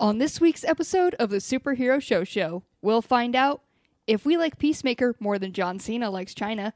On 0.00 0.18
this 0.18 0.40
week's 0.40 0.64
episode 0.64 1.14
of 1.20 1.30
the 1.30 1.36
Superhero 1.36 2.02
Show 2.02 2.24
Show, 2.24 2.64
we'll 2.82 3.00
find 3.00 3.36
out 3.36 3.62
if 4.08 4.26
we 4.26 4.36
like 4.36 4.58
Peacemaker 4.58 5.14
more 5.20 5.38
than 5.38 5.52
John 5.52 5.78
Cena 5.78 6.10
likes 6.10 6.34
China, 6.34 6.74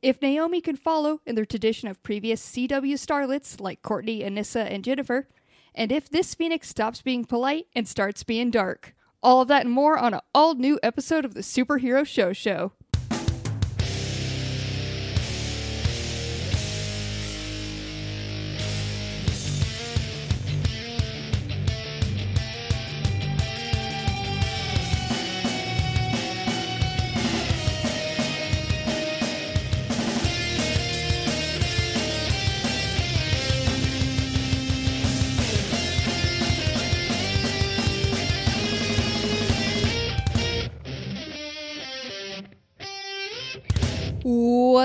if 0.00 0.22
Naomi 0.22 0.60
can 0.60 0.76
follow 0.76 1.20
in 1.26 1.34
the 1.34 1.44
tradition 1.44 1.88
of 1.88 2.00
previous 2.04 2.40
CW 2.48 2.94
starlets 2.94 3.60
like 3.60 3.82
Courtney, 3.82 4.20
Anissa, 4.20 4.70
and 4.70 4.84
Jennifer, 4.84 5.28
and 5.74 5.90
if 5.90 6.08
this 6.08 6.36
Phoenix 6.36 6.68
stops 6.68 7.02
being 7.02 7.24
polite 7.24 7.66
and 7.74 7.88
starts 7.88 8.22
being 8.22 8.52
dark. 8.52 8.94
All 9.20 9.40
of 9.42 9.48
that 9.48 9.64
and 9.64 9.74
more 9.74 9.98
on 9.98 10.14
an 10.14 10.20
all 10.32 10.54
new 10.54 10.78
episode 10.80 11.24
of 11.24 11.34
the 11.34 11.40
Superhero 11.40 12.06
Show 12.06 12.32
Show. 12.32 12.72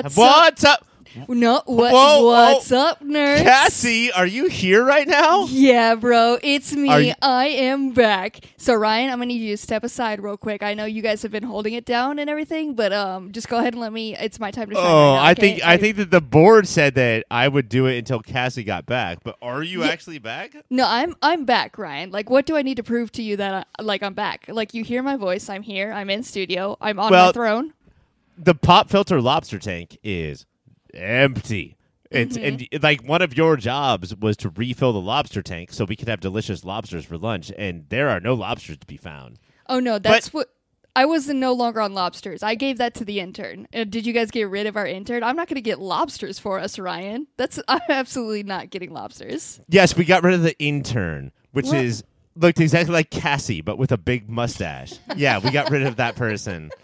What's 0.06 0.18
up? 0.18 0.26
What's 0.46 0.64
up? 0.64 0.86
No, 1.28 1.64
what, 1.66 1.92
Whoa, 1.92 2.24
what's 2.24 2.70
whoa. 2.70 2.78
up, 2.78 3.02
nerds? 3.04 3.42
Cassie, 3.42 4.12
are 4.12 4.28
you 4.28 4.48
here 4.48 4.86
right 4.86 5.08
now? 5.08 5.46
Yeah, 5.50 5.96
bro, 5.96 6.38
it's 6.44 6.72
me. 6.74 7.08
You- 7.08 7.14
I 7.20 7.48
am 7.48 7.92
back. 7.92 8.42
So 8.58 8.76
Ryan, 8.76 9.10
I'm 9.10 9.16
gonna 9.18 9.26
need 9.26 9.42
you 9.42 9.54
to 9.54 9.58
step 9.58 9.84
aside 9.84 10.22
real 10.22 10.38
quick. 10.38 10.62
I 10.62 10.76
know 10.76 10.86
you 10.86 11.02
guys 11.02 11.24
have 11.24 11.32
been 11.32 11.44
holding 11.44 11.74
it 11.74 11.84
down 11.84 12.20
and 12.20 12.30
everything, 12.30 12.76
but 12.76 12.94
um, 12.94 13.32
just 13.32 13.50
go 13.50 13.58
ahead 13.58 13.74
and 13.74 13.82
let 13.82 13.92
me. 13.92 14.16
It's 14.16 14.40
my 14.40 14.52
time 14.52 14.70
to 14.70 14.76
shine. 14.76 14.86
Oh, 14.86 14.88
right 14.88 15.16
now, 15.16 15.22
I 15.24 15.32
okay? 15.32 15.42
think 15.42 15.66
I 15.66 15.78
think 15.78 15.98
that 15.98 16.12
the 16.12 16.22
board 16.22 16.68
said 16.68 16.94
that 16.94 17.26
I 17.32 17.48
would 17.48 17.70
do 17.70 17.88
it 17.88 17.98
until 17.98 18.20
Cassie 18.22 18.64
got 18.64 18.86
back. 18.86 19.20
But 19.24 19.36
are 19.42 19.64
you 19.64 19.84
Yeah. 19.84 19.90
actually 19.90 20.20
back? 20.20 20.56
No, 20.70 20.86
I'm 20.88 21.16
I'm 21.24 21.44
back, 21.44 21.78
Ryan. 21.80 22.12
Like, 22.12 22.30
what 22.30 22.46
do 22.46 22.56
I 22.56 22.62
need 22.62 22.76
to 22.76 22.84
prove 22.84 23.12
to 23.14 23.24
you 23.24 23.36
that 23.38 23.68
I, 23.78 23.82
like 23.82 24.04
I'm 24.04 24.14
back? 24.14 24.46
Like, 24.48 24.76
you 24.76 24.84
hear 24.84 25.02
my 25.02 25.16
voice. 25.18 25.50
I'm 25.50 25.64
here. 25.64 25.92
I'm 25.92 26.12
in 26.12 26.22
studio. 26.22 26.78
I'm 26.80 27.00
on 27.00 27.12
my 27.12 27.18
Well- 27.18 27.34
throne. 27.34 27.74
The 28.42 28.56
pop 28.56 28.90
filter 28.90 29.22
lobster 29.22 29.60
tank 29.60 29.98
is 30.04 30.46
empty. 30.94 31.76
It's 32.12 32.38
Mm-hmm. 32.38 32.66
and 32.74 32.84
like 32.84 33.04
one 33.04 33.22
of 33.22 33.38
your 33.38 33.56
jobs 33.56 34.16
was 34.16 34.36
to 34.38 34.50
refill 34.50 34.94
the 34.94 35.02
lobster 35.02 35.44
tank 35.44 35.72
so 35.72 35.86
we 35.86 35.96
could 35.96 36.08
have 36.08 36.20
delicious 36.20 36.64
lobsters 36.66 37.06
for 37.06 37.18
lunch, 37.20 37.52
and 37.56 37.86
there 37.90 38.10
are 38.10 38.20
no 38.20 38.34
lobsters 38.34 38.78
to 38.80 38.88
be 38.88 38.98
found. 38.98 39.38
Oh 39.68 39.80
no, 39.80 40.00
that's 40.00 40.34
what. 40.34 40.48
I 40.96 41.06
was 41.06 41.28
no 41.30 41.54
longer 41.54 41.82
on 41.82 41.94
lobsters. 41.94 42.42
I 42.42 42.56
gave 42.56 42.80
that 42.80 42.96
to 42.96 43.06
the 43.06 43.20
intern. 43.20 43.68
Uh, 43.74 43.84
did 43.84 44.08
you 44.08 44.12
guys 44.12 44.32
get 44.32 44.50
rid 44.50 44.66
of 44.66 44.76
our 44.76 44.88
intern? 44.88 45.22
I'm 45.24 45.36
not 45.36 45.48
going 45.48 45.56
to 45.56 45.62
get 45.62 45.80
lobsters 45.80 46.40
for 46.40 46.60
us, 46.60 46.80
Ryan. 46.80 47.28
That's 47.38 47.60
I'm 47.68 47.80
absolutely 47.90 48.42
not 48.42 48.72
getting 48.72 48.92
lobsters. 48.92 49.62
Yes, 49.70 49.96
we 49.96 50.04
got 50.04 50.24
rid 50.24 50.34
of 50.34 50.42
the 50.42 50.58
intern, 50.60 51.32
which 51.52 51.68
What? 51.68 51.78
is 51.78 52.04
looked 52.36 52.60
exactly 52.60 52.92
like 52.94 53.12
Cassie 53.12 53.62
but 53.62 53.78
with 53.78 53.92
a 53.92 53.98
big 54.00 54.30
mustache. 54.30 54.94
yeah, 55.16 55.38
we 55.38 55.52
got 55.52 55.70
rid 55.70 55.84
of 55.84 55.98
that 55.98 56.16
person. 56.16 56.72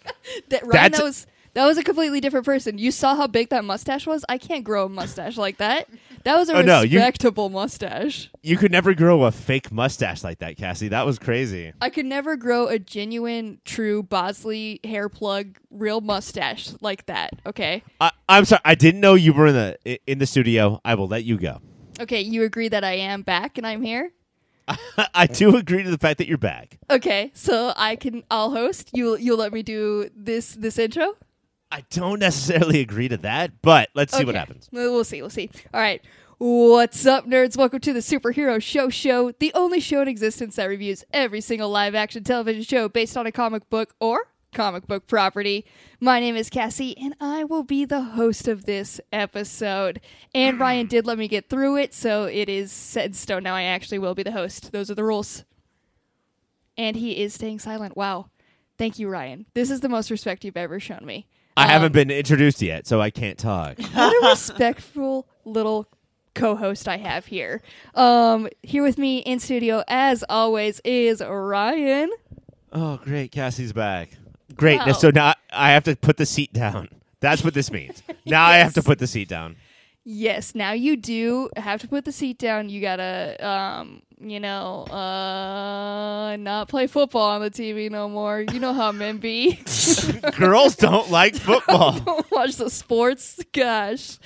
That 0.50 0.62
Ryan, 0.64 0.72
That's- 0.72 0.98
that 1.00 1.04
was 1.04 1.28
that 1.56 1.66
was 1.66 1.78
a 1.78 1.84
completely 1.84 2.22
different 2.22 2.46
person. 2.46 2.78
You 2.78 2.92
saw 2.92 3.16
how 3.16 3.28
big 3.28 3.50
that 3.50 3.66
mustache 3.66 4.06
was. 4.06 4.24
I 4.30 4.38
can't 4.38 4.64
grow 4.64 4.86
a 4.86 4.90
mustache 4.90 5.36
like 5.38 5.58
that. 5.58 5.88
That 6.24 6.36
was 6.38 6.50
a 6.50 6.58
Oh, 6.58 6.62
no, 6.62 6.82
you- 6.82 7.00
respectable 7.00 7.50
mustache. 7.50 8.30
You 8.44 8.58
could 8.58 8.72
never 8.72 8.94
grow 8.94 9.24
a 9.24 9.32
fake 9.32 9.72
mustache 9.72 10.24
like 10.24 10.40
that, 10.40 10.58
Cassie. 10.58 10.88
That 10.90 11.06
was 11.06 11.18
crazy. 11.18 11.74
I 11.82 11.90
could 11.90 12.06
never 12.06 12.36
grow 12.36 12.68
a 12.68 12.78
genuine, 12.80 13.60
true 13.66 14.04
Bosley 14.04 14.80
hair 14.84 15.10
plug, 15.10 15.58
real 15.72 16.02
mustache 16.02 16.70
like 16.82 17.06
that. 17.08 17.32
Okay. 17.46 17.84
I, 18.00 18.12
I'm 18.30 18.46
sorry. 18.46 18.62
I 18.66 18.76
didn't 18.76 19.02
know 19.02 19.14
you 19.16 19.34
were 19.34 19.48
in 19.48 19.56
the 19.56 20.00
in 20.08 20.20
the 20.20 20.26
studio. 20.28 20.80
I 20.86 20.96
will 20.96 21.08
let 21.08 21.24
you 21.24 21.38
go. 21.38 21.62
Okay, 22.00 22.22
you 22.22 22.44
agree 22.44 22.68
that 22.68 22.84
I 22.84 22.94
am 22.94 23.22
back 23.22 23.58
and 23.58 23.66
I'm 23.66 23.82
here? 23.82 24.12
I 25.14 25.28
do 25.28 25.56
agree 25.56 25.84
to 25.84 25.90
the 25.92 25.98
fact 25.98 26.18
that 26.18 26.28
you're 26.28 26.38
back. 26.40 26.80
Okay, 26.90 27.32
so 27.36 27.72
I 27.78 27.96
can 27.96 28.24
I'll 28.32 28.52
host. 28.52 28.90
You 28.94 29.16
you'll 29.18 29.38
let 29.38 29.54
me 29.54 29.62
do 29.64 30.10
this 30.16 30.54
this 30.56 30.80
intro? 30.80 31.14
I 31.76 31.84
don't 31.90 32.20
necessarily 32.20 32.80
agree 32.80 33.10
to 33.10 33.18
that, 33.18 33.62
but 33.62 33.90
let's 33.94 34.16
see 34.16 34.24
what 34.24 34.34
happens. 34.34 34.70
Well, 34.72 34.94
We'll 34.94 35.04
see. 35.04 35.20
We'll 35.20 35.30
see. 35.30 35.50
All 35.74 35.82
right. 35.82 36.02
What's 36.38 37.06
up, 37.06 37.28
nerds? 37.28 37.58
Welcome 37.58 37.82
to 37.82 37.92
the 37.92 38.00
Superhero 38.00 38.64
Show 38.64 38.88
Show, 38.90 39.34
the 39.34 39.52
only 39.54 39.82
show 39.82 40.02
in 40.02 40.08
existence 40.08 40.56
that 40.56 40.68
reviews 40.68 41.04
every 41.12 41.42
single 41.42 41.70
live 41.70 41.94
action 41.94 42.24
television 42.24 42.64
show 42.64 42.88
based 42.88 43.18
on 43.18 43.26
a 43.26 43.32
comic 43.32 43.70
book 43.70 43.94
or 44.00 44.32
comic 44.54 44.88
book 44.88 45.06
property. 45.06 45.66
My 46.00 46.22
name 46.22 46.38
is 46.38 46.50
Cassie, 46.50 46.98
and 46.98 47.14
I 47.20 47.44
will 47.44 47.64
be 47.64 47.84
the 47.84 48.04
host 48.04 48.48
of 48.48 48.64
this 48.64 49.02
episode. 49.12 50.00
And 50.34 50.58
Ryan 50.58 50.88
did 50.88 51.06
let 51.06 51.18
me 51.18 51.28
get 51.28 51.50
through 51.50 51.76
it, 51.76 51.94
so 51.94 52.24
it 52.24 52.48
is 52.48 52.72
set 52.72 53.08
in 53.08 53.14
stone 53.14 53.44
now. 53.44 53.54
I 53.54 53.64
actually 53.64 54.00
will 54.00 54.16
be 54.16 54.24
the 54.24 54.32
host. 54.32 54.72
Those 54.72 54.90
are 54.90 54.96
the 54.96 55.04
rules. 55.04 55.44
And 56.78 56.96
he 56.96 57.22
is 57.22 57.34
staying 57.34 57.60
silent. 57.60 57.98
Wow. 57.98 58.30
Thank 58.78 58.98
you, 58.98 59.10
Ryan. 59.10 59.46
This 59.54 59.70
is 59.70 59.82
the 59.82 59.90
most 59.90 60.10
respect 60.10 60.46
you've 60.46 60.56
ever 60.56 60.80
shown 60.80 61.06
me. 61.06 61.28
I 61.58 61.64
Um, 61.64 61.70
haven't 61.70 61.92
been 61.94 62.12
introduced 62.12 62.62
yet, 62.62 62.86
so 62.88 63.00
I 63.02 63.10
can't 63.10 63.38
talk. 63.38 63.78
what 63.94 64.24
a 64.24 64.30
respectful 64.30 65.28
little 65.46 65.88
co-host 66.34 66.88
I 66.88 66.98
have 66.98 67.26
here. 67.28 67.62
Um, 67.94 68.50
here 68.62 68.84
with 68.84 68.98
me 68.98 69.20
in 69.20 69.40
studio, 69.40 69.84
as 69.88 70.24
always, 70.30 70.82
is 70.84 71.22
Ryan. 71.26 72.12
oh, 72.74 72.98
great. 72.98 73.32
Cassie's 73.32 73.72
back. 73.74 74.10
Great. 74.56 74.80
Wow. 74.80 74.92
So 74.94 75.12
now 75.12 75.34
I 75.52 75.72
have 75.72 75.84
to 75.86 75.96
put 75.96 76.18
the 76.18 76.26
seat 76.26 76.52
down. 76.54 76.90
That's 77.22 77.44
what 77.44 77.54
this 77.54 77.72
means. 77.72 78.04
Now 78.26 78.46
I 78.46 78.58
have 78.58 78.74
to 78.74 78.84
put 78.84 79.00
the 79.00 79.08
seat 79.08 79.28
down. 79.30 79.56
Yes, 80.08 80.54
now 80.54 80.74
you 80.74 80.98
do 80.98 81.50
have 81.58 81.82
to 81.82 81.88
put 81.88 82.06
the 82.06 82.12
seat 82.12 82.38
down. 82.38 82.70
You 82.70 82.80
gotta, 82.80 83.44
um, 83.46 84.04
you 84.20 84.40
know, 84.40 84.84
uh, 84.84 86.38
not 86.40 86.68
play 86.68 86.86
football 86.86 87.32
on 87.32 87.42
the 87.42 87.50
TV 87.50 87.90
no 87.90 88.08
more. 88.08 88.40
You 88.40 88.60
know 88.60 88.74
how 88.74 88.92
men 88.92 89.18
be. 89.18 89.60
Girls 90.38 90.76
don't 90.76 91.10
like 91.10 91.36
football. 91.36 92.00
Don't 92.00 92.32
watch 92.32 92.56
the 92.58 92.70
sports. 92.70 93.40
Gosh. 93.52 94.20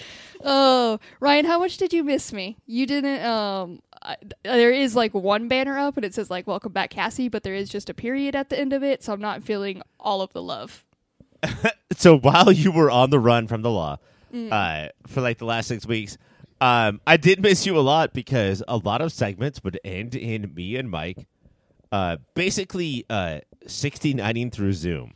Oh, 0.44 1.00
Ryan, 1.22 1.46
how 1.46 1.60
much 1.60 1.78
did 1.78 1.94
you 1.94 2.04
miss 2.04 2.34
me? 2.34 2.58
You 2.66 2.86
didn't. 2.86 3.24
Um, 3.24 3.82
I, 4.02 4.18
there 4.44 4.74
is 4.74 4.98
like 4.98 5.14
one 5.14 5.48
banner 5.48 5.78
up 5.78 5.96
and 5.96 6.06
it 6.06 6.14
says 6.14 6.30
like 6.30 6.46
"Welcome 6.46 6.74
back, 6.74 6.90
Cassie," 6.90 7.30
but 7.30 7.44
there 7.44 7.56
is 7.56 7.70
just 7.70 7.90
a 7.90 7.94
period 7.94 8.36
at 8.36 8.50
the 8.50 8.60
end 8.60 8.74
of 8.74 8.84
it, 8.84 9.02
so 9.02 9.14
I'm 9.14 9.22
not 9.22 9.44
feeling 9.44 9.82
all 9.98 10.22
of 10.22 10.34
the 10.34 10.44
love. 10.44 10.84
so 11.96 12.18
while 12.18 12.52
you 12.52 12.70
were 12.70 12.92
on 12.92 13.12
the 13.12 13.20
run 13.20 13.48
from 13.48 13.62
the 13.62 13.72
law 13.72 13.98
Mm. 14.34 14.52
uh, 14.52 14.90
for 15.08 15.22
like 15.22 15.38
the 15.40 15.46
last 15.46 15.68
six 15.68 15.86
weeks, 15.86 16.18
um, 16.62 17.00
I 17.08 17.18
did 17.18 17.42
miss 17.42 17.66
you 17.66 17.78
a 17.78 17.82
lot 17.82 18.14
because 18.14 18.62
a 18.68 18.78
lot 18.78 19.02
of 19.02 19.12
segments 19.12 19.64
would 19.64 19.80
end 19.84 20.14
in 20.16 20.54
me 20.54 20.76
and 20.76 20.90
Mike 20.90 21.28
uh, 21.92 22.18
basically 22.36 23.06
uh, 23.10 23.40
69ing 23.66 24.52
through 24.52 24.74
Zoom. 24.74 25.14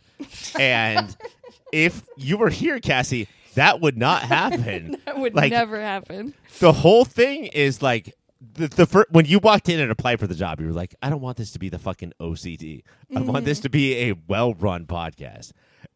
And 0.59 1.16
if 1.73 2.03
you 2.18 2.38
were 2.38 2.50
here, 2.50 2.79
Cassie, 2.79 3.28
that 3.56 3.81
would 3.81 3.97
not 3.97 4.23
happen. 4.23 4.97
That 5.06 5.19
would 5.19 5.35
Like- 5.35 5.52
never 5.52 5.79
happen. 5.79 6.34
the 6.59 6.72
whole 6.72 7.06
thing 7.06 7.46
is 7.47 7.81
like 7.81 8.13
the, 8.56 8.68
the 8.68 8.85
fir- 8.85 9.06
when 9.09 9.25
you 9.25 9.40
walked 9.40 9.69
in 9.69 9.79
and 9.79 9.91
applied 9.91 10.19
for 10.19 10.28
the 10.28 10.35
job, 10.35 10.59
you 10.59 10.68
were 10.68 10.73
like, 10.73 10.96
I 11.03 11.09
don't 11.09 11.22
want 11.22 11.38
this 11.38 11.52
to 11.52 11.59
be 11.59 11.69
the 11.69 11.78
fucking 11.79 12.13
OCD. 12.19 12.84
I 13.16 13.19
want 13.22 13.46
this 13.46 13.59
to 13.62 13.69
be 13.69 14.09
a 14.09 14.13
well 14.28 14.53
run 14.53 14.85
podcast. 14.85 15.52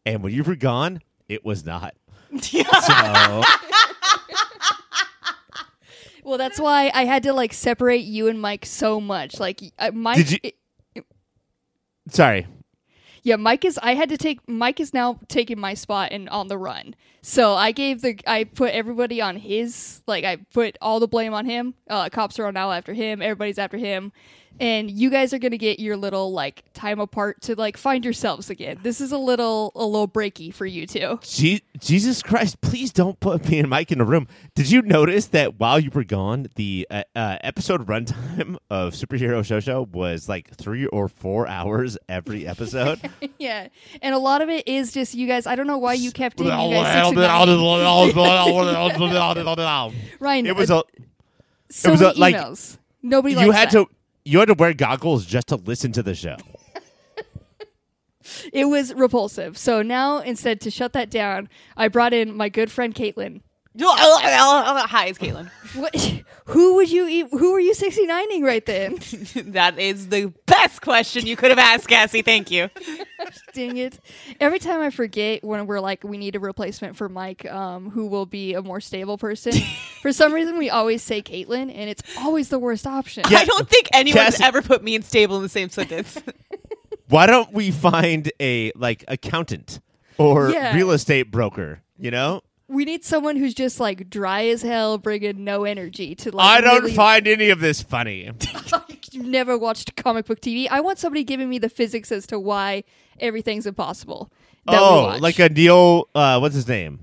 And 0.06 0.22
when 0.22 0.32
you 0.32 0.44
were 0.44 0.54
gone, 0.56 1.00
it 1.28 1.44
was 1.44 1.64
not. 1.66 1.94
So 2.40 3.42
Well, 6.24 6.36
that's 6.36 6.60
why 6.60 6.90
I 6.92 7.04
had 7.06 7.22
to 7.22 7.32
like 7.32 7.54
separate 7.54 8.02
you 8.02 8.28
and 8.28 8.38
Mike 8.40 8.66
so 8.66 9.00
much. 9.00 9.40
Like, 9.40 9.60
uh, 9.78 9.92
Mike. 9.94 10.16
Did 10.26 10.40
you- 10.94 11.02
sorry. 12.10 12.46
Yeah, 13.22 13.36
Mike 13.36 13.64
is. 13.64 13.78
I 13.82 13.94
had 13.94 14.10
to 14.10 14.18
take. 14.18 14.46
Mike 14.46 14.78
is 14.78 14.92
now 14.92 15.20
taking 15.28 15.58
my 15.58 15.72
spot 15.74 16.12
and 16.12 16.28
on 16.28 16.48
the 16.48 16.58
run. 16.58 16.94
So 17.28 17.52
I 17.54 17.72
gave 17.72 18.00
the. 18.00 18.18
I 18.26 18.44
put 18.44 18.72
everybody 18.72 19.20
on 19.20 19.36
his. 19.36 20.00
Like 20.06 20.24
I 20.24 20.36
put 20.54 20.78
all 20.80 20.98
the 20.98 21.06
blame 21.06 21.34
on 21.34 21.44
him. 21.44 21.74
Uh, 21.86 22.08
cops 22.08 22.38
are 22.38 22.46
on 22.46 22.54
now 22.54 22.72
after 22.72 22.94
him. 22.94 23.20
Everybody's 23.20 23.58
after 23.58 23.76
him, 23.76 24.12
and 24.60 24.90
you 24.90 25.10
guys 25.10 25.32
are 25.32 25.38
gonna 25.38 25.58
get 25.58 25.78
your 25.78 25.96
little 25.96 26.32
like 26.32 26.64
time 26.72 27.00
apart 27.00 27.40
to 27.42 27.54
like 27.54 27.76
find 27.76 28.04
yourselves 28.04 28.50
again. 28.50 28.78
This 28.82 29.00
is 29.00 29.12
a 29.12 29.18
little 29.18 29.72
a 29.74 29.84
little 29.84 30.08
breaky 30.08 30.52
for 30.54 30.66
you 30.66 30.86
two. 30.86 31.18
Je- 31.22 31.62
Jesus 31.78 32.22
Christ, 32.22 32.60
please 32.60 32.92
don't 32.92 33.18
put 33.20 33.48
me 33.48 33.58
and 33.58 33.68
Mike 33.68 33.92
in 33.92 34.00
a 34.00 34.04
room. 34.04 34.26
Did 34.54 34.70
you 34.70 34.82
notice 34.82 35.26
that 35.26 35.60
while 35.60 35.78
you 35.78 35.90
were 35.92 36.04
gone, 36.04 36.48
the 36.56 36.86
uh, 36.90 37.02
uh, 37.14 37.38
episode 37.42 37.86
runtime 37.86 38.56
of 38.70 38.94
Superhero 38.94 39.44
Show 39.44 39.60
Show 39.60 39.82
was 39.92 40.28
like 40.28 40.54
three 40.56 40.86
or 40.86 41.08
four 41.08 41.46
hours 41.46 41.98
every 42.08 42.46
episode? 42.46 43.00
yeah, 43.38 43.68
and 44.02 44.14
a 44.14 44.18
lot 44.18 44.42
of 44.42 44.48
it 44.48 44.66
is 44.66 44.92
just 44.92 45.14
you 45.14 45.26
guys. 45.28 45.46
I 45.46 45.54
don't 45.56 45.66
know 45.66 45.78
why 45.78 45.94
you 45.94 46.10
kept 46.10 46.40
in. 46.40 46.46
You 46.46 46.52
guys 46.52 47.14
nine. 47.20 47.48
it 50.46 50.56
was 50.56 50.70
a 50.70 50.82
so 51.70 51.90
was 51.90 52.00
many 52.00 52.12
a- 52.16 52.18
like, 52.20 52.34
emails. 52.36 52.78
Nobody 53.02 53.34
you 53.34 53.40
likes 53.48 53.54
had 53.56 53.70
that. 53.70 53.84
to 53.84 53.90
you 54.24 54.38
had 54.40 54.48
to 54.48 54.54
wear 54.54 54.74
goggles 54.74 55.24
just 55.26 55.48
to 55.48 55.56
listen 55.56 55.92
to 55.92 56.02
the 56.02 56.14
show. 56.14 56.36
It 58.52 58.66
was 58.66 58.92
repulsive. 58.92 59.56
So 59.56 59.80
now 59.80 60.18
instead 60.18 60.60
to 60.60 60.70
shut 60.70 60.92
that 60.92 61.10
down, 61.10 61.48
I 61.78 61.88
brought 61.88 62.12
in 62.12 62.36
my 62.36 62.50
good 62.50 62.70
friend 62.70 62.94
Katelynn. 62.94 63.40
Hi, 63.80 65.06
it's 65.06 65.18
Katelynn. 65.18 65.50
What? 65.74 65.94
Who 66.46 66.76
would 66.76 66.90
you 66.90 67.06
eat? 67.06 67.26
Who 67.30 67.52
were 67.52 67.60
you 67.60 67.74
69ing 67.74 68.42
right 68.42 68.64
then? 68.64 68.94
that 69.52 69.78
is 69.78 70.08
the 70.08 70.32
best 70.46 70.80
question 70.80 71.26
you 71.26 71.36
could 71.36 71.50
have 71.50 71.58
asked, 71.58 71.86
Cassie. 71.88 72.22
Thank 72.22 72.50
you. 72.50 72.70
Dang 73.52 73.76
it! 73.76 74.00
Every 74.40 74.58
time 74.58 74.80
I 74.80 74.88
forget 74.88 75.44
when 75.44 75.66
we're 75.66 75.80
like 75.80 76.02
we 76.04 76.16
need 76.16 76.34
a 76.36 76.40
replacement 76.40 76.96
for 76.96 77.08
Mike, 77.10 77.44
um, 77.50 77.90
who 77.90 78.06
will 78.06 78.24
be 78.24 78.54
a 78.54 78.62
more 78.62 78.80
stable 78.80 79.18
person. 79.18 79.52
for 80.00 80.10
some 80.12 80.32
reason, 80.32 80.56
we 80.56 80.70
always 80.70 81.02
say 81.02 81.20
Katelynn, 81.20 81.70
and 81.74 81.90
it's 81.90 82.02
always 82.18 82.48
the 82.48 82.58
worst 82.58 82.86
option. 82.86 83.24
Yeah. 83.30 83.38
I 83.38 83.44
don't 83.44 83.68
think 83.68 83.88
anyone's 83.92 84.30
Cassie- 84.38 84.44
ever 84.44 84.62
put 84.62 84.82
me 84.82 84.94
and 84.94 85.04
stable 85.04 85.36
in 85.36 85.42
the 85.42 85.48
same 85.50 85.68
sentence. 85.68 86.18
Why 87.08 87.26
don't 87.26 87.52
we 87.52 87.70
find 87.70 88.32
a 88.40 88.72
like 88.74 89.04
accountant 89.06 89.80
or 90.16 90.48
Yeah. 90.50 90.74
real 90.74 90.90
estate 90.92 91.30
broker? 91.30 91.82
You 91.98 92.10
know, 92.10 92.40
We 92.68 92.84
need 92.84 93.02
someone 93.04 93.36
who's 93.36 93.54
just 93.54 93.80
like 93.80 94.10
dry 94.10 94.46
as 94.46 94.60
hell, 94.62 94.98
bringing 94.98 95.42
no 95.42 95.64
energy 95.64 96.14
to 96.16 96.30
like. 96.30 96.46
I 96.46 96.60
don't 96.60 96.82
really- 96.82 96.94
find 96.94 97.26
any 97.26 97.48
of 97.50 97.60
this 97.60 97.82
funny. 97.82 98.30
You've 99.10 99.26
never 99.26 99.56
watched 99.56 99.96
comic 99.96 100.26
book 100.26 100.40
TV. 100.40 100.68
I 100.70 100.80
want 100.80 100.98
somebody 100.98 101.24
giving 101.24 101.48
me 101.48 101.58
the 101.58 101.70
physics 101.70 102.12
as 102.12 102.26
to 102.26 102.38
why 102.38 102.84
everything's 103.20 103.66
impossible. 103.66 104.30
that 104.66 104.72
we 104.72 104.78
oh, 104.78 105.02
watch. 105.04 105.20
like 105.22 105.38
a 105.38 105.48
Neil. 105.48 106.08
Uh, 106.14 106.38
what's 106.40 106.54
his 106.54 106.68
name? 106.68 107.00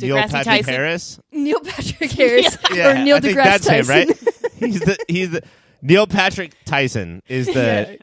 Neil 0.00 0.16
deGrasse 0.16 0.30
Patrick 0.30 0.44
Tyson? 0.44 0.74
Harris. 0.74 1.20
Neil 1.30 1.60
Patrick 1.60 2.10
Harris 2.12 2.56
Yeah, 2.72 3.00
or 3.00 3.04
Neil 3.04 3.16
I 3.16 3.20
think 3.20 3.36
deGrasse 3.36 3.44
that's 3.44 3.66
Tyson. 3.66 3.94
him, 3.94 4.08
right? 4.08 4.18
he's 4.56 4.80
the 4.80 4.96
he's 5.08 5.30
the 5.30 5.42
Neil 5.82 6.06
Patrick 6.06 6.54
Tyson 6.64 7.22
is 7.28 7.46
the 7.46 7.98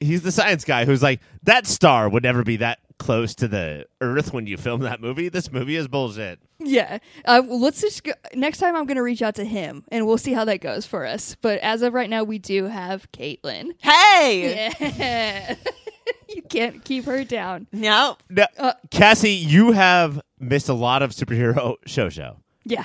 he's 0.00 0.22
the 0.22 0.30
science 0.32 0.64
guy 0.64 0.84
who's 0.84 1.02
like 1.02 1.20
that 1.42 1.66
star 1.66 2.08
would 2.08 2.22
never 2.22 2.44
be 2.44 2.56
that 2.58 2.78
close 3.04 3.34
to 3.36 3.46
the 3.46 3.86
Earth 4.00 4.32
when 4.32 4.46
you 4.46 4.56
film 4.56 4.80
that 4.80 5.00
movie. 5.00 5.28
This 5.28 5.52
movie 5.52 5.76
is 5.76 5.86
bullshit. 5.88 6.40
Yeah. 6.58 6.98
Uh, 7.26 7.42
let's 7.46 7.80
just 7.82 8.02
go, 8.02 8.12
next 8.34 8.58
time 8.58 8.74
I'm 8.74 8.86
going 8.86 8.96
to 8.96 9.02
reach 9.02 9.20
out 9.20 9.34
to 9.34 9.44
him 9.44 9.84
and 9.88 10.06
we'll 10.06 10.16
see 10.18 10.32
how 10.32 10.46
that 10.46 10.60
goes 10.62 10.86
for 10.86 11.04
us. 11.04 11.36
But 11.42 11.58
as 11.60 11.82
of 11.82 11.92
right 11.92 12.08
now, 12.08 12.24
we 12.24 12.38
do 12.38 12.64
have 12.64 13.10
Katelynn. 13.12 13.72
hey! 13.82 14.72
Yeah. 14.80 15.56
you 16.34 16.42
can't 16.42 16.82
keep 16.84 17.04
her 17.04 17.24
down. 17.24 17.66
No. 17.72 18.16
Now, 18.30 18.46
Uh, 18.58 18.72
Cassie, 18.90 19.30
you 19.32 19.72
have 19.72 20.20
missed 20.40 20.68
a 20.70 20.74
lot 20.74 21.02
of 21.02 21.10
superhero 21.10 21.76
show 21.86 22.08
show, 22.08 22.38
Yeah. 22.64 22.84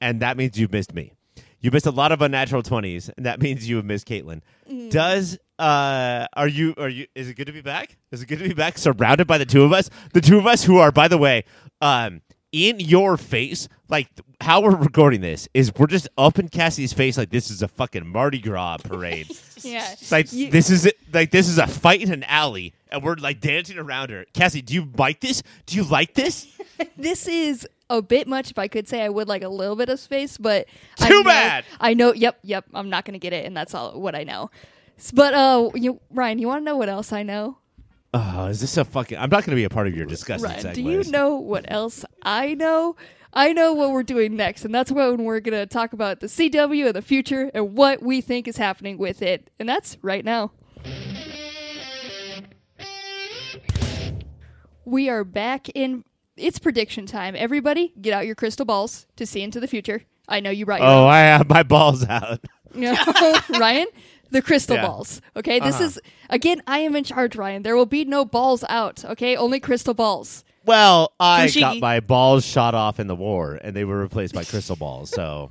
and 0.00 0.20
that 0.20 0.36
means 0.36 0.58
you've 0.58 0.72
missed 0.72 0.94
me. 0.94 1.12
You 1.60 1.70
missed 1.70 1.86
a 1.86 1.90
lot 1.90 2.12
of 2.12 2.22
unnatural 2.22 2.62
twenties, 2.62 3.10
and 3.16 3.26
that 3.26 3.40
means 3.40 3.68
you 3.68 3.76
have 3.76 3.84
missed 3.84 4.06
Katelynn. 4.06 4.40
Does 4.90 5.38
uh 5.60 6.26
are 6.32 6.48
you 6.48 6.74
are 6.78 6.88
you 6.88 7.06
is 7.14 7.28
it 7.28 7.34
good 7.34 7.46
to 7.46 7.52
be 7.52 7.60
back? 7.60 7.96
Is 8.10 8.22
it 8.22 8.26
good 8.26 8.38
to 8.38 8.48
be 8.48 8.54
back 8.54 8.78
surrounded 8.78 9.26
by 9.26 9.38
the 9.38 9.46
two 9.46 9.62
of 9.62 9.72
us? 9.72 9.90
The 10.14 10.20
two 10.20 10.38
of 10.38 10.46
us 10.46 10.64
who 10.64 10.78
are, 10.78 10.90
by 10.90 11.06
the 11.08 11.18
way, 11.18 11.44
um 11.80 12.22
in 12.52 12.80
your 12.80 13.16
face, 13.16 13.68
like 13.88 14.08
how 14.40 14.60
we're 14.60 14.74
recording 14.74 15.20
this 15.20 15.48
is 15.54 15.72
we're 15.76 15.86
just 15.86 16.08
up 16.18 16.36
in 16.38 16.48
Cassie's 16.48 16.92
face 16.92 17.16
like 17.16 17.30
this 17.30 17.48
is 17.50 17.62
a 17.62 17.68
fucking 17.68 18.06
Mardi 18.06 18.38
Gras 18.40 18.78
parade. 18.78 19.30
Yeah. 19.62 19.92
It's 19.92 20.10
like 20.10 20.32
You- 20.32 20.50
this 20.50 20.70
is 20.70 20.86
it 20.86 20.96
like 21.12 21.30
this 21.32 21.46
is 21.46 21.58
a 21.58 21.66
fight 21.66 22.00
in 22.00 22.10
an 22.10 22.24
alley 22.24 22.72
and 22.90 23.02
we're 23.02 23.16
like 23.16 23.40
dancing 23.40 23.76
around 23.76 24.08
her. 24.08 24.24
Cassie, 24.32 24.62
do 24.62 24.72
you 24.72 24.88
like 24.96 25.20
this? 25.20 25.42
Do 25.66 25.76
you 25.76 25.84
like 25.84 26.14
this? 26.14 26.46
This 26.96 27.28
is 27.28 27.68
a 27.90 28.00
bit 28.00 28.26
much. 28.26 28.50
If 28.50 28.58
I 28.58 28.66
could 28.66 28.88
say 28.88 29.02
I 29.02 29.10
would 29.10 29.28
like 29.28 29.42
a 29.42 29.50
little 29.50 29.76
bit 29.76 29.90
of 29.90 30.00
space, 30.00 30.38
but 30.38 30.64
I 30.98 31.08
Too 31.08 31.14
know- 31.18 31.24
bad. 31.24 31.64
I 31.78 31.92
know. 31.92 32.14
Yep. 32.14 32.38
Yep. 32.42 32.64
I'm 32.72 32.88
not 32.88 33.04
going 33.04 33.12
to 33.12 33.18
get 33.18 33.34
it. 33.34 33.44
And 33.44 33.54
that's 33.54 33.74
all 33.74 34.00
what 34.00 34.14
I 34.14 34.24
know. 34.24 34.50
But, 35.14 35.34
uh, 35.34 35.70
you, 35.74 36.00
Ryan, 36.10 36.38
you 36.38 36.46
want 36.48 36.60
to 36.62 36.64
know 36.64 36.76
what 36.76 36.88
else 36.88 37.12
I 37.12 37.22
know? 37.22 37.58
Oh, 38.12 38.46
is 38.46 38.60
this 38.60 38.76
a 38.76 38.84
fucking 38.84 39.16
I'm 39.18 39.30
not 39.30 39.44
gonna 39.44 39.54
be 39.54 39.62
a 39.62 39.70
part 39.70 39.86
of 39.86 39.96
your 39.96 40.04
discussion. 40.04 40.44
Ryan, 40.44 40.64
segues. 40.64 40.74
do 40.74 40.82
you 40.82 41.04
know 41.04 41.36
what 41.36 41.64
else 41.70 42.04
I 42.24 42.54
know? 42.54 42.96
I 43.32 43.52
know 43.52 43.72
what 43.72 43.92
we're 43.92 44.02
doing 44.02 44.34
next, 44.34 44.64
and 44.64 44.74
that's 44.74 44.90
when 44.90 45.22
we're 45.24 45.38
going 45.38 45.56
to 45.56 45.64
talk 45.64 45.92
about 45.92 46.18
the 46.18 46.26
CW 46.26 46.86
and 46.86 46.94
the 46.96 47.02
future 47.02 47.48
and 47.54 47.74
what 47.76 48.02
we 48.02 48.20
think 48.20 48.48
is 48.48 48.56
happening 48.56 48.98
with 48.98 49.22
it. 49.22 49.48
And 49.60 49.68
that's 49.68 49.96
right 50.02 50.24
now. 50.24 50.50
We 54.84 55.08
are 55.08 55.22
back 55.24 55.68
in. 55.70 56.04
It's 56.36 56.58
prediction 56.58 57.06
time. 57.06 57.34
Everybody, 57.36 57.92
get 58.00 58.12
out 58.14 58.26
your 58.26 58.34
crystal 58.34 58.66
balls 58.66 59.06
to 59.16 59.26
see 59.26 59.42
into 59.42 59.60
the 59.60 59.68
future. 59.68 60.02
I 60.26 60.40
know 60.40 60.50
you 60.50 60.64
brought 60.66 60.80
your 60.80 60.88
Oh, 60.88 61.04
own. 61.04 61.10
I 61.10 61.18
have 61.20 61.48
my 61.48 61.62
balls 61.62 62.04
out. 62.08 62.40
Ryan, 62.74 63.86
the 64.30 64.42
crystal 64.42 64.76
Yeah. 64.76 64.86
balls. 64.86 65.20
Okay, 65.36 65.58
this 65.60 65.76
Uh-huh. 65.76 65.84
is 65.84 66.00
again. 66.28 66.62
I 66.66 66.78
am 66.80 66.94
in 66.96 67.04
charge, 67.04 67.36
Ryan. 67.36 67.62
There 67.62 67.76
will 67.76 67.86
be 67.86 68.04
no 68.04 68.24
balls 68.24 68.64
out. 68.68 69.04
Okay, 69.04 69.36
only 69.36 69.60
crystal 69.60 69.94
balls. 69.94 70.44
Well, 70.64 71.12
I 71.18 71.46
Fushigi. 71.46 71.60
got 71.60 71.76
my 71.78 72.00
balls 72.00 72.44
shot 72.44 72.74
off 72.74 73.00
in 73.00 73.06
the 73.06 73.16
war, 73.16 73.58
and 73.62 73.74
they 73.74 73.84
were 73.84 73.98
replaced 73.98 74.34
by 74.34 74.44
crystal 74.44 74.76
balls. 74.86 75.10
So 75.10 75.50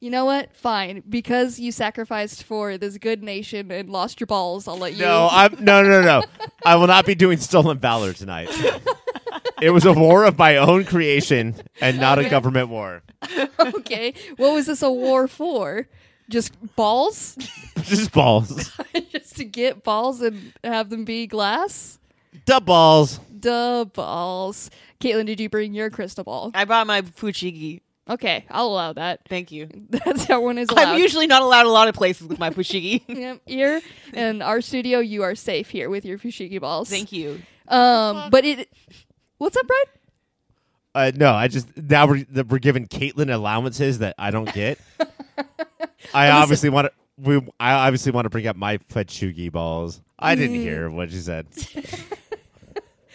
You 0.00 0.10
know 0.10 0.26
what? 0.26 0.54
Fine, 0.54 1.02
because 1.08 1.58
you 1.58 1.72
sacrificed 1.72 2.42
for 2.42 2.76
this 2.76 2.98
good 2.98 3.22
nation 3.22 3.70
and 3.70 3.88
lost 3.88 4.20
your 4.20 4.26
balls. 4.26 4.68
I'll 4.68 4.76
let 4.76 4.92
you. 4.92 5.00
no, 5.00 5.28
I'm 5.30 5.56
no, 5.64 5.82
no, 5.82 6.02
no. 6.02 6.22
I 6.66 6.76
will 6.76 6.88
not 6.88 7.06
be 7.06 7.14
doing 7.14 7.38
stolen 7.38 7.78
valor 7.78 8.12
tonight. 8.12 8.48
it 9.62 9.70
was 9.70 9.86
a 9.86 9.92
war 9.94 10.24
of 10.24 10.36
my 10.36 10.56
own 10.58 10.84
creation, 10.84 11.54
and 11.80 11.98
not 11.98 12.18
a 12.18 12.28
government 12.28 12.68
war. 12.68 13.02
okay, 13.60 14.12
what 14.36 14.52
was 14.52 14.66
this 14.66 14.82
a 14.82 14.90
war 14.92 15.26
for? 15.26 15.88
Just 16.28 16.52
balls? 16.76 17.36
Just 17.82 18.12
balls, 18.12 18.70
Just 19.12 19.36
to 19.36 19.44
get 19.44 19.84
balls 19.84 20.20
and 20.22 20.52
have 20.62 20.90
them 20.90 21.04
be 21.04 21.26
glass? 21.26 21.98
the 22.46 22.60
balls. 22.60 23.20
Duh, 23.40 23.84
balls. 23.84 24.70
Katelynn, 25.00 25.26
did 25.26 25.40
you 25.40 25.48
bring 25.48 25.74
your 25.74 25.90
crystal 25.90 26.24
ball? 26.24 26.50
I 26.54 26.64
brought 26.64 26.86
my 26.86 27.02
Fushigi. 27.02 27.80
Okay, 28.08 28.44
I'll 28.50 28.66
allow 28.66 28.92
that. 28.94 29.20
Thank 29.28 29.50
you. 29.50 29.68
That's 29.90 30.24
how 30.24 30.40
one 30.42 30.58
is 30.58 30.68
allowed. 30.68 30.88
I'm 30.88 30.98
usually 30.98 31.26
not 31.26 31.42
allowed 31.42 31.66
a 31.66 31.70
lot 31.70 31.88
of 31.88 31.94
places 31.94 32.26
with 32.26 32.38
my 32.38 32.50
Fushigi. 32.50 33.02
Yep, 33.08 33.40
here 33.46 33.80
in 34.12 34.42
our 34.42 34.60
studio, 34.60 34.98
you 34.98 35.22
are 35.22 35.34
safe 35.34 35.70
here 35.70 35.88
with 35.88 36.04
your 36.04 36.18
fushigi 36.18 36.60
balls. 36.60 36.90
Thank 36.90 37.12
you. 37.12 37.40
Um, 37.68 38.30
but 38.30 38.44
it. 38.44 38.68
What's 39.38 39.56
up, 39.56 39.66
Brad? 39.66 39.86
Uh, 40.94 41.12
no, 41.16 41.32
I 41.32 41.48
just 41.48 41.74
now 41.76 42.06
we're 42.06 42.24
we're 42.48 42.58
giving 42.58 42.86
Katelynn 42.86 43.32
allowances 43.32 43.98
that 44.00 44.14
I 44.18 44.30
don't 44.30 44.52
get. 44.52 44.78
I 46.12 46.30
obviously 46.30 46.68
want 46.70 46.86
to. 46.86 46.92
We, 47.16 47.36
I 47.60 47.72
obviously 47.86 48.12
want 48.12 48.24
to 48.24 48.30
bring 48.30 48.46
up 48.46 48.56
my 48.56 48.78
Fachugi 48.78 49.50
balls. 49.50 50.00
I 50.18 50.34
didn't 50.34 50.56
hear 50.56 50.90
what 50.90 51.10
she 51.10 51.18
said. 51.18 51.46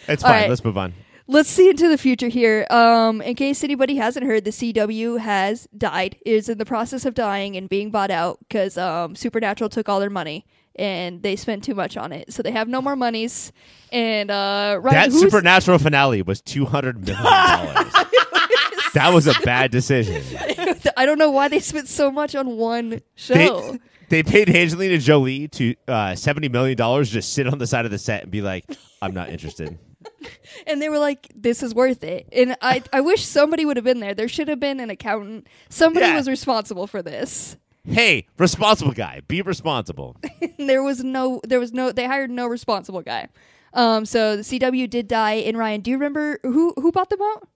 it's 0.08 0.22
fine. 0.22 0.22
right. 0.22 0.48
Let's 0.48 0.64
move 0.64 0.78
on. 0.78 0.94
Let's 1.26 1.48
see 1.48 1.68
into 1.68 1.88
the 1.88 1.98
future 1.98 2.28
here. 2.28 2.66
Um, 2.70 3.22
in 3.22 3.36
case 3.36 3.62
anybody 3.62 3.96
hasn't 3.96 4.26
heard, 4.26 4.44
the 4.44 4.50
CW 4.50 5.20
has 5.20 5.68
died. 5.76 6.16
Is 6.26 6.48
in 6.48 6.58
the 6.58 6.64
process 6.64 7.04
of 7.04 7.14
dying 7.14 7.56
and 7.56 7.68
being 7.68 7.90
bought 7.90 8.10
out 8.10 8.38
because 8.40 8.76
um, 8.78 9.14
Supernatural 9.14 9.70
took 9.70 9.88
all 9.88 10.00
their 10.00 10.10
money 10.10 10.44
and 10.76 11.22
they 11.22 11.36
spent 11.36 11.62
too 11.62 11.74
much 11.74 11.96
on 11.96 12.10
it, 12.10 12.32
so 12.32 12.42
they 12.42 12.50
have 12.50 12.66
no 12.66 12.80
more 12.80 12.96
monies. 12.96 13.52
And 13.92 14.30
uh, 14.30 14.78
Ryan, 14.80 15.10
That 15.10 15.12
supernatural 15.12 15.78
finale 15.78 16.22
was 16.22 16.40
two 16.40 16.64
hundred 16.64 17.04
million 17.04 17.22
dollars. 17.22 17.92
that 18.94 19.10
was 19.12 19.26
a 19.26 19.34
bad 19.44 19.70
decision. 19.70 20.22
I 20.96 21.06
don't 21.06 21.18
know 21.18 21.30
why 21.30 21.48
they 21.48 21.60
spent 21.60 21.88
so 21.88 22.10
much 22.10 22.34
on 22.34 22.56
one 22.56 23.00
show. 23.14 23.34
They, 23.34 23.78
they 24.08 24.22
paid 24.22 24.48
Angelina 24.54 24.98
Jolie 24.98 25.48
to 25.48 25.74
uh, 25.88 26.14
seventy 26.14 26.48
million 26.48 26.76
dollars 26.76 27.10
just 27.10 27.32
sit 27.32 27.46
on 27.46 27.58
the 27.58 27.66
side 27.66 27.84
of 27.84 27.90
the 27.90 27.98
set 27.98 28.22
and 28.22 28.30
be 28.30 28.42
like, 28.42 28.64
"I'm 29.00 29.14
not 29.14 29.28
interested." 29.30 29.78
and 30.66 30.80
they 30.82 30.88
were 30.88 30.98
like, 30.98 31.28
"This 31.34 31.62
is 31.62 31.74
worth 31.74 32.02
it." 32.04 32.28
And 32.32 32.56
I, 32.62 32.82
I 32.92 33.00
wish 33.02 33.24
somebody 33.24 33.64
would 33.64 33.76
have 33.76 33.84
been 33.84 34.00
there. 34.00 34.14
There 34.14 34.28
should 34.28 34.48
have 34.48 34.60
been 34.60 34.80
an 34.80 34.90
accountant. 34.90 35.46
Somebody 35.68 36.06
Yeah. 36.06 36.16
was 36.16 36.28
responsible 36.28 36.86
for 36.86 37.02
this. 37.02 37.56
Hey, 37.84 38.26
responsible 38.38 38.92
guy, 38.92 39.22
be 39.26 39.40
responsible. 39.42 40.16
there 40.58 40.82
was 40.82 41.02
no, 41.02 41.40
there 41.44 41.58
was 41.60 41.72
no. 41.72 41.92
They 41.92 42.06
hired 42.06 42.30
no 42.30 42.46
responsible 42.46 43.00
guy. 43.02 43.28
Um, 43.72 44.04
so 44.04 44.36
the 44.36 44.42
CW 44.42 44.90
did 44.90 45.06
die. 45.08 45.34
And 45.34 45.56
Ryan, 45.56 45.80
do 45.80 45.90
you 45.90 45.96
remember 45.96 46.38
who 46.42 46.74
who 46.76 46.90
bought 46.92 47.08
them 47.10 47.22
out? 47.22 47.48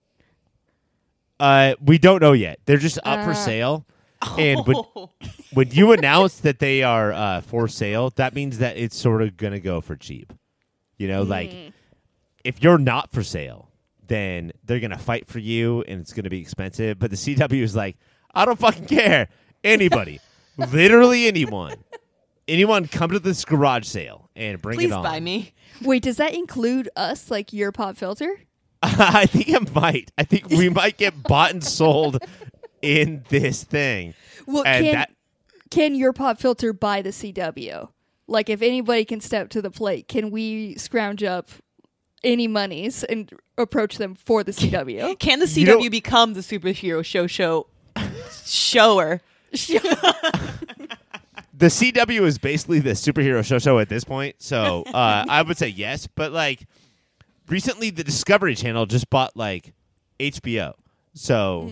Uh, 1.41 1.75
we 1.81 1.99
don't 1.99 2.21
know 2.23 2.33
yet. 2.33 2.61
They're 2.67 2.77
just 2.79 2.99
up 3.05 3.25
for 3.25 3.31
Uh. 3.33 3.35
sale. 3.35 3.87
And 4.39 4.67
when, 4.67 4.77
when 5.53 5.71
you 5.71 5.93
announce 5.93 6.39
that 6.41 6.59
they 6.59 6.83
are 6.83 7.13
uh, 7.13 7.41
for 7.43 7.69
sale, 7.69 8.11
that 8.17 8.35
means 8.35 8.59
that 8.59 8.77
it's 8.79 8.97
sort 8.97 9.21
of 9.23 9.37
going 9.37 9.53
to 9.53 9.61
go 9.61 9.81
for 9.83 9.97
cheap. 9.97 10.33
You 10.97 11.09
know, 11.09 11.23
like 11.23 11.53
if 12.45 12.63
you're 12.63 12.79
not 12.79 13.13
for 13.13 13.23
sale, 13.23 13.69
then 14.07 14.53
they're 14.65 14.81
going 14.81 14.93
to 14.93 14.99
fight 14.99 15.27
for 15.27 15.39
you 15.41 15.83
and 15.89 16.01
it's 16.01 16.13
going 16.13 16.25
to 16.25 16.31
be 16.31 16.41
expensive. 16.41 16.99
But 16.99 17.11
the 17.11 17.17
CW 17.17 17.61
is 17.63 17.75
like, 17.77 17.97
I 18.35 18.45
don't 18.45 18.59
fucking 18.59 18.87
care. 18.87 19.29
Anybody, 19.63 20.21
literally 20.57 21.27
anyone, 21.27 21.75
anyone 22.49 22.87
come 22.87 23.11
to 23.11 23.19
this 23.19 23.45
garage 23.45 23.87
sale 23.87 24.31
and 24.37 24.63
bring 24.63 24.79
Please 24.79 24.91
it 24.91 24.93
on. 24.93 25.03
buy 25.03 25.21
me. 25.21 25.53
Wait, 25.83 26.03
does 26.03 26.17
that 26.17 26.33
include 26.35 26.89
us, 26.97 27.31
like 27.31 27.53
your 27.53 27.73
pop 27.73 27.97
filter? 27.97 28.39
I 28.99 29.27
think 29.27 29.49
it 29.49 29.75
might. 29.75 30.11
I 30.19 30.25
think 30.25 30.49
we 30.51 30.69
might 30.81 30.97
get 30.97 31.23
bought 31.23 31.51
and 31.53 31.63
sold 31.65 32.19
in 32.83 33.25
this 33.29 33.65
thing. 33.65 34.15
Well, 34.47 34.65
and 34.67 34.85
can 34.85 34.95
that 34.95 35.11
can 35.71 35.95
your 35.95 36.13
pop 36.13 36.39
filter 36.39 36.73
buy 36.73 37.03
the 37.03 37.11
CW? 37.11 37.89
Like, 38.27 38.49
if 38.49 38.63
anybody 38.63 39.05
can 39.05 39.21
step 39.21 39.51
to 39.51 39.61
the 39.63 39.71
plate, 39.71 40.09
can 40.09 40.31
we 40.31 40.77
scrounge 40.77 41.23
up 41.23 41.49
any 42.23 42.47
monies 42.49 43.05
and 43.05 43.31
approach 43.59 43.99
them 43.99 44.15
for 44.15 44.43
the 44.43 44.53
CW? 44.53 45.19
Can 45.19 45.41
the 45.41 45.47
You 45.47 45.67
CW 45.67 45.85
know- 45.85 45.91
become 45.91 46.33
the 46.35 46.41
superhero 46.41 47.05
show 47.05 47.27
show 47.27 47.67
shower? 48.45 49.21
the 51.57 51.67
CW 51.67 52.23
is 52.23 52.39
basically 52.39 52.81
the 52.81 52.91
superhero 52.93 53.45
show 53.45 53.59
show 53.59 53.79
at 53.79 53.89
this 53.89 54.05
point. 54.05 54.37
So 54.39 54.85
uh, 54.95 55.25
I 55.29 55.43
would 55.43 55.57
say 55.59 55.69
yes, 55.69 56.07
but 56.07 56.33
like 56.33 56.67
recently 57.49 57.91
the 57.91 58.05
Discovery 58.05 58.55
Channel 58.55 58.87
just 58.87 59.11
bought 59.11 59.37
like 59.37 59.73
HBO, 60.21 60.75
so 61.15 61.71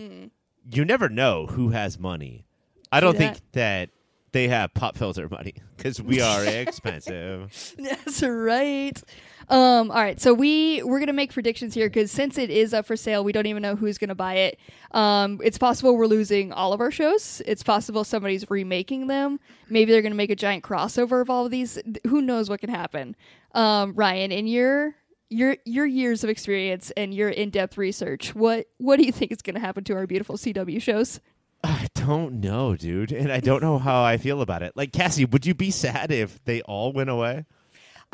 you 0.71 0.85
never 0.85 1.09
know 1.09 1.47
who 1.47 1.71
has 1.71 1.99
money. 1.99 2.45
I 2.91 3.01
don't 3.01 3.13
True 3.13 3.21
think 3.21 3.41
that 3.53 3.91
they 4.33 4.49
have 4.49 4.73
pop 4.75 4.97
filter 4.97 5.29
money 5.29 5.55
because 5.77 6.01
we 6.01 6.21
are 6.21 6.45
expensive. 6.45 7.75
That's 7.79 8.23
right. 8.23 9.01
Um, 9.49 9.91
all 9.91 10.01
right, 10.01 10.21
so 10.21 10.33
we 10.33 10.83
we're 10.83 11.01
gonna 11.01 11.13
make 11.13 11.33
predictions 11.33 11.75
here 11.75 11.89
because 11.89 12.11
since 12.11 12.39
it 12.39 12.49
is 12.49 12.73
up 12.73 12.87
for 12.87 12.97
sale, 12.97 13.25
we 13.25 13.33
don't 13.33 13.47
even 13.47 13.63
know 13.63 13.77
who's 13.77 13.99
gonna 13.99 14.15
buy 14.15 14.35
it. 14.35 14.59
Um, 14.93 15.41
it's 15.43 15.59
possible 15.59 15.97
we're 15.97 16.07
losing 16.07 16.53
all 16.53 16.73
of 16.73 16.81
our 16.81 16.91
shows. 16.91 17.43
It's 17.45 17.63
possible 17.63 18.05
somebody's 18.05 18.49
remaking 18.51 19.09
them. 19.09 19.41
Maybe 19.69 19.93
they're 19.93 20.03
gonna 20.03 20.15
make 20.15 20.31
a 20.31 20.37
giant 20.37 20.65
crossover 20.65 21.21
of 21.21 21.29
all 21.29 21.45
of 21.45 21.51
these. 21.51 21.79
Who 22.07 22.23
knows 22.23 22.49
what 22.49 22.61
can 22.61 22.71
happen? 22.71 23.17
Um, 23.55 23.95
Ryan, 23.95 24.33
in 24.33 24.47
your 24.47 24.95
your 25.33 25.57
your 25.65 25.87
years 25.87 26.23
of 26.23 26.31
experience 26.31 26.91
and 26.97 27.13
your 27.15 27.29
in 27.31 27.51
depth 27.51 27.77
research, 27.79 28.35
what 28.35 28.67
what 28.79 28.99
do 28.99 29.05
you 29.05 29.13
think 29.13 29.33
is 29.33 29.43
gonna 29.43 29.61
happen 29.61 29.85
to 29.85 29.95
our 29.95 30.07
beautiful 30.07 30.37
CW 30.37 30.81
shows? 30.81 31.21
I 31.65 31.87
don't 31.95 32.41
know, 32.41 32.75
dude, 32.77 33.13
and 33.13 33.31
I 33.33 33.39
don't 33.41 33.63
know 33.63 33.79
how 33.79 34.03
I 34.03 34.17
feel 34.17 34.43
about 34.43 34.63
it. 34.63 34.73
Like 34.77 34.93
Cassie, 34.93 35.25
would 35.25 35.47
you 35.47 35.55
be 35.55 35.71
sad 35.71 36.11
if 36.11 36.43
they 36.45 36.61
all 36.63 36.93
went 36.93 37.09
away? 37.11 37.45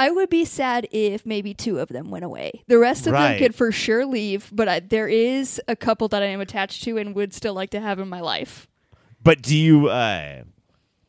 I 0.00 0.10
would 0.10 0.28
be 0.30 0.44
sad 0.44 0.86
if 0.92 1.26
maybe 1.26 1.54
two 1.54 1.80
of 1.80 1.88
them 1.88 2.10
went 2.10 2.24
away. 2.24 2.62
The 2.68 2.78
rest 2.78 3.06
of 3.08 3.14
Right. 3.14 3.30
them 3.30 3.38
could 3.38 3.54
for 3.54 3.72
sure 3.72 4.06
leave, 4.06 4.48
but 4.52 4.68
I, 4.68 4.78
there 4.80 5.08
is 5.08 5.60
a 5.66 5.74
couple 5.74 6.06
that 6.08 6.22
I 6.22 6.26
am 6.26 6.40
attached 6.40 6.84
to 6.84 6.98
and 6.98 7.16
would 7.16 7.34
still 7.34 7.54
like 7.54 7.70
to 7.70 7.80
have 7.80 7.98
in 7.98 8.08
my 8.08 8.20
life. 8.20 8.68
But 9.24 9.42
do 9.42 9.56
you 9.56 9.88
uh, 9.88 10.42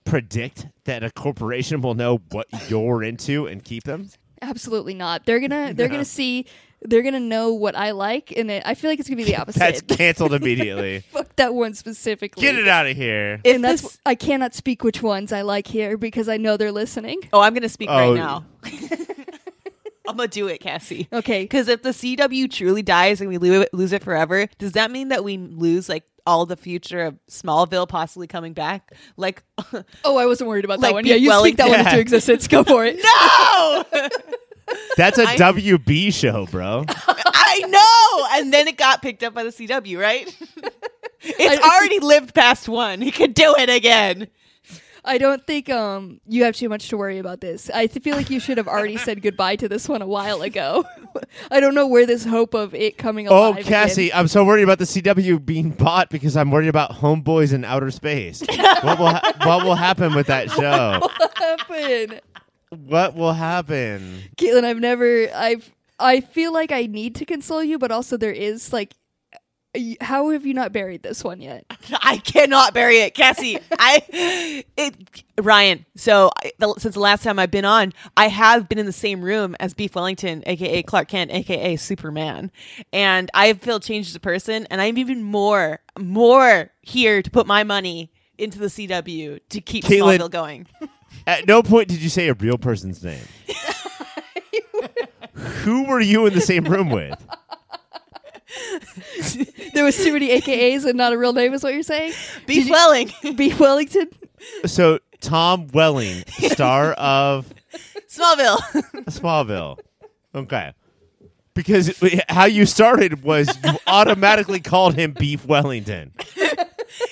predict 0.05 0.67
that 0.85 1.03
a 1.03 1.11
corporation 1.11 1.81
will 1.81 1.93
know 1.93 2.21
what 2.31 2.47
you're 2.67 3.03
into 3.03 3.45
and 3.45 3.63
keep 3.63 3.83
them? 3.83 4.09
Absolutely 4.41 4.93
not. 4.93 5.25
They're 5.25 5.39
gonna 5.39 5.73
they're 5.75 5.87
gonna 5.89 6.05
see 6.05 6.45
they're 6.81 7.01
gonna 7.03 7.19
know 7.19 7.53
what 7.53 7.75
I 7.75 7.91
like, 7.91 8.31
and 8.37 8.49
it, 8.49 8.63
I 8.65 8.73
feel 8.73 8.89
like 8.89 8.99
it's 8.99 9.09
gonna 9.09 9.17
be 9.17 9.25
the 9.25 9.35
opposite. 9.41 9.59
That's 9.59 9.81
canceled 9.81 10.33
immediately. 10.41 10.99
Fuck 11.11 11.35
that 11.35 11.53
one 11.53 11.73
specifically. 11.73 12.41
Get 12.41 12.55
it 12.55 12.67
out 12.67 12.87
of 12.87 12.95
here. 12.95 13.41
If 13.43 13.55
And 13.55 13.63
that's 13.63 13.81
this- 13.81 13.97
I 14.05 14.15
cannot 14.15 14.53
speak 14.53 14.83
which 14.83 15.01
ones 15.03 15.33
I 15.33 15.41
like 15.41 15.67
here 15.67 15.97
because 15.97 16.29
I 16.29 16.37
know 16.37 16.55
they're 16.57 16.71
listening. 16.71 17.19
oh, 17.33 17.41
I'm 17.41 17.53
gonna 17.53 17.69
speak 17.69 17.89
Oh. 17.91 17.95
right 18.11 18.15
now. 18.15 18.45
I'm 20.07 20.17
gonna 20.17 20.27
do 20.27 20.47
it, 20.47 20.59
Cassie. 20.59 21.07
Okay, 21.13 21.43
Because 21.43 21.67
if 21.67 21.83
the 21.83 21.89
CW 21.91 22.49
truly 22.51 22.81
dies 22.81 23.21
and 23.21 23.29
we 23.29 23.37
lose 23.37 23.61
it, 23.63 23.73
lose 23.73 23.91
it 23.93 24.03
forever, 24.03 24.47
does 24.57 24.71
that 24.71 24.89
mean 24.89 25.09
that 25.09 25.23
we 25.23 25.37
lose 25.37 25.87
like 25.87 26.03
all 26.29 26.45
the 26.45 26.55
future 26.55 27.01
of 27.05 27.17
Smallville 27.29 27.89
possibly 27.89 28.27
coming 28.27 28.53
back? 28.53 28.93
Like, 29.17 29.41
oh, 30.05 30.17
I 30.17 30.25
wasn't 30.27 30.47
worried 30.49 30.63
about 30.65 30.79
that 30.81 30.93
one. 30.93 31.03
Beef 31.03 31.09
Yeah, 31.09 31.15
you 31.15 31.31
speak 31.39 31.57
that 31.57 31.63
one 31.63 31.71
Wellington. 31.71 31.87
into 31.93 31.99
existence. 32.01 32.47
Go 32.47 32.63
for 32.63 32.85
it. 32.85 32.97
no, 33.03 33.83
That's 34.97 35.17
a 35.17 35.23
I- 35.27 35.35
WB 35.37 36.13
show, 36.13 36.45
bro. 36.45 36.85
I 36.87 37.59
know. 37.67 38.39
And 38.39 38.53
then 38.53 38.67
it 38.67 38.77
got 38.77 39.01
picked 39.01 39.23
up 39.23 39.33
by 39.33 39.43
the 39.43 39.49
CW, 39.49 39.99
right? 39.99 40.27
it's 41.21 41.63
I- 41.65 41.77
already 41.77 41.99
lived 41.99 42.35
past 42.35 42.69
one. 42.69 43.01
He 43.01 43.09
could 43.11 43.33
do 43.33 43.55
it 43.57 43.69
again. 43.69 44.27
I 45.05 45.17
don't 45.17 45.45
think 45.47 45.69
um 45.69 46.19
you 46.27 46.43
have 46.43 46.55
too 46.55 46.69
much 46.69 46.89
to 46.89 46.97
worry 46.97 47.17
about 47.19 47.41
this. 47.41 47.69
I 47.73 47.87
feel 47.87 48.15
like 48.15 48.29
you 48.29 48.39
should 48.39 48.57
have 48.57 48.67
already 48.67 48.97
said 48.97 49.21
goodbye 49.21 49.55
to 49.57 49.69
this 49.69 49.87
one 49.87 50.01
a 50.01 50.07
while 50.07 50.41
ago. 50.41 50.85
I 51.51 51.59
don't 51.59 51.73
know 51.75 51.87
where 51.87 52.05
this 52.05 52.25
hope 52.25 52.53
of 52.53 52.73
it 52.75 52.97
coming 52.97 53.27
Oh, 53.29 53.49
alive. 53.53 53.65
Cassie, 53.65 54.13
I'm 54.13 54.27
so 54.27 54.43
worried 54.45 54.63
about 54.63 54.79
the 54.79 54.85
CW 54.85 55.43
being 55.45 55.71
bought 55.71 56.09
because 56.09 56.35
I'm 56.37 56.51
worried 56.51 56.67
about 56.69 56.91
Homeboys 56.91 57.53
in 57.53 57.65
outer 57.65 57.91
space. 57.91 58.41
what 58.81 58.99
will 58.99 59.07
ha- 59.07 59.33
what 59.43 59.65
will 59.65 59.75
happen 59.75 60.13
with 60.13 60.27
that 60.27 60.51
show? 60.51 60.99
What 61.01 61.19
will 61.19 61.29
happen? 62.07 62.19
What 62.69 63.15
will 63.15 63.33
happen? 63.33 64.21
Katelynn, 64.37 64.63
I've 64.63 64.79
never 64.79 65.27
I've 65.33 65.71
I 65.99 66.21
feel 66.21 66.53
like 66.53 66.71
I 66.71 66.85
need 66.85 67.15
to 67.15 67.25
console 67.25 67.63
you, 67.63 67.77
but 67.77 67.91
also 67.91 68.15
there 68.15 68.31
is 68.31 68.71
like 68.71 68.93
how 70.01 70.29
have 70.29 70.45
you 70.45 70.53
not 70.53 70.73
buried 70.73 71.03
this 71.03 71.23
one 71.23 71.41
yet? 71.41 71.65
I 72.01 72.17
cannot 72.17 72.73
bury 72.73 72.99
it, 72.99 73.13
Cassie. 73.13 73.57
I, 73.79 74.63
it, 74.75 75.23
Ryan. 75.39 75.85
So 75.95 76.31
I, 76.37 76.51
the, 76.57 76.73
since 76.77 76.95
the 76.95 76.99
last 76.99 77.23
time 77.23 77.37
I've 77.39 77.51
been 77.51 77.65
on, 77.65 77.93
I 78.17 78.27
have 78.27 78.67
been 78.67 78.79
in 78.79 78.85
the 78.85 78.91
same 78.91 79.21
room 79.21 79.55
as 79.59 79.73
Beef 79.73 79.95
Wellington, 79.95 80.43
aka 80.45 80.81
Clark 80.83 81.09
Kent, 81.09 81.31
aka 81.31 81.75
Superman, 81.75 82.51
and 82.91 83.29
I 83.33 83.53
feel 83.53 83.79
changed 83.79 84.09
as 84.09 84.15
a 84.15 84.19
person, 84.19 84.67
and 84.71 84.81
I'm 84.81 84.97
even 84.97 85.21
more, 85.23 85.79
more 85.97 86.71
here 86.81 87.21
to 87.21 87.29
put 87.29 87.45
my 87.45 87.63
money 87.63 88.11
into 88.37 88.57
the 88.57 88.67
CW 88.67 89.39
to 89.49 89.61
keep 89.61 89.83
Katelynn- 89.83 90.17
Smallville 90.19 90.31
going. 90.31 90.67
At 91.27 91.47
no 91.47 91.61
point 91.61 91.89
did 91.89 92.01
you 92.01 92.09
say 92.09 92.27
a 92.29 92.33
real 92.33 92.57
person's 92.57 93.03
name. 93.03 93.21
Who 95.33 95.85
were 95.85 95.99
you 95.99 96.25
in 96.25 96.33
the 96.33 96.41
same 96.41 96.63
room 96.63 96.89
with? 96.89 97.13
There 99.79 99.85
was 99.85 99.95
too 99.95 100.11
many 100.11 100.27
AKAs 100.41 100.83
and 100.83 100.97
not 100.97 101.13
a 101.13 101.17
real 101.17 101.31
name 101.31 101.53
is 101.53 101.63
what 101.63 101.73
you're 101.73 101.83
saying? 101.83 102.11
Beef 102.45 102.69
Welling, 102.69 103.13
B. 103.37 103.53
Wellington? 103.57 104.09
So 104.65 104.99
Tom 105.21 105.67
Welling, 105.73 106.25
star 106.27 106.91
of 106.95 107.47
Smallville. 108.09 108.57
Smallville. 109.05 109.79
Okay. 110.35 110.73
Because 111.53 112.03
it- 112.03 112.29
how 112.29 112.43
you 112.43 112.65
started 112.65 113.23
was 113.23 113.47
you 113.63 113.71
automatically 113.87 114.59
called 114.59 114.95
him 114.95 115.13
Beef 115.13 115.45
Wellington. 115.45 116.11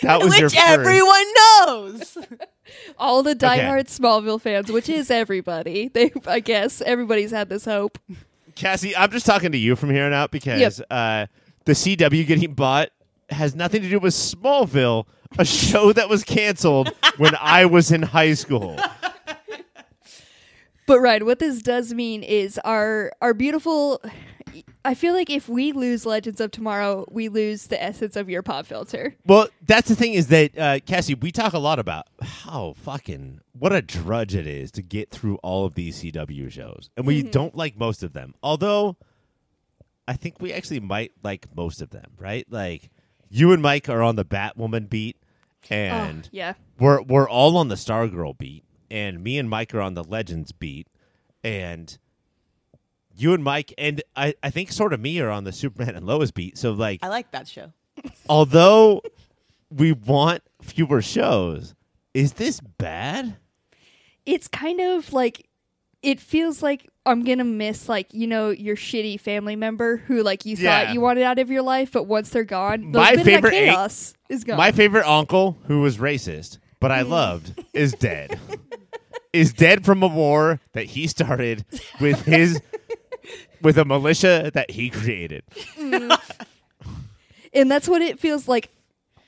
That 0.02 0.20
was 0.20 0.38
your 0.38 0.48
which 0.50 0.56
first. 0.56 0.58
everyone 0.58 1.26
knows. 1.38 2.18
All 2.98 3.24
the 3.24 3.34
diehard 3.34 3.86
Smallville 3.86 4.42
fans, 4.42 4.70
which 4.70 4.90
is 4.90 5.10
everybody. 5.10 5.88
They 5.88 6.12
I 6.26 6.42
guess 6.42 6.82
everybody's 6.82 7.32
had 7.32 7.48
this 7.48 7.64
hope. 7.64 7.98
Cassie, 8.56 8.94
I'm 8.94 9.10
just 9.12 9.26
talking 9.26 9.54
to 9.54 9.58
you 9.58 9.78
from 9.78 9.90
here 9.90 10.04
on 10.04 10.12
out 10.12 10.32
because 10.32 10.82
uh, 10.92 11.28
the 11.68 11.74
CW 11.74 12.26
getting 12.26 12.54
bought 12.54 12.90
has 13.30 13.54
nothing 13.54 13.82
to 13.82 13.90
do 13.90 14.00
with 14.00 14.14
Smallville, 14.14 15.06
a 15.38 15.44
show 15.44 15.92
that 15.92 16.08
was 16.08 16.24
canceled 16.24 16.90
when 17.18 17.34
I 17.40 17.66
was 17.66 17.92
in 17.92 18.02
high 18.02 18.34
school. 18.36 18.80
But 20.88 21.02
right, 21.02 21.22
what 21.26 21.40
this 21.40 21.62
does 21.62 21.94
mean 21.94 22.24
is 22.24 22.58
our 22.60 23.12
our 23.22 23.34
beautiful. 23.34 24.02
I 24.86 24.94
feel 24.94 25.14
like 25.14 25.30
if 25.30 25.50
we 25.50 25.74
lose 25.74 26.06
Legends 26.06 26.40
of 26.40 26.52
Tomorrow, 26.52 27.06
we 27.12 27.28
lose 27.28 27.68
the 27.68 27.84
essence 27.84 28.16
of 28.16 28.30
your 28.30 28.42
pop 28.42 28.66
filter. 28.66 29.14
Well, 29.26 29.50
that's 29.66 29.90
the 29.90 29.96
thing 29.96 30.14
is 30.14 30.28
that 30.28 30.58
uh, 30.58 30.80
Cassie, 30.86 31.14
we 31.16 31.34
talk 31.34 31.52
a 31.52 31.60
lot 31.60 31.78
about 31.78 32.08
how 32.22 32.74
fucking 32.78 33.42
what 33.52 33.74
a 33.74 33.82
drudge 33.82 34.34
it 34.34 34.48
is 34.48 34.72
to 34.72 34.82
get 34.82 35.12
through 35.12 35.36
all 35.44 35.66
of 35.66 35.76
these 35.76 36.02
CW 36.02 36.50
shows, 36.50 36.90
and 36.96 37.06
we 37.06 37.22
don't 37.22 37.54
like 37.54 37.78
most 37.78 38.02
of 38.02 38.14
them. 38.14 38.34
Although, 38.42 38.96
I 40.08 40.14
think 40.14 40.36
we 40.40 40.54
actually 40.54 40.80
might 40.80 41.12
like 41.24 41.48
most 41.56 41.82
of 41.82 41.90
them, 41.90 42.12
right? 42.18 42.46
Like 42.50 42.90
you 43.30 43.52
and 43.52 43.62
Mike 43.62 43.90
are 43.90 44.02
on 44.02 44.16
the 44.16 44.26
Batwoman 44.26 44.90
beat, 44.90 45.18
oh, 45.72 45.76
and 45.76 46.26
oh, 46.26 46.30
yeah, 46.32 46.54
we're 46.80 47.02
we're 47.02 47.30
all 47.30 47.58
on 47.58 47.68
the 47.68 47.76
Stargirl 47.76 48.38
beat, 48.38 48.64
and 48.90 49.24
me 49.24 49.38
and 49.38 49.50
Mike 49.50 49.74
are 49.74 49.82
on 49.82 49.94
the 49.94 50.04
Legends 50.04 50.52
beat, 50.52 50.88
and 51.44 51.98
you 53.16 53.34
and 53.34 53.44
Mike 53.44 53.74
and 53.78 54.02
I, 54.16 54.36
I 54.44 54.50
think 54.50 54.72
sort 54.72 54.94
of 54.94 55.00
me 55.00 55.20
are 55.20 55.30
on 55.30 55.44
the 55.44 55.52
Superman 55.52 55.96
and 55.96 56.06
Lois 56.06 56.32
beat. 56.32 56.58
So 56.58 56.72
like 56.72 57.00
I 57.04 57.08
like 57.08 57.32
that 57.32 57.48
show. 57.48 57.74
although 58.30 59.02
we 59.70 59.92
want 59.92 60.44
fewer 60.62 61.02
shows, 61.02 61.74
is 62.14 62.34
this 62.34 62.60
bad? 62.60 63.38
it's 64.28 64.48
kind 64.50 64.82
of 64.82 65.14
like 65.14 65.48
it 66.04 66.20
feels 66.20 66.62
like 66.62 66.88
I'm 67.08 67.24
gonna 67.24 67.44
miss 67.44 67.90
like 67.90 68.14
you 68.14 68.28
know 68.28 68.50
your 68.50 68.76
shitty 68.76 69.20
family 69.20 69.56
member 69.56 69.98
who 69.98 70.22
like 70.24 70.46
you 70.46 70.56
Yeah. 70.58 70.86
thought 70.86 70.94
you 70.94 71.02
wanted 71.02 71.24
out 71.24 71.40
of 71.40 71.50
your 71.50 71.62
life, 71.64 71.92
but 71.92 72.04
once 72.04 72.30
they're 72.30 72.44
gone, 72.44 72.92
My 72.92 72.92
those 72.92 73.10
bit 73.10 73.20
of 73.20 73.26
that 73.26 73.32
favorite 73.34 73.52
chaos 73.52 74.14
is 74.30 74.44
gone. 74.44 74.58
My 74.58 74.72
favorite 74.72 75.08
uncle, 75.08 75.58
who 75.68 75.82
was 75.82 75.98
racist 75.98 76.60
but 76.80 76.92
I 76.92 77.02
loved, 77.04 77.64
is 77.74 77.94
dead. 77.94 78.40
is 79.34 79.52
dead 79.54 79.84
from 79.86 80.04
a 80.04 80.08
war 80.08 80.60
that 80.74 80.86
he 80.86 81.08
started 81.08 81.66
with 82.00 82.24
his 82.26 82.62
with 83.62 83.78
a 83.78 83.86
militia 83.86 84.52
that 84.54 84.70
he 84.72 84.90
created. 84.90 85.44
Mm. 85.80 86.20
and 87.54 87.72
that's 87.72 87.88
what 87.88 88.02
it 88.02 88.20
feels 88.20 88.48
like 88.48 88.70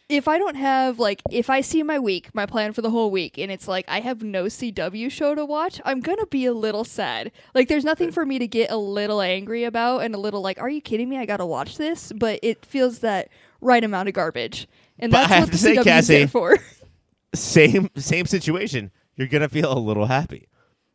if 0.09 0.27
i 0.27 0.37
don't 0.39 0.55
have 0.55 0.99
like 0.99 1.21
if 1.31 1.49
i 1.49 1.61
see 1.61 1.83
my 1.83 1.99
week 1.99 2.33
my 2.33 2.45
plan 2.45 2.73
for 2.73 2.81
the 2.81 2.89
whole 2.89 3.11
week 3.11 3.37
and 3.37 3.51
it's 3.51 3.67
like 3.67 3.85
i 3.87 3.99
have 3.99 4.23
no 4.23 4.45
cw 4.45 5.09
show 5.11 5.35
to 5.35 5.45
watch 5.45 5.79
i'm 5.85 5.99
gonna 6.01 6.25
be 6.25 6.45
a 6.45 6.53
little 6.53 6.83
sad. 6.83 7.31
Like 7.55 7.67
there's 7.67 7.85
nothing 7.85 8.11
for 8.11 8.25
me 8.25 8.39
to 8.39 8.47
get 8.47 8.71
a 8.71 8.77
little 8.77 9.21
angry 9.21 9.63
about 9.63 9.99
and 10.03 10.13
a 10.13 10.17
little 10.17 10.41
like 10.41 10.59
are 10.59 10.69
you 10.69 10.81
kidding 10.81 11.09
me? 11.09 11.17
I 11.17 11.25
gotta 11.25 11.45
watch 11.45 11.77
this. 11.77 12.11
But 12.11 12.39
it 12.43 12.65
feels 12.65 12.99
that 12.99 13.29
right 13.61 13.83
amount 13.83 14.09
of 14.09 14.13
garbage. 14.15 14.67
And 14.97 15.11
But 15.11 15.27
that's 15.27 15.41
what 15.41 15.51
the 15.51 15.57
say, 15.57 15.75
CW 15.75 15.79
is 15.79 15.83
Cassie, 15.85 16.25
for. 16.27 16.57
same 17.33 17.89
same 17.95 18.25
situation. 18.25 18.91
You're 19.15 19.27
gonna 19.27 19.49
feel 19.49 19.71
a 19.71 19.79
little 19.79 20.05
happy. 20.07 20.47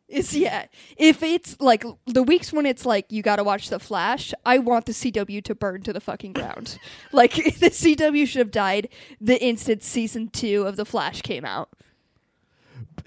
Is 0.07 0.35
yeah. 0.35 0.67
If 0.97 1.23
it's 1.23 1.59
like 1.59 1.83
the 2.05 2.21
weeks 2.21 2.53
when 2.53 2.65
it's 2.65 2.85
like 2.85 3.11
you 3.11 3.23
got 3.23 3.37
to 3.37 3.43
watch 3.43 3.69
the 3.69 3.79
Flash, 3.79 4.33
I 4.45 4.59
want 4.59 4.85
the 4.85 4.91
CW 4.91 5.43
to 5.43 5.55
burn 5.55 5.81
to 5.81 5.93
the 5.93 5.99
fucking 5.99 6.33
ground. 6.33 6.77
like 7.11 7.33
the 7.59 7.71
CW 7.71 8.27
should 8.27 8.39
have 8.39 8.51
died 8.51 8.89
the 9.19 9.41
instant 9.43 9.81
season 9.81 10.29
two 10.29 10.63
of 10.63 10.75
the 10.75 10.85
Flash 10.85 11.21
came 11.23 11.43
out. 11.43 11.69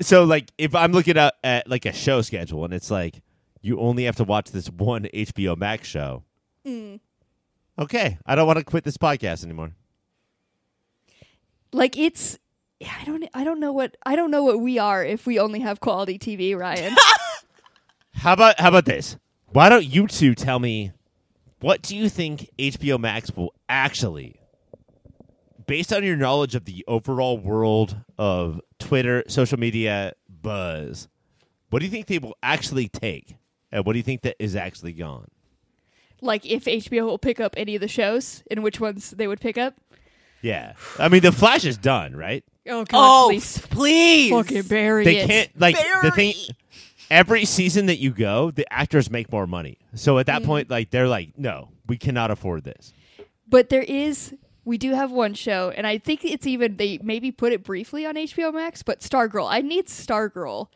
So 0.00 0.24
like 0.24 0.50
if 0.58 0.74
I'm 0.74 0.92
looking 0.92 1.16
at, 1.16 1.34
at 1.44 1.68
like 1.68 1.86
a 1.86 1.92
show 1.92 2.20
schedule 2.20 2.64
and 2.64 2.74
it's 2.74 2.90
like 2.90 3.22
you 3.60 3.78
only 3.78 4.04
have 4.04 4.16
to 4.16 4.24
watch 4.24 4.50
this 4.50 4.68
one 4.68 5.04
HBO 5.14 5.56
Max 5.56 5.86
show. 5.86 6.24
Mm. 6.66 7.00
Okay, 7.78 8.18
I 8.26 8.34
don't 8.34 8.46
want 8.46 8.58
to 8.58 8.64
quit 8.64 8.84
this 8.84 8.96
podcast 8.96 9.44
anymore. 9.44 9.72
Like 11.72 11.96
it's. 11.96 12.38
I 12.82 13.04
don't. 13.04 13.28
I 13.34 13.44
don't 13.44 13.60
know 13.60 13.72
what. 13.72 13.96
I 14.06 14.16
don't 14.16 14.30
know 14.30 14.44
what 14.44 14.60
we 14.60 14.78
are 14.78 15.04
if 15.04 15.26
we 15.26 15.38
only 15.38 15.60
have 15.60 15.80
quality 15.80 16.18
TV, 16.18 16.56
Ryan. 16.56 16.94
How 18.14 18.32
about 18.32 18.58
how 18.58 18.68
about 18.68 18.84
this? 18.84 19.16
Why 19.46 19.68
don't 19.68 19.84
you 19.84 20.08
two 20.08 20.34
tell 20.34 20.58
me 20.58 20.90
what 21.60 21.82
do 21.82 21.96
you 21.96 22.08
think 22.08 22.50
HBO 22.58 22.98
Max 22.98 23.30
will 23.36 23.54
actually 23.68 24.40
based 25.68 25.92
on 25.92 26.02
your 26.02 26.16
knowledge 26.16 26.56
of 26.56 26.64
the 26.64 26.84
overall 26.88 27.38
world 27.38 27.96
of 28.18 28.60
Twitter, 28.80 29.22
social 29.28 29.56
media 29.56 30.14
buzz, 30.28 31.06
what 31.70 31.78
do 31.78 31.84
you 31.84 31.92
think 31.92 32.06
they 32.06 32.18
will 32.18 32.36
actually 32.42 32.88
take? 32.88 33.36
And 33.70 33.86
what 33.86 33.92
do 33.92 34.00
you 34.00 34.02
think 34.02 34.22
that 34.22 34.34
is 34.40 34.56
actually 34.56 34.94
gone? 34.94 35.28
like 36.20 36.44
if 36.46 36.64
HBO 36.64 37.06
will 37.06 37.18
pick 37.18 37.40
up 37.40 37.54
any 37.56 37.74
of 37.74 37.80
the 37.80 37.88
shows 37.88 38.42
and 38.50 38.62
which 38.62 38.80
ones 38.80 39.10
they 39.12 39.26
would 39.26 39.40
pick 39.40 39.56
up. 39.56 39.74
Yeah. 40.42 40.74
I 40.98 41.08
mean 41.08 41.22
the 41.22 41.32
Flash 41.32 41.64
is 41.64 41.78
done, 41.78 42.14
right? 42.16 42.44
Oh 42.68 42.84
God, 42.84 42.88
Oh, 42.92 43.28
please, 43.30 43.58
please. 43.58 44.30
fucking 44.30 44.62
bury 44.64 45.04
They 45.04 45.16
it. 45.18 45.26
can't 45.26 45.60
like 45.60 45.76
the 46.02 46.10
thing 46.10 46.34
every 47.10 47.44
season 47.44 47.86
that 47.86 47.98
you 47.98 48.10
go, 48.10 48.50
the 48.50 48.66
actors 48.72 49.10
make 49.10 49.30
more 49.32 49.46
money. 49.46 49.78
So 49.94 50.18
at 50.18 50.26
that 50.26 50.42
point 50.44 50.70
like 50.70 50.90
they're 50.90 51.08
like, 51.08 51.30
"No, 51.38 51.70
we 51.86 51.96
cannot 51.96 52.30
afford 52.30 52.64
this." 52.64 52.92
But 53.48 53.68
there 53.70 53.82
is. 53.82 54.34
We 54.64 54.76
do 54.76 54.92
have 54.92 55.10
one 55.10 55.32
show, 55.32 55.70
and 55.74 55.86
I 55.86 55.96
think 55.96 56.24
it's 56.26 56.46
even 56.46 56.76
they 56.76 56.98
maybe 57.02 57.30
put 57.30 57.52
it 57.54 57.64
briefly 57.64 58.04
on 58.04 58.16
HBO 58.16 58.52
Max. 58.52 58.82
But 58.82 59.00
Stargirl, 59.00 59.48
I 59.50 59.62
need 59.62 59.86
Stargirl, 59.86 60.66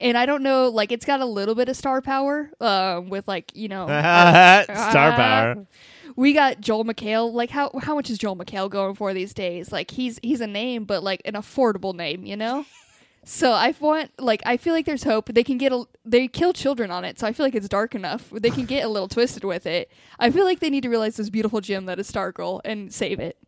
and 0.00 0.16
I 0.16 0.24
don't 0.24 0.42
know. 0.42 0.70
Like 0.70 0.90
it's 0.90 1.04
got 1.04 1.20
a 1.20 1.26
little 1.26 1.54
bit 1.54 1.68
of 1.68 1.76
star 1.76 2.00
power, 2.00 2.50
um, 2.62 3.10
with 3.10 3.28
like 3.28 3.52
you 3.54 3.68
know 3.68 3.84
Star 4.64 5.12
power. 5.12 5.66
we 6.16 6.32
got 6.32 6.60
Joel 6.60 6.84
McHale. 6.84 7.32
Like 7.32 7.50
how 7.50 7.70
how 7.80 7.94
much 7.94 8.10
is 8.10 8.18
Joel 8.18 8.36
McHale 8.36 8.70
going 8.70 8.94
for 8.94 9.14
these 9.14 9.34
days? 9.34 9.72
Like 9.72 9.90
he's 9.90 10.18
he's 10.22 10.40
a 10.40 10.46
name, 10.46 10.84
but 10.84 11.02
like 11.02 11.22
an 11.24 11.34
affordable 11.34 11.94
name, 11.94 12.24
you 12.26 12.36
know. 12.36 12.64
So 13.24 13.52
I 13.52 13.72
want 13.78 14.10
like 14.18 14.42
I 14.44 14.56
feel 14.56 14.74
like 14.74 14.84
there's 14.84 15.04
hope. 15.04 15.28
They 15.32 15.44
can 15.44 15.56
get 15.56 15.72
a 15.72 15.84
they 16.04 16.26
kill 16.26 16.52
children 16.52 16.90
on 16.90 17.04
it, 17.04 17.20
so 17.20 17.26
I 17.26 17.32
feel 17.32 17.46
like 17.46 17.54
it's 17.54 17.68
dark 17.68 17.94
enough. 17.94 18.28
They 18.30 18.50
can 18.50 18.64
get 18.64 18.84
a 18.84 18.88
little 18.88 19.06
twisted 19.16 19.44
with 19.44 19.64
it. 19.64 19.92
I 20.18 20.30
feel 20.30 20.44
like 20.44 20.58
they 20.58 20.70
need 20.70 20.82
to 20.82 20.88
realize 20.88 21.16
this 21.16 21.30
beautiful 21.30 21.60
gem 21.60 21.86
that 21.86 22.00
is 22.00 22.10
Stargirl 22.10 22.60
and 22.64 22.92
save 22.92 23.20
it. 23.20 23.38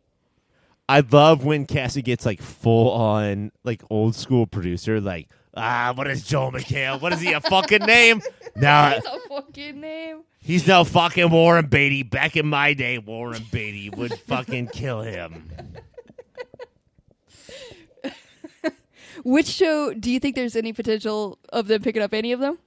I 0.87 1.01
love 1.01 1.43
when 1.43 1.65
Cassie 1.65 2.01
gets 2.01 2.25
like 2.25 2.41
full 2.41 2.89
on 2.91 3.51
like 3.63 3.83
old 3.89 4.15
school 4.15 4.47
producer, 4.47 5.01
like, 5.01 5.27
ah, 5.57 5.91
what 5.93 6.07
is 6.07 6.23
Joel 6.23 6.53
McHale? 6.53 7.01
What 7.01 7.11
is 7.11 7.19
he 7.19 7.33
a 7.33 7.41
fucking 7.41 7.85
name? 7.85 8.21
Now 8.57 8.91
That's 8.91 9.05
a 9.05 9.19
fucking 9.27 9.81
name. 9.81 10.21
He's 10.45 10.65
no 10.67 10.83
fucking 10.83 11.29
Warren 11.31 11.65
Beatty. 11.65 12.03
Back 12.03 12.37
in 12.37 12.47
my 12.47 12.73
day, 12.73 12.97
Warren 12.97 13.43
Beatty 13.51 13.89
would 13.89 14.13
fucking 14.19 14.67
kill 14.67 15.01
him. 15.01 15.51
Which 19.23 19.47
show 19.47 19.93
do 19.93 20.11
you 20.11 20.19
think 20.19 20.35
there's 20.35 20.55
any 20.55 20.71
potential 20.71 21.39
of 21.49 21.67
them 21.67 21.81
picking 21.81 22.01
up 22.01 22.13
any 22.13 22.31
of 22.31 22.39
them? 22.39 22.59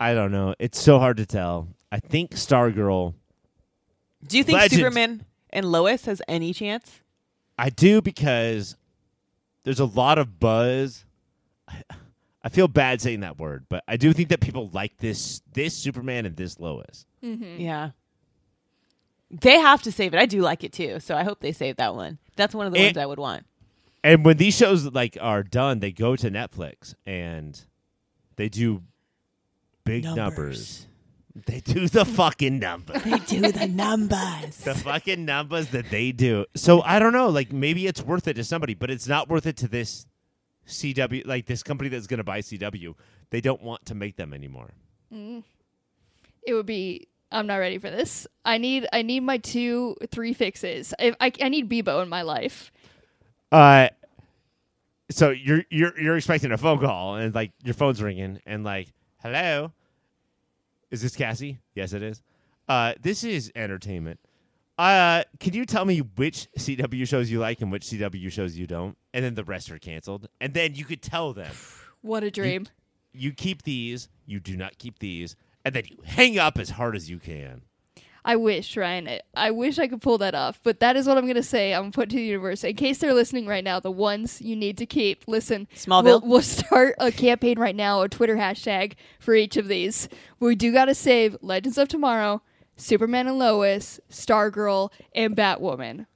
I 0.00 0.14
don't 0.14 0.32
know. 0.32 0.54
It's 0.58 0.80
so 0.80 0.98
hard 0.98 1.18
to 1.18 1.26
tell. 1.26 1.68
I 1.92 2.00
think 2.00 2.32
Stargirl. 2.32 3.14
Do 4.26 4.36
you 4.36 4.42
think 4.42 4.58
Legends. 4.58 4.76
Superman 4.76 5.24
and 5.50 5.70
Lois 5.70 6.06
has 6.06 6.20
any 6.26 6.52
chance? 6.52 7.00
I 7.56 7.70
do 7.70 8.02
because 8.02 8.76
there's 9.62 9.78
a 9.78 9.84
lot 9.84 10.18
of 10.18 10.40
buzz. 10.40 11.04
I, 11.68 11.82
I 12.42 12.48
feel 12.48 12.66
bad 12.66 13.00
saying 13.00 13.20
that 13.20 13.38
word, 13.38 13.66
but 13.68 13.84
I 13.86 13.96
do 13.96 14.12
think 14.12 14.30
that 14.30 14.40
people 14.40 14.70
like 14.72 14.96
this 14.98 15.42
this 15.52 15.76
Superman 15.76 16.26
and 16.26 16.36
this 16.36 16.58
Lois. 16.58 17.06
Mm-hmm. 17.24 17.60
Yeah. 17.60 17.90
They 19.30 19.58
have 19.58 19.82
to 19.82 19.92
save 19.92 20.12
it. 20.14 20.20
I 20.20 20.26
do 20.26 20.40
like 20.42 20.62
it 20.64 20.72
too, 20.72 21.00
so 21.00 21.16
I 21.16 21.22
hope 21.24 21.40
they 21.40 21.52
save 21.52 21.76
that 21.76 21.94
one. 21.94 22.18
That's 22.36 22.54
one 22.54 22.66
of 22.66 22.72
the 22.72 22.78
And- 22.80 22.96
ones 22.96 23.02
I 23.02 23.06
would 23.06 23.18
want. 23.18 23.46
And 24.04 24.24
when 24.24 24.36
these 24.36 24.56
shows 24.56 24.84
like 24.86 25.16
are 25.20 25.44
done, 25.44 25.78
they 25.78 25.92
go 25.92 26.16
to 26.16 26.28
Netflix 26.30 26.94
and 27.06 27.58
they 28.34 28.48
do 28.48 28.82
big 29.84 30.04
numbers. 30.04 30.86
They 31.46 31.60
do 31.60 31.86
the 31.88 32.04
fucking 32.04 32.58
numbers. 32.58 33.02
They 33.04 33.18
do 33.20 33.40
the 33.52 33.68
numbers. 33.70 34.56
the 34.64 34.74
fucking 34.74 35.24
numbers 35.24 35.68
that 35.68 35.88
they 35.90 36.10
do. 36.10 36.44
So 36.56 36.82
I 36.82 36.98
don't 36.98 37.12
know, 37.12 37.28
like 37.28 37.52
maybe 37.52 37.86
it's 37.86 38.02
worth 38.02 38.26
it 38.26 38.34
to 38.34 38.44
somebody, 38.44 38.74
but 38.74 38.90
it's 38.90 39.06
not 39.06 39.28
worth 39.28 39.46
it 39.46 39.56
to 39.58 39.68
this 39.68 40.04
CW 40.66 41.24
like 41.24 41.46
this 41.46 41.62
company 41.62 41.88
that's 41.88 42.08
going 42.08 42.18
to 42.18 42.24
buy 42.24 42.40
CW. 42.40 42.94
They 43.30 43.40
don't 43.40 43.62
want 43.62 43.86
to 43.86 43.94
make 43.94 44.16
them 44.16 44.34
anymore. 44.34 44.70
Mm-hmm. 45.14 45.40
it 46.46 46.54
would 46.54 46.66
be 46.66 47.06
I'm 47.32 47.46
not 47.46 47.56
ready 47.56 47.78
for 47.78 47.90
this. 47.90 48.26
I 48.44 48.58
need 48.58 48.86
I 48.92 49.02
need 49.02 49.20
my 49.20 49.38
two 49.38 49.96
three 50.10 50.32
fixes. 50.34 50.92
I 51.00 51.14
I, 51.20 51.32
I 51.40 51.48
need 51.48 51.68
Beebo 51.68 52.02
in 52.02 52.08
my 52.08 52.22
life. 52.22 52.70
Uh 53.50 53.88
so 55.10 55.30
you're 55.30 55.64
you're 55.70 55.98
you're 56.00 56.16
expecting 56.16 56.52
a 56.52 56.58
phone 56.58 56.78
call 56.78 57.16
and 57.16 57.34
like 57.34 57.52
your 57.64 57.74
phone's 57.74 58.02
ringing 58.02 58.40
and 58.46 58.64
like, 58.64 58.92
"Hello? 59.22 59.72
Is 60.90 61.02
this 61.02 61.16
Cassie?" 61.16 61.58
Yes, 61.74 61.92
it 61.92 62.02
is. 62.02 62.22
Uh 62.68 62.94
this 63.00 63.24
is 63.24 63.50
entertainment. 63.54 64.20
Uh 64.78 65.24
can 65.38 65.52
you 65.54 65.66
tell 65.66 65.84
me 65.84 65.98
which 66.00 66.48
CW 66.58 67.06
shows 67.06 67.30
you 67.30 67.40
like 67.40 67.60
and 67.60 67.70
which 67.70 67.84
CW 67.86 68.30
shows 68.32 68.56
you 68.56 68.66
don't? 68.66 68.96
And 69.12 69.24
then 69.24 69.34
the 69.34 69.44
rest 69.44 69.70
are 69.70 69.78
canceled. 69.78 70.28
And 70.40 70.54
then 70.54 70.74
you 70.74 70.84
could 70.84 71.02
tell 71.02 71.32
them, 71.32 71.52
What 72.02 72.24
a 72.24 72.30
dream. 72.30 72.66
you 73.12 73.32
keep 73.32 73.62
these, 73.62 74.08
you 74.26 74.40
do 74.40 74.56
not 74.56 74.78
keep 74.78 74.98
these, 74.98 75.36
and 75.64 75.74
then 75.74 75.84
you 75.86 75.98
hang 76.04 76.38
up 76.38 76.58
as 76.58 76.70
hard 76.70 76.96
as 76.96 77.08
you 77.10 77.18
can. 77.18 77.62
I 78.24 78.36
wish, 78.36 78.76
Ryan. 78.76 79.08
I, 79.08 79.20
I 79.34 79.50
wish 79.50 79.80
I 79.80 79.88
could 79.88 80.00
pull 80.00 80.16
that 80.18 80.34
off, 80.34 80.60
but 80.62 80.78
that 80.78 80.94
is 80.94 81.08
what 81.08 81.18
I'm 81.18 81.24
going 81.24 81.34
to 81.34 81.42
say. 81.42 81.74
I'm 81.74 81.82
going 81.82 81.90
to 81.92 81.96
put 81.96 82.10
to 82.10 82.16
the 82.16 82.22
universe. 82.22 82.62
In 82.62 82.76
case 82.76 82.98
they're 82.98 83.12
listening 83.14 83.46
right 83.48 83.64
now, 83.64 83.80
the 83.80 83.90
ones 83.90 84.40
you 84.40 84.54
need 84.54 84.78
to 84.78 84.86
keep. 84.86 85.24
Listen, 85.26 85.66
Smallville? 85.74 86.04
We'll, 86.04 86.20
we'll 86.20 86.42
start 86.42 86.94
a 86.98 87.10
campaign 87.10 87.58
right 87.58 87.74
now, 87.74 88.00
a 88.02 88.08
Twitter 88.08 88.36
hashtag 88.36 88.92
for 89.18 89.34
each 89.34 89.56
of 89.56 89.66
these. 89.66 90.08
We 90.38 90.54
do 90.54 90.72
got 90.72 90.84
to 90.84 90.94
save 90.94 91.36
Legends 91.42 91.78
of 91.78 91.88
Tomorrow, 91.88 92.42
Superman 92.76 93.26
and 93.26 93.40
Lois, 93.40 93.98
Stargirl, 94.08 94.90
and 95.16 95.34
Batwoman. 95.36 96.06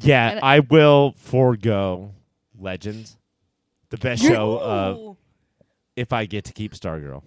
Yeah, 0.00 0.30
And- 0.30 0.40
I 0.40 0.60
will 0.60 1.14
forego 1.18 2.14
Legends, 2.58 3.18
the 3.90 3.98
best 3.98 4.22
show 4.22 4.56
uh, 4.56 5.14
if 5.94 6.14
I 6.14 6.24
get 6.24 6.46
to 6.46 6.54
keep 6.54 6.72
Stargirl. 6.72 7.22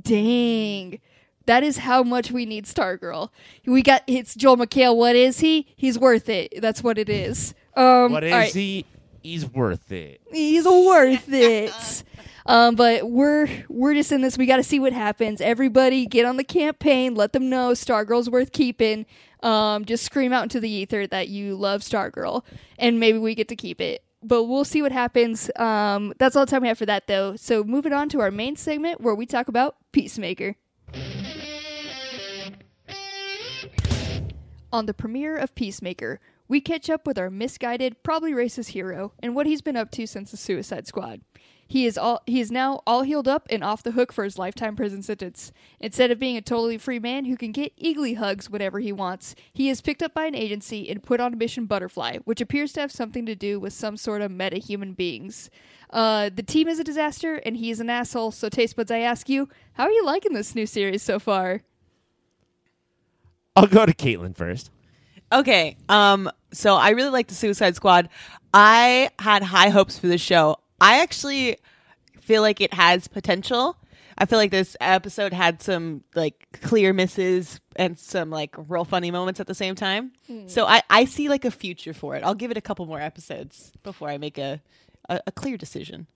Dang. 0.00 1.00
That 1.46 1.62
is 1.62 1.78
how 1.78 2.02
much 2.02 2.30
we 2.30 2.44
need 2.44 2.66
Stargirl. 2.66 3.30
We 3.64 3.82
got 3.82 4.02
it's 4.06 4.34
Joel 4.34 4.58
McHale. 4.58 4.94
What 4.96 5.16
is 5.16 5.40
he? 5.40 5.66
He's 5.76 5.98
worth 5.98 6.28
it. 6.28 6.60
That's 6.60 6.82
what 6.82 6.98
it 6.98 7.08
is. 7.08 7.54
Um, 7.74 8.12
What 8.12 8.24
is 8.24 8.32
all 8.32 8.38
right. 8.38 8.52
he? 8.52 8.84
He's 9.22 9.46
worth 9.46 9.90
it. 9.90 10.20
He's 10.30 10.64
worth 10.64 11.32
it. 11.32 12.04
Um, 12.48 12.76
but 12.76 13.10
we're 13.10 13.46
we're 13.68 13.92
just 13.92 14.10
in 14.10 14.22
this. 14.22 14.38
We 14.38 14.46
got 14.46 14.56
to 14.56 14.62
see 14.62 14.80
what 14.80 14.94
happens. 14.94 15.42
Everybody, 15.42 16.06
get 16.06 16.24
on 16.24 16.38
the 16.38 16.44
campaign. 16.44 17.14
Let 17.14 17.34
them 17.34 17.50
know 17.50 17.72
Stargirl's 17.72 18.30
worth 18.30 18.52
keeping. 18.52 19.04
Um, 19.42 19.84
just 19.84 20.02
scream 20.02 20.32
out 20.32 20.44
into 20.44 20.58
the 20.58 20.70
ether 20.70 21.06
that 21.08 21.28
you 21.28 21.56
love 21.56 21.82
Stargirl, 21.82 22.44
and 22.78 22.98
maybe 22.98 23.18
we 23.18 23.34
get 23.34 23.48
to 23.48 23.56
keep 23.56 23.82
it. 23.82 24.02
But 24.22 24.44
we'll 24.44 24.64
see 24.64 24.82
what 24.82 24.92
happens. 24.92 25.50
Um, 25.56 26.12
that's 26.18 26.34
all 26.34 26.44
the 26.44 26.50
time 26.50 26.62
we 26.62 26.68
have 26.68 26.78
for 26.78 26.86
that, 26.86 27.06
though. 27.06 27.36
So 27.36 27.62
moving 27.62 27.92
on 27.92 28.08
to 28.10 28.20
our 28.20 28.30
main 28.30 28.56
segment 28.56 29.00
where 29.00 29.14
we 29.14 29.26
talk 29.26 29.48
about 29.48 29.76
Peacemaker. 29.92 30.56
On 34.72 34.86
the 34.86 34.94
premiere 34.94 35.36
of 35.36 35.54
Peacemaker, 35.54 36.20
we 36.48 36.60
catch 36.60 36.90
up 36.90 37.06
with 37.06 37.18
our 37.18 37.30
misguided, 37.30 38.02
probably 38.02 38.32
racist 38.32 38.68
hero 38.68 39.12
and 39.20 39.34
what 39.34 39.46
he's 39.46 39.62
been 39.62 39.76
up 39.76 39.90
to 39.92 40.06
since 40.06 40.30
the 40.30 40.36
Suicide 40.36 40.86
Squad. 40.86 41.20
He 41.70 41.84
is 41.84 41.98
all 41.98 42.22
he 42.26 42.40
is 42.40 42.50
now 42.50 42.80
all 42.86 43.02
healed 43.02 43.28
up 43.28 43.46
and 43.50 43.62
off 43.62 43.82
the 43.82 43.90
hook 43.90 44.10
for 44.10 44.24
his 44.24 44.38
lifetime 44.38 44.74
prison 44.74 45.02
sentence. 45.02 45.52
Instead 45.78 46.10
of 46.10 46.18
being 46.18 46.38
a 46.38 46.40
totally 46.40 46.78
free 46.78 46.98
man 46.98 47.26
who 47.26 47.36
can 47.36 47.52
get 47.52 47.76
eagly 47.76 48.16
hugs 48.16 48.48
whenever 48.48 48.80
he 48.80 48.90
wants, 48.90 49.34
he 49.52 49.68
is 49.68 49.82
picked 49.82 50.02
up 50.02 50.14
by 50.14 50.24
an 50.24 50.34
agency 50.34 50.88
and 50.88 51.02
put 51.02 51.20
on 51.20 51.34
a 51.34 51.36
mission 51.36 51.66
Butterfly, 51.66 52.16
which 52.24 52.40
appears 52.40 52.72
to 52.72 52.80
have 52.80 52.90
something 52.90 53.26
to 53.26 53.34
do 53.34 53.60
with 53.60 53.74
some 53.74 53.98
sort 53.98 54.22
of 54.22 54.30
meta 54.30 54.56
human 54.56 54.94
beings. 54.94 55.50
Uh, 55.90 56.30
the 56.34 56.42
team 56.42 56.68
is 56.68 56.78
a 56.78 56.84
disaster 56.84 57.34
and 57.34 57.58
he 57.58 57.70
is 57.70 57.80
an 57.80 57.90
asshole. 57.90 58.30
So, 58.30 58.48
Taste 58.48 58.74
Buds, 58.74 58.90
I 58.90 59.00
ask 59.00 59.28
you, 59.28 59.50
how 59.74 59.84
are 59.84 59.90
you 59.90 60.04
liking 60.04 60.32
this 60.32 60.54
new 60.54 60.66
series 60.66 61.02
so 61.02 61.18
far? 61.18 61.62
I'll 63.54 63.66
go 63.66 63.84
to 63.84 63.92
Katelynn 63.92 64.34
first. 64.34 64.70
Okay. 65.32 65.76
Um. 65.88 66.30
So 66.52 66.76
I 66.76 66.90
really 66.90 67.10
like 67.10 67.26
the 67.26 67.34
Suicide 67.34 67.76
Squad. 67.76 68.08
I 68.54 69.10
had 69.18 69.42
high 69.42 69.68
hopes 69.68 69.98
for 69.98 70.06
this 70.06 70.22
show. 70.22 70.56
I 70.80 71.00
actually 71.02 71.56
feel 72.20 72.42
like 72.42 72.60
it 72.60 72.74
has 72.74 73.08
potential. 73.08 73.76
I 74.20 74.26
feel 74.26 74.38
like 74.38 74.50
this 74.50 74.76
episode 74.80 75.32
had 75.32 75.62
some 75.62 76.02
like 76.14 76.48
clear 76.60 76.92
misses 76.92 77.60
and 77.76 77.96
some 77.98 78.30
like 78.30 78.54
real 78.56 78.84
funny 78.84 79.10
moments 79.12 79.38
at 79.38 79.46
the 79.46 79.54
same 79.54 79.74
time. 79.76 80.12
So 80.46 80.66
I, 80.66 80.82
I 80.90 81.04
see 81.04 81.28
like 81.28 81.44
a 81.44 81.50
future 81.52 81.94
for 81.94 82.16
it. 82.16 82.24
I'll 82.24 82.34
give 82.34 82.50
it 82.50 82.56
a 82.56 82.60
couple 82.60 82.84
more 82.86 83.00
episodes 83.00 83.72
before 83.84 84.08
I 84.08 84.18
make 84.18 84.36
a, 84.36 84.60
a, 85.08 85.20
a 85.28 85.32
clear 85.32 85.56
decision. 85.56 86.08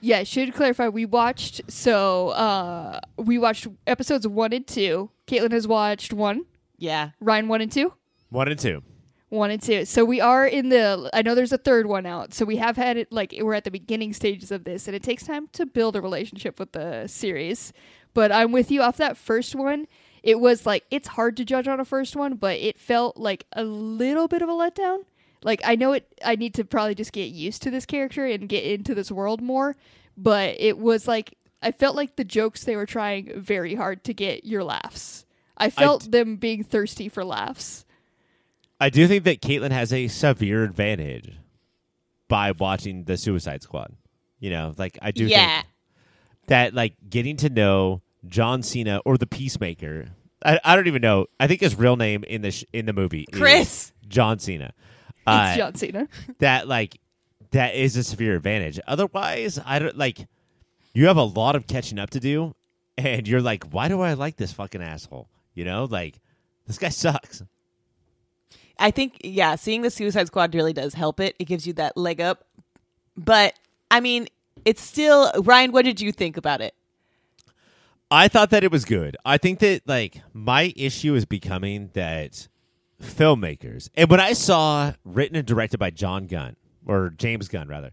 Yeah, 0.00 0.24
should 0.24 0.52
clarify. 0.52 0.88
We 0.88 1.06
watched 1.06 1.62
so 1.68 2.30
uh 2.30 3.00
we 3.16 3.38
watched 3.38 3.68
episodes 3.86 4.26
one 4.26 4.52
and 4.52 4.66
two. 4.66 5.10
Katelynn 5.26 5.52
has 5.52 5.66
watched 5.66 6.12
one. 6.12 6.44
Yeah. 6.76 7.10
Ryan 7.20 7.48
one 7.48 7.60
and 7.62 7.72
two. 7.72 7.94
One 8.30 8.48
and 8.48 8.58
two. 8.58 8.82
One 9.34 9.50
and 9.50 9.60
two. 9.60 9.84
So 9.84 10.04
we 10.04 10.20
are 10.20 10.46
in 10.46 10.68
the. 10.68 11.10
I 11.12 11.22
know 11.22 11.34
there's 11.34 11.52
a 11.52 11.58
third 11.58 11.86
one 11.86 12.06
out. 12.06 12.32
So 12.32 12.44
we 12.44 12.56
have 12.58 12.76
had 12.76 12.96
it 12.96 13.10
like 13.10 13.34
we're 13.36 13.54
at 13.54 13.64
the 13.64 13.70
beginning 13.70 14.12
stages 14.12 14.52
of 14.52 14.62
this, 14.62 14.86
and 14.86 14.94
it 14.94 15.02
takes 15.02 15.24
time 15.24 15.48
to 15.54 15.66
build 15.66 15.96
a 15.96 16.00
relationship 16.00 16.60
with 16.60 16.70
the 16.70 17.08
series. 17.08 17.72
But 18.14 18.30
I'm 18.30 18.52
with 18.52 18.70
you 18.70 18.80
off 18.80 18.96
that 18.98 19.16
first 19.16 19.56
one. 19.56 19.88
It 20.22 20.38
was 20.38 20.66
like 20.66 20.84
it's 20.88 21.08
hard 21.08 21.36
to 21.38 21.44
judge 21.44 21.66
on 21.66 21.80
a 21.80 21.84
first 21.84 22.14
one, 22.14 22.36
but 22.36 22.58
it 22.58 22.78
felt 22.78 23.16
like 23.16 23.44
a 23.52 23.64
little 23.64 24.28
bit 24.28 24.40
of 24.40 24.48
a 24.48 24.52
letdown. 24.52 25.00
Like 25.42 25.60
I 25.64 25.74
know 25.74 25.92
it. 25.92 26.06
I 26.24 26.36
need 26.36 26.54
to 26.54 26.64
probably 26.64 26.94
just 26.94 27.12
get 27.12 27.30
used 27.30 27.60
to 27.62 27.72
this 27.72 27.86
character 27.86 28.24
and 28.24 28.48
get 28.48 28.62
into 28.62 28.94
this 28.94 29.10
world 29.10 29.42
more. 29.42 29.74
But 30.16 30.54
it 30.60 30.78
was 30.78 31.08
like 31.08 31.36
I 31.60 31.72
felt 31.72 31.96
like 31.96 32.14
the 32.14 32.24
jokes 32.24 32.62
they 32.62 32.76
were 32.76 32.86
trying 32.86 33.32
very 33.40 33.74
hard 33.74 34.04
to 34.04 34.14
get 34.14 34.44
your 34.44 34.62
laughs. 34.62 35.26
I 35.56 35.70
felt 35.70 36.10
them 36.12 36.36
being 36.36 36.62
thirsty 36.62 37.08
for 37.08 37.24
laughs. 37.24 37.83
I 38.80 38.90
do 38.90 39.06
think 39.06 39.24
that 39.24 39.40
Katelynn 39.40 39.70
has 39.70 39.92
a 39.92 40.08
severe 40.08 40.64
advantage 40.64 41.32
by 42.28 42.52
watching 42.52 43.04
the 43.04 43.16
Suicide 43.16 43.62
Squad. 43.62 43.94
You 44.40 44.50
know, 44.50 44.74
like 44.76 44.98
I 45.00 45.10
do 45.10 45.24
Yeah. 45.26 45.56
think 45.62 45.66
that 46.48 46.74
like 46.74 46.94
getting 47.08 47.36
to 47.38 47.48
know 47.48 48.02
John 48.28 48.62
Cena 48.62 49.00
or 49.04 49.16
the 49.16 49.26
Peacemaker. 49.26 50.06
I, 50.44 50.60
I 50.64 50.76
don't 50.76 50.86
even 50.86 51.00
know. 51.02 51.26
I 51.40 51.46
think 51.46 51.60
his 51.60 51.74
real 51.74 51.96
name 51.96 52.24
in 52.24 52.42
the 52.42 52.50
sh- 52.50 52.64
in 52.72 52.84
the 52.86 52.92
movie 52.92 53.26
is 53.32 53.38
Chris. 53.38 53.92
John 54.08 54.38
Cena. 54.38 54.72
It's 55.10 55.22
Uh, 55.26 55.56
John 55.56 55.74
Cena. 55.74 56.08
that 56.40 56.68
like 56.68 57.00
that 57.52 57.74
is 57.74 57.96
a 57.96 58.02
severe 58.04 58.34
advantage. 58.34 58.78
Otherwise, 58.86 59.58
I 59.64 59.78
don't 59.78 59.96
like 59.96 60.26
you 60.92 61.06
have 61.06 61.16
a 61.16 61.22
lot 61.22 61.56
of 61.56 61.66
catching 61.66 61.98
up 61.98 62.10
to 62.10 62.20
do 62.20 62.54
and 62.98 63.26
you're 63.26 63.40
like, 63.40 63.64
why 63.72 63.88
do 63.88 64.00
I 64.02 64.12
like 64.14 64.36
this 64.36 64.52
fucking 64.52 64.82
asshole? 64.82 65.28
You 65.54 65.64
know, 65.64 65.84
like 65.84 66.20
this 66.66 66.76
guy 66.78 66.88
sucks. 66.90 67.42
I 68.78 68.90
think 68.90 69.20
yeah, 69.22 69.54
seeing 69.56 69.82
the 69.82 69.90
Suicide 69.90 70.26
Squad 70.26 70.54
really 70.54 70.72
does 70.72 70.94
help 70.94 71.20
it. 71.20 71.36
It 71.38 71.44
gives 71.44 71.66
you 71.66 71.72
that 71.74 71.96
leg 71.96 72.20
up. 72.20 72.44
But 73.16 73.54
I 73.90 74.00
mean, 74.00 74.28
it's 74.64 74.82
still 74.82 75.30
Ryan, 75.42 75.72
what 75.72 75.84
did 75.84 76.00
you 76.00 76.12
think 76.12 76.36
about 76.36 76.60
it? 76.60 76.74
I 78.10 78.28
thought 78.28 78.50
that 78.50 78.62
it 78.64 78.70
was 78.70 78.84
good. 78.84 79.16
I 79.24 79.38
think 79.38 79.58
that 79.60 79.82
like 79.86 80.20
my 80.32 80.72
issue 80.76 81.14
is 81.14 81.24
becoming 81.24 81.90
that 81.94 82.48
filmmakers, 83.02 83.90
and 83.94 84.08
when 84.08 84.20
I 84.20 84.32
saw 84.34 84.92
written 85.04 85.36
and 85.36 85.46
directed 85.46 85.78
by 85.78 85.90
John 85.90 86.26
Gunn 86.26 86.56
or 86.86 87.10
James 87.10 87.48
Gunn 87.48 87.68
rather, 87.68 87.92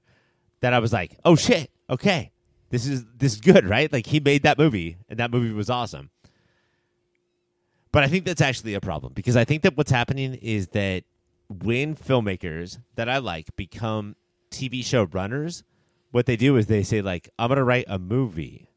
that 0.61 0.73
I 0.73 0.79
was 0.79 0.93
like, 0.93 1.17
oh 1.25 1.35
shit, 1.35 1.71
okay, 1.89 2.31
this 2.69 2.85
is 2.85 3.05
this 3.17 3.33
is 3.33 3.41
good, 3.41 3.65
right? 3.65 3.91
Like 3.91 4.05
he 4.05 4.19
made 4.19 4.43
that 4.43 4.57
movie, 4.57 4.97
and 5.09 5.19
that 5.19 5.31
movie 5.31 5.51
was 5.53 5.69
awesome. 5.69 6.09
But 7.91 8.03
I 8.03 8.07
think 8.07 8.25
that's 8.25 8.41
actually 8.41 8.73
a 8.73 8.81
problem 8.81 9.13
because 9.13 9.35
I 9.35 9.43
think 9.43 9.63
that 9.63 9.75
what's 9.75 9.91
happening 9.91 10.35
is 10.35 10.67
that 10.69 11.03
when 11.49 11.95
filmmakers 11.95 12.79
that 12.95 13.09
I 13.09 13.17
like 13.17 13.55
become 13.55 14.15
TV 14.49 14.83
show 14.83 15.03
runners, 15.03 15.63
what 16.11 16.25
they 16.25 16.35
do 16.37 16.55
is 16.55 16.67
they 16.67 16.83
say 16.83 17.01
like, 17.01 17.29
I'm 17.37 17.49
going 17.49 17.57
to 17.57 17.63
write 17.63 17.85
a 17.87 17.99
movie 17.99 18.71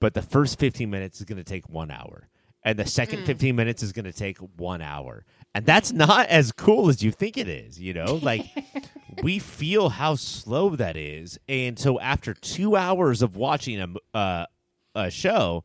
but 0.00 0.14
the 0.14 0.22
first 0.22 0.58
15 0.58 0.88
minutes 0.88 1.18
is 1.18 1.24
going 1.24 1.38
to 1.38 1.44
take 1.44 1.68
one 1.68 1.90
hour 1.90 2.28
and 2.62 2.78
the 2.78 2.86
second 2.86 3.24
15 3.24 3.54
minutes 3.56 3.82
is 3.82 3.92
going 3.92 4.04
to 4.04 4.12
take 4.12 4.38
one 4.38 4.82
hour. 4.82 5.24
And 5.54 5.64
that's 5.64 5.92
not 5.92 6.28
as 6.28 6.52
cool 6.52 6.88
as 6.88 7.02
you 7.02 7.10
think 7.10 7.36
it 7.36 7.48
is 7.48 7.80
you 7.80 7.94
know? 7.94 8.14
Like 8.22 8.46
we 9.22 9.38
feel 9.38 9.88
how 9.88 10.14
slow 10.14 10.76
that 10.76 10.96
is 10.96 11.38
and 11.48 11.78
so 11.78 11.98
after 12.00 12.34
two 12.34 12.76
hours 12.76 13.22
of 13.22 13.36
watching 13.36 13.80
a, 13.80 14.16
uh, 14.16 14.46
a 14.94 15.10
show 15.10 15.64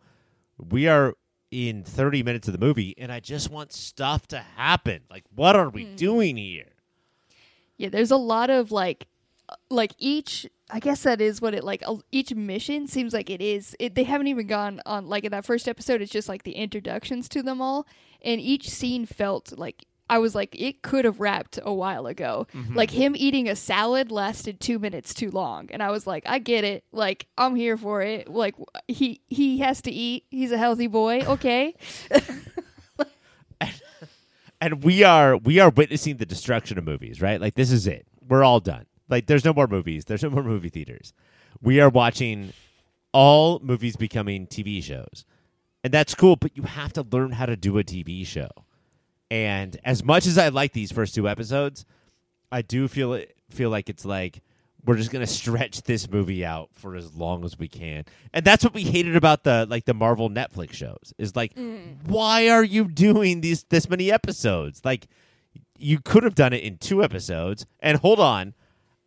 we 0.57 0.87
are 0.87 1.13
in 1.53 1.83
30 1.83 2.23
minutes 2.23 2.47
of 2.47 2.51
the 2.51 2.57
movie 2.59 2.95
and 2.97 3.11
i 3.11 3.19
just 3.19 3.51
want 3.51 3.71
stuff 3.71 4.27
to 4.27 4.39
happen 4.57 5.01
like 5.11 5.23
what 5.35 5.55
are 5.55 5.69
we 5.69 5.83
doing 5.95 6.35
here 6.35 6.65
Yeah, 7.77 7.89
there's 7.89 8.11
a 8.11 8.17
lot 8.17 8.49
of 8.49 8.71
like, 8.71 9.07
uh, 9.49 9.55
like 9.69 9.93
each. 9.97 10.47
I 10.69 10.79
guess 10.79 11.03
that 11.03 11.19
is 11.21 11.41
what 11.41 11.53
it 11.53 11.63
like. 11.63 11.83
Each 12.11 12.33
mission 12.33 12.87
seems 12.87 13.13
like 13.13 13.29
it 13.29 13.41
is. 13.41 13.75
It, 13.79 13.95
they 13.95 14.03
haven't 14.03 14.27
even 14.27 14.47
gone 14.47 14.79
on 14.85 15.07
like 15.07 15.25
in 15.25 15.31
that 15.31 15.43
first 15.45 15.67
episode. 15.67 16.01
It's 16.01 16.11
just 16.11 16.29
like 16.29 16.43
the 16.43 16.53
introductions 16.53 17.27
to 17.29 17.43
them 17.43 17.61
all, 17.61 17.85
and 18.21 18.39
each 18.39 18.69
scene 18.69 19.05
felt 19.05 19.57
like 19.57 19.85
I 20.09 20.19
was 20.19 20.35
like 20.35 20.55
it 20.59 20.81
could 20.81 21.05
have 21.05 21.19
wrapped 21.19 21.59
a 21.63 21.73
while 21.73 22.07
ago. 22.07 22.47
Mm-hmm. 22.53 22.75
Like 22.75 22.91
him 22.91 23.15
eating 23.17 23.49
a 23.49 23.55
salad 23.55 24.11
lasted 24.11 24.59
two 24.59 24.79
minutes 24.79 25.13
too 25.13 25.31
long, 25.31 25.69
and 25.71 25.81
I 25.81 25.91
was 25.91 26.05
like, 26.05 26.23
I 26.25 26.39
get 26.39 26.63
it. 26.63 26.83
Like 26.91 27.27
I'm 27.37 27.55
here 27.55 27.77
for 27.77 28.01
it. 28.01 28.27
Like 28.27 28.55
he 28.87 29.21
he 29.27 29.59
has 29.59 29.81
to 29.83 29.91
eat. 29.91 30.25
He's 30.29 30.51
a 30.51 30.57
healthy 30.57 30.87
boy. 30.87 31.21
Okay. 31.21 31.75
and 34.63 34.81
we 34.81 35.03
are 35.03 35.35
we 35.35 35.59
are 35.59 35.69
witnessing 35.69 36.17
the 36.17 36.25
destruction 36.25 36.77
of 36.77 36.85
movies 36.85 37.21
right 37.21 37.41
like 37.41 37.55
this 37.55 37.69
is 37.69 37.85
it 37.85 38.07
we're 38.29 38.43
all 38.43 38.61
done 38.61 38.85
like 39.09 39.27
there's 39.27 39.43
no 39.43 39.53
more 39.53 39.67
movies 39.67 40.05
there's 40.05 40.23
no 40.23 40.29
more 40.29 40.43
movie 40.43 40.69
theaters 40.69 41.13
we 41.61 41.81
are 41.81 41.89
watching 41.89 42.53
all 43.11 43.59
movies 43.59 43.97
becoming 43.97 44.47
tv 44.47 44.81
shows 44.81 45.25
and 45.83 45.93
that's 45.93 46.15
cool 46.15 46.37
but 46.37 46.55
you 46.55 46.63
have 46.63 46.93
to 46.93 47.05
learn 47.11 47.33
how 47.33 47.45
to 47.45 47.57
do 47.57 47.77
a 47.77 47.83
tv 47.83 48.25
show 48.25 48.49
and 49.33 49.77
as 49.83 50.03
much 50.03 50.27
as 50.27 50.37
i 50.37 50.49
like 50.49 50.73
these 50.73 50.91
first 50.91 51.15
two 51.15 51.27
episodes 51.27 51.85
i 52.51 52.61
do 52.61 52.87
feel 52.87 53.13
it 53.13 53.35
feel 53.49 53.69
like 53.69 53.89
it's 53.89 54.05
like 54.05 54.41
we're 54.85 54.97
just 54.97 55.11
gonna 55.11 55.27
stretch 55.27 55.83
this 55.83 56.09
movie 56.09 56.45
out 56.45 56.69
for 56.73 56.95
as 56.95 57.13
long 57.15 57.45
as 57.45 57.57
we 57.57 57.67
can. 57.67 58.03
And 58.33 58.43
that's 58.43 58.63
what 58.63 58.73
we 58.73 58.83
hated 58.83 59.15
about 59.15 59.43
the 59.43 59.65
like 59.69 59.85
the 59.85 59.93
marvel 59.93 60.29
netflix 60.29 60.73
shows 60.73 61.13
is 61.17 61.35
like 61.35 61.53
mm. 61.55 61.95
why 62.05 62.49
are 62.49 62.63
you 62.63 62.85
doing 62.85 63.41
these 63.41 63.63
this 63.65 63.89
many 63.89 64.11
episodes? 64.11 64.81
Like 64.83 65.07
you 65.77 65.99
could 65.99 66.23
have 66.23 66.35
done 66.35 66.53
it 66.53 66.63
in 66.63 66.77
two 66.77 67.03
episodes. 67.03 67.65
And 67.79 67.97
hold 67.99 68.19
on 68.19 68.53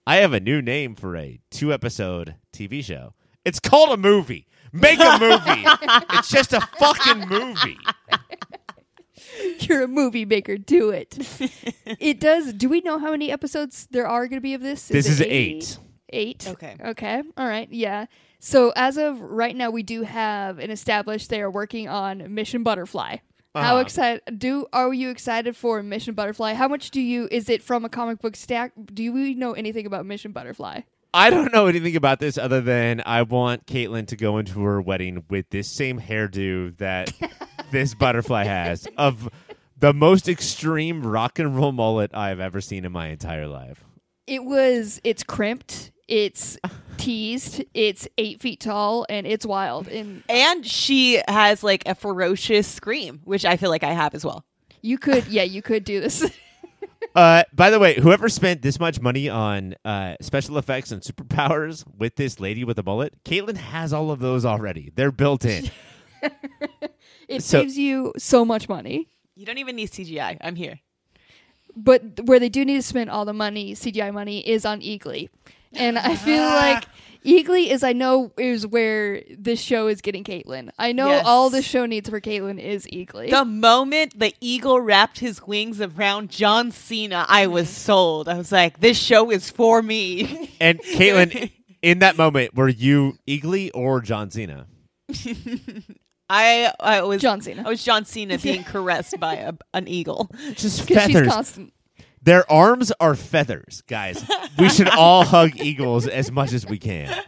i 0.07 0.17
have 0.17 0.33
a 0.33 0.41
new 0.41 0.63
name 0.63 0.95
for 0.95 1.17
a 1.17 1.41
two 1.51 1.73
episode 1.73 2.37
tv 2.53 2.83
show. 2.83 3.13
It's 3.45 3.61
called 3.61 3.91
a 3.91 3.97
movie. 3.97 4.47
Make 4.73 4.99
a 4.99 5.19
movie. 5.21 5.65
It's 6.19 6.29
just 6.29 6.53
a 6.53 6.61
fucking 6.61 7.29
movie 7.29 7.79
You're 9.61 9.83
a 9.83 9.89
movie 9.89 10.25
maker. 10.25 10.57
Do 10.57 10.91
it. 10.91 11.17
it 12.01 12.21
does. 12.21 12.53
Do 12.53 12.69
we 12.69 12.81
know 12.81 12.99
how 12.99 13.11
many 13.11 13.31
episodes 13.31 13.87
there 13.91 14.07
are 14.07 14.27
going 14.27 14.37
to 14.39 14.43
be 14.43 14.55
of 14.55 14.61
this? 14.63 14.89
This 14.89 15.09
is 15.09 15.21
eight. 15.21 15.79
Eight. 16.11 16.47
Okay. 16.49 16.77
Okay. 16.85 17.23
All 17.37 17.47
right. 17.49 17.69
Yeah. 17.71 18.07
So 18.39 18.73
as 18.77 18.97
of 18.97 19.21
right 19.21 19.57
now, 19.57 19.71
we 19.71 19.83
do 19.83 20.03
have 20.03 20.59
an 20.59 20.71
established. 20.71 21.31
They 21.31 21.41
are 21.41 21.51
working 21.51 21.89
on 21.89 22.33
Mission 22.35 22.63
Butterfly. 22.63 23.17
How 23.55 23.73
Uh-huh. 23.77 23.77
excited 23.79 24.39
do 24.39 24.67
are 24.73 24.93
you 24.93 25.09
excited 25.09 25.57
for 25.57 25.83
Mission 25.83 26.13
Butterfly? 26.15 26.53
How 26.53 26.69
much 26.69 26.91
do 26.91 27.01
you 27.01 27.27
is 27.31 27.49
it 27.49 27.63
from 27.63 27.85
a 27.87 27.89
comic 27.89 28.21
book 28.21 28.37
stack? 28.37 28.73
Do 28.93 29.11
we 29.13 29.33
know 29.35 29.53
anything 29.55 29.87
about 29.87 30.05
Mission 30.05 30.31
Butterfly? 30.33 30.83
I 31.17 31.31
don't 31.31 31.51
know 31.51 31.67
anything 31.67 31.97
about 31.97 32.21
this 32.21 32.37
other 32.37 32.61
than 32.61 33.03
I 33.07 33.23
want 33.23 33.65
Katelynn 33.65 34.07
to 34.09 34.17
go 34.17 34.37
into 34.37 34.63
her 34.65 34.83
wedding 34.83 35.25
with 35.31 35.49
this 35.49 35.67
same 35.67 35.99
hairdo 35.99 36.77
that 36.77 37.11
this 37.71 37.95
butterfly 37.95 38.45
has 38.45 38.87
of 38.99 39.27
the 39.79 39.95
most 39.95 40.29
extreme 40.29 41.07
rock 41.07 41.39
and 41.39 41.57
roll 41.57 41.73
mullet 41.73 42.15
I've 42.15 42.39
ever 42.39 42.61
seen 42.61 42.85
in 42.85 42.93
my 42.93 43.09
entire 43.09 43.47
life. 43.47 43.83
It 44.27 44.45
was. 44.45 45.01
It's 45.05 45.23
crimped. 45.23 45.91
It's 46.07 46.59
teased. 46.99 47.65
It's 47.73 48.07
eight 48.19 48.43
feet 48.43 48.61
tall 48.61 49.07
and 49.09 49.27
it's 49.27 49.47
wild. 49.47 49.89
And 49.89 50.23
And 50.29 50.67
she 50.67 51.23
has 51.29 51.65
like 51.65 51.85
a 51.87 51.95
ferocious 51.95 52.69
scream, 52.69 53.23
which 53.25 53.47
I 53.47 53.57
feel 53.57 53.71
like 53.71 53.85
I 53.85 53.93
have 53.93 54.15
as 54.15 54.23
well. 54.23 54.45
you 54.83 54.99
could, 54.99 55.27
yeah, 55.29 55.45
you 55.45 55.63
could 55.63 55.85
do 55.85 55.99
this. 56.03 56.31
Uh, 57.15 57.45
by 57.55 57.71
the 57.71 57.79
way, 57.79 57.95
whoever 57.95 58.29
spent 58.29 58.61
this 58.63 58.79
much 58.79 59.01
money 59.01 59.29
on 59.29 59.75
uh, 59.85 60.17
special 60.21 60.59
effects 60.59 60.91
and 60.93 61.03
superpowers 61.03 61.85
with 61.97 62.17
this 62.17 62.39
lady 62.41 62.65
with 62.65 62.79
a 62.79 62.83
mullet, 62.83 63.15
Katelynn 63.25 63.57
has 63.57 63.93
all 63.93 64.11
of 64.11 64.19
those 64.21 64.45
already. 64.45 64.93
They're 64.95 65.13
built 65.13 65.45
in. 65.45 65.71
It 67.29 67.43
So- 67.43 67.63
saves 67.63 67.77
you 67.77 68.13
so 68.17 68.45
much 68.45 68.69
money. 68.69 69.09
You 69.35 69.47
don't 69.47 69.59
even 69.59 69.75
need 69.77 69.91
CGI. 69.91 70.39
I'm 70.41 70.55
here. 70.57 70.79
But 71.75 72.21
where 72.25 72.39
they 72.39 72.49
do 72.49 72.65
need 72.65 72.77
to 72.77 72.83
spend 72.83 73.11
all 73.11 73.25
the 73.25 73.33
money, 73.35 73.75
CGI 73.75 74.13
money, 74.15 74.47
is 74.49 74.65
on 74.65 74.81
Eagly. 74.81 75.29
and 75.73 75.99
I 75.99 76.15
feel 76.15 76.43
like 76.63 76.85
Eagly 77.27 77.71
is 77.71 77.83
I 77.83 77.93
know 77.93 78.33
is 78.39 78.67
where 78.67 79.23
this 79.37 79.61
show 79.61 79.89
is 79.89 80.01
getting 80.01 80.23
Katelynn. 80.23 80.71
I 80.79 80.93
know 80.93 81.09
Yes. 81.09 81.25
all 81.27 81.51
the 81.51 81.63
show 81.63 81.85
needs 81.85 82.09
for 82.09 82.21
Katelynn 82.21 82.61
is 82.61 82.87
Eagly. 82.87 83.31
The 83.31 83.45
moment 83.45 84.19
the 84.19 84.33
eagle 84.41 84.81
wrapped 84.81 85.19
his 85.19 85.43
wings 85.43 85.81
around 85.81 86.31
John 86.31 86.71
Cena, 86.71 87.27
I 87.29 87.49
was 87.49 87.67
mm-hmm. 87.67 87.75
sold. 87.75 88.29
I 88.29 88.39
was 88.39 88.53
like, 88.53 88.81
this 88.81 88.99
show 88.99 89.31
is 89.31 89.51
for 89.51 89.83
me. 89.83 90.53
And 90.61 90.81
Katelynn, 90.81 91.51
in 91.83 91.99
that 91.99 92.17
moment, 92.17 92.55
were 92.55 92.69
you 92.69 93.19
Eagly 93.29 93.71
or 93.75 94.01
John 94.01 94.31
Cena? 94.31 94.67
I 96.29 96.73
I 96.81 97.03
was 97.03 97.23
John 97.23 97.41
Cena. 97.41 97.63
I 97.65 97.69
was 97.69 97.85
John 97.85 98.05
Cena 98.05 98.39
being 98.39 98.65
caressed 98.73 99.19
by 99.21 99.35
a, 99.37 99.53
an 99.75 99.87
eagle. 99.87 100.31
Just 100.55 100.87
because 100.87 101.05
she's 101.05 101.15
feathers. 101.15 101.33
constant. 101.33 101.73
Their 102.27 102.51
arms 102.51 102.91
are 102.99 103.15
feathers, 103.15 103.85
guys. 103.87 104.29
We 104.59 104.69
should 104.77 104.89
all 104.89 105.25
hug 105.25 105.61
eagles 105.61 106.09
as 106.09 106.33
much 106.33 106.53
as 106.53 106.67
we 106.67 106.77
can. 106.77 107.23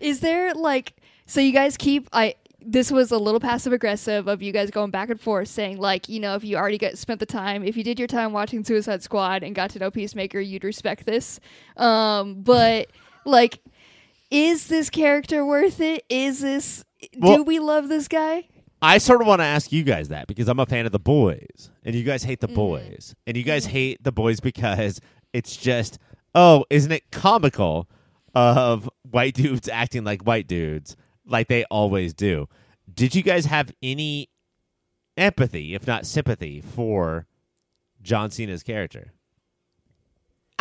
Is 0.00 0.20
there 0.20 0.54
like 0.54 0.94
so 1.26 1.40
you 1.40 1.52
guys 1.52 1.76
keep 1.76 2.08
I 2.12 2.36
this 2.60 2.92
was 2.92 3.10
a 3.10 3.18
little 3.18 3.40
passive 3.40 3.72
aggressive 3.72 4.28
of 4.28 4.40
you 4.40 4.52
guys 4.52 4.70
going 4.70 4.92
back 4.92 5.10
and 5.10 5.20
forth 5.20 5.48
saying 5.48 5.78
like 5.78 6.08
you 6.08 6.20
know 6.20 6.36
if 6.36 6.44
you 6.44 6.56
already 6.56 6.78
got 6.78 6.96
spent 6.96 7.18
the 7.18 7.26
time 7.26 7.64
if 7.64 7.76
you 7.76 7.82
did 7.82 7.98
your 7.98 8.06
time 8.06 8.32
watching 8.32 8.62
Suicide 8.62 9.02
Squad 9.02 9.42
and 9.42 9.52
got 9.52 9.70
to 9.70 9.80
know 9.80 9.90
Peacemaker 9.90 10.38
you'd 10.38 10.62
respect 10.62 11.04
this 11.04 11.40
um 11.76 12.42
but 12.42 12.88
like 13.24 13.58
is 14.30 14.68
this 14.68 14.90
character 14.90 15.44
worth 15.44 15.80
it 15.80 16.04
is 16.08 16.40
this 16.40 16.84
do 17.20 17.42
we 17.42 17.58
love 17.58 17.88
this 17.88 18.06
guy 18.06 18.44
I 18.82 18.98
sort 18.98 19.20
of 19.20 19.28
want 19.28 19.40
to 19.40 19.44
ask 19.44 19.70
you 19.70 19.84
guys 19.84 20.08
that 20.08 20.26
because 20.26 20.48
I'm 20.48 20.58
a 20.58 20.66
fan 20.66 20.86
of 20.86 20.92
the 20.92 20.98
boys, 20.98 21.70
and 21.84 21.94
you 21.94 22.02
guys 22.02 22.24
hate 22.24 22.40
the 22.40 22.48
mm-hmm. 22.48 22.56
boys, 22.56 23.14
and 23.26 23.36
you 23.36 23.44
guys 23.44 23.64
mm-hmm. 23.64 23.72
hate 23.72 24.02
the 24.02 24.10
boys 24.10 24.40
because 24.40 25.00
it's 25.32 25.56
just, 25.56 26.00
oh, 26.34 26.64
isn't 26.68 26.90
it 26.90 27.10
comical 27.12 27.88
of 28.34 28.90
white 29.08 29.34
dudes 29.34 29.68
acting 29.68 30.02
like 30.02 30.22
white 30.22 30.48
dudes 30.48 30.96
like 31.24 31.46
they 31.46 31.64
always 31.64 32.12
do? 32.12 32.48
Did 32.92 33.14
you 33.14 33.22
guys 33.22 33.46
have 33.46 33.72
any 33.82 34.28
empathy, 35.16 35.74
if 35.74 35.86
not 35.86 36.04
sympathy, 36.04 36.60
for 36.60 37.26
John 38.02 38.30
Cena's 38.30 38.64
character? 38.64 39.12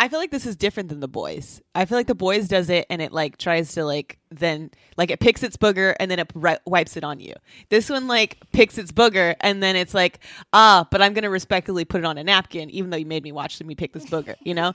I 0.04 0.08
feel 0.08 0.18
like 0.18 0.32
this 0.32 0.48
is 0.48 0.56
different 0.56 0.90
than 0.90 1.00
the 1.00 1.08
boys. 1.08 1.62
I 1.76 1.86
feel 1.86 1.96
like 1.96 2.08
the 2.08 2.16
boys 2.16 2.48
does 2.48 2.72
it 2.72 2.88
and 2.90 3.04
it 3.04 3.12
like 3.12 3.38
tries 3.38 3.74
to 3.74 3.86
like 3.86 4.18
then 4.32 4.72
like 4.98 5.12
it 5.12 5.20
picks 5.20 5.44
its 5.44 5.58
booger 5.58 5.94
and 6.00 6.10
then 6.10 6.18
it 6.18 6.32
ri- 6.34 6.58
wipes 6.66 6.98
it 6.98 7.04
on 7.04 7.20
you. 7.20 7.36
This 7.70 7.88
one 7.88 8.08
like 8.08 8.40
picks 8.52 8.80
its 8.80 8.92
booger 8.92 9.36
and 9.42 9.62
then 9.62 9.76
it's 9.76 9.94
like 9.94 10.18
ah, 10.54 10.88
but 10.90 11.04
I'm 11.04 11.14
gonna 11.14 11.30
respectfully 11.30 11.86
put 11.86 12.00
it 12.00 12.06
on 12.06 12.18
a 12.18 12.24
napkin 12.24 12.72
even 12.72 12.90
though 12.90 12.98
you 12.98 13.06
made 13.06 13.22
me 13.24 13.32
watch 13.32 13.62
me 13.62 13.76
pick 13.76 13.94
this 13.94 14.06
booger. 14.06 14.34
You 14.42 14.56
know, 14.56 14.74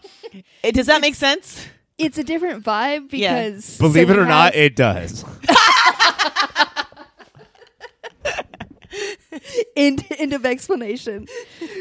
it, 0.63 0.77
does 0.77 0.87
that 0.87 1.01
make 1.01 1.17
sense? 1.17 1.67
it's 1.99 2.19
a 2.19 2.23
different 2.25 2.63
vibe 2.63 3.09
Yeah. 3.13 3.49
because 3.49 3.79
Believe 3.79 4.07
so 4.07 4.13
it 4.13 4.17
we 4.19 4.23
or 4.23 4.27
not, 4.27 4.55
it 4.55 4.77
does. 4.77 5.25
end, 9.77 10.05
end 10.19 10.33
of 10.33 10.45
explanation. 10.47 11.27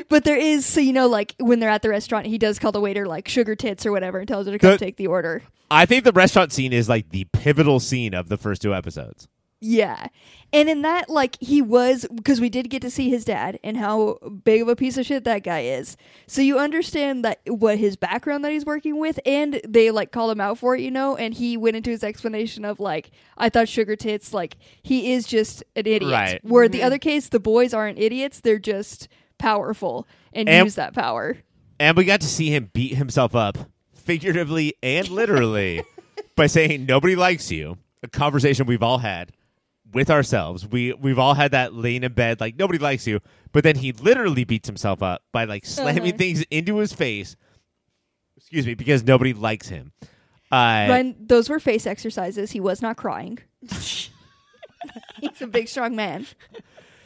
But 0.10 0.24
there 0.24 0.38
is, 0.38 0.66
so 0.66 0.80
you 0.80 0.94
know, 0.94 1.08
like 1.08 1.36
when 1.40 1.60
they're 1.60 1.70
at 1.70 1.82
the 1.82 1.90
restaurant, 1.90 2.26
he 2.28 2.38
does 2.38 2.60
call 2.60 2.72
the 2.72 2.82
waiter 2.82 3.06
like 3.06 3.28
sugar 3.28 3.56
tits 3.56 3.86
or 3.86 3.92
whatever 3.92 4.20
and 4.20 4.28
tells 4.28 4.46
her 4.48 4.52
to 4.54 4.60
come 4.60 4.72
The- 4.72 4.78
take 4.78 4.98
the 4.98 5.08
order. 5.08 5.44
I 5.72 5.88
think 5.88 6.04
the 6.04 6.12
restaurant 6.12 6.52
scene 6.54 6.72
is 6.74 6.88
like 6.88 7.10
the 7.10 7.26
pivotal 7.34 7.80
scene 7.80 8.14
of 8.14 8.30
the 8.30 8.38
first 8.38 8.62
two 8.62 8.74
episodes. 8.76 9.28
Yeah. 9.66 10.10
And 10.54 10.70
in 10.70 10.84
that, 10.84 11.10
like, 11.10 11.38
he 11.42 11.60
was, 11.60 12.06
because 12.14 12.40
we 12.40 12.50
did 12.50 12.70
get 12.70 12.84
to 12.84 12.92
see 12.92 13.10
his 13.10 13.26
dad 13.26 13.60
and 13.64 13.76
how 13.76 14.20
big 14.44 14.62
of 14.62 14.68
a 14.68 14.76
piece 14.76 14.96
of 14.96 15.06
shit 15.06 15.24
that 15.24 15.44
guy 15.44 15.62
is. 15.62 15.98
So 16.28 16.42
you 16.44 16.60
understand 16.60 17.26
that 17.26 17.42
what 17.48 17.80
his 17.80 17.96
background 17.96 18.46
that 18.46 18.52
he's 18.52 18.64
working 18.64 19.00
with, 19.00 19.20
and 19.26 19.60
they, 19.68 19.90
like, 19.90 20.12
call 20.12 20.30
him 20.30 20.40
out 20.40 20.60
for 20.60 20.76
it, 20.76 20.82
you 20.82 20.92
know? 20.92 21.16
And 21.18 21.34
he 21.34 21.58
went 21.58 21.76
into 21.76 21.90
his 21.90 22.04
explanation 22.04 22.64
of, 22.64 22.80
like, 22.80 23.10
I 23.40 23.50
thought 23.50 23.68
Sugar 23.68 23.96
Tits, 23.96 24.34
like, 24.36 24.58
he 24.84 25.14
is 25.14 25.26
just 25.26 25.64
an 25.76 25.88
idiot. 25.88 26.12
Right. 26.12 26.40
Where 26.44 26.70
the 26.70 26.78
mm-hmm. 26.78 26.86
other 26.86 27.00
case, 27.00 27.30
the 27.30 27.40
boys 27.40 27.74
aren't 27.74 27.98
idiots, 27.98 28.40
they're 28.40 28.60
just 28.60 29.08
powerful 29.40 30.08
and, 30.32 30.48
And- 30.48 30.66
use 30.66 30.76
that 30.76 30.94
power. 30.94 31.38
And 31.80 31.98
we 31.98 32.06
got 32.06 32.22
to 32.22 32.28
see 32.28 32.52
him 32.52 32.70
beat 32.72 32.94
himself 32.94 33.36
up, 33.36 33.58
figuratively 33.94 34.76
and 34.84 35.10
literally, 35.10 35.84
by 36.36 36.48
saying 36.48 36.86
nobody 36.86 37.16
likes 37.16 37.52
you. 37.52 37.80
A 38.04 38.08
conversation 38.08 38.68
we've 38.68 38.84
all 38.84 39.00
had 39.00 39.32
with 39.96 40.12
ourselves. 40.12 40.68
We 40.68 40.94
we've 40.94 41.18
all 41.18 41.34
had 41.34 41.52
that 41.52 41.74
laying 41.74 42.04
in 42.04 42.14
bed 42.14 42.40
like 42.40 42.56
nobody 42.60 42.78
likes 42.78 43.08
you. 43.08 43.20
But 43.52 43.64
then 43.64 43.78
he 43.78 43.92
literally 43.94 44.44
beats 44.44 44.68
himself 44.68 45.02
up 45.02 45.24
by 45.32 45.46
like 45.46 45.66
slamming 45.66 46.04
Uh-huh. 46.10 46.18
things 46.18 46.44
into 46.52 46.78
his 46.78 46.94
face. 46.94 47.36
Excuse 48.38 48.68
me, 48.68 48.76
because 48.76 49.04
nobody 49.04 49.34
likes 49.34 49.70
him. 49.70 49.94
Uh, 50.52 50.86
Ryan, 50.88 51.16
those 51.20 51.50
were 51.50 51.60
face 51.60 51.88
exercises. 51.88 52.52
He 52.52 52.60
was 52.60 52.82
not 52.82 52.98
crying. 52.98 53.40
He's 55.20 55.42
a 55.42 55.48
big, 55.48 55.68
strong 55.68 55.96
man. 55.96 56.28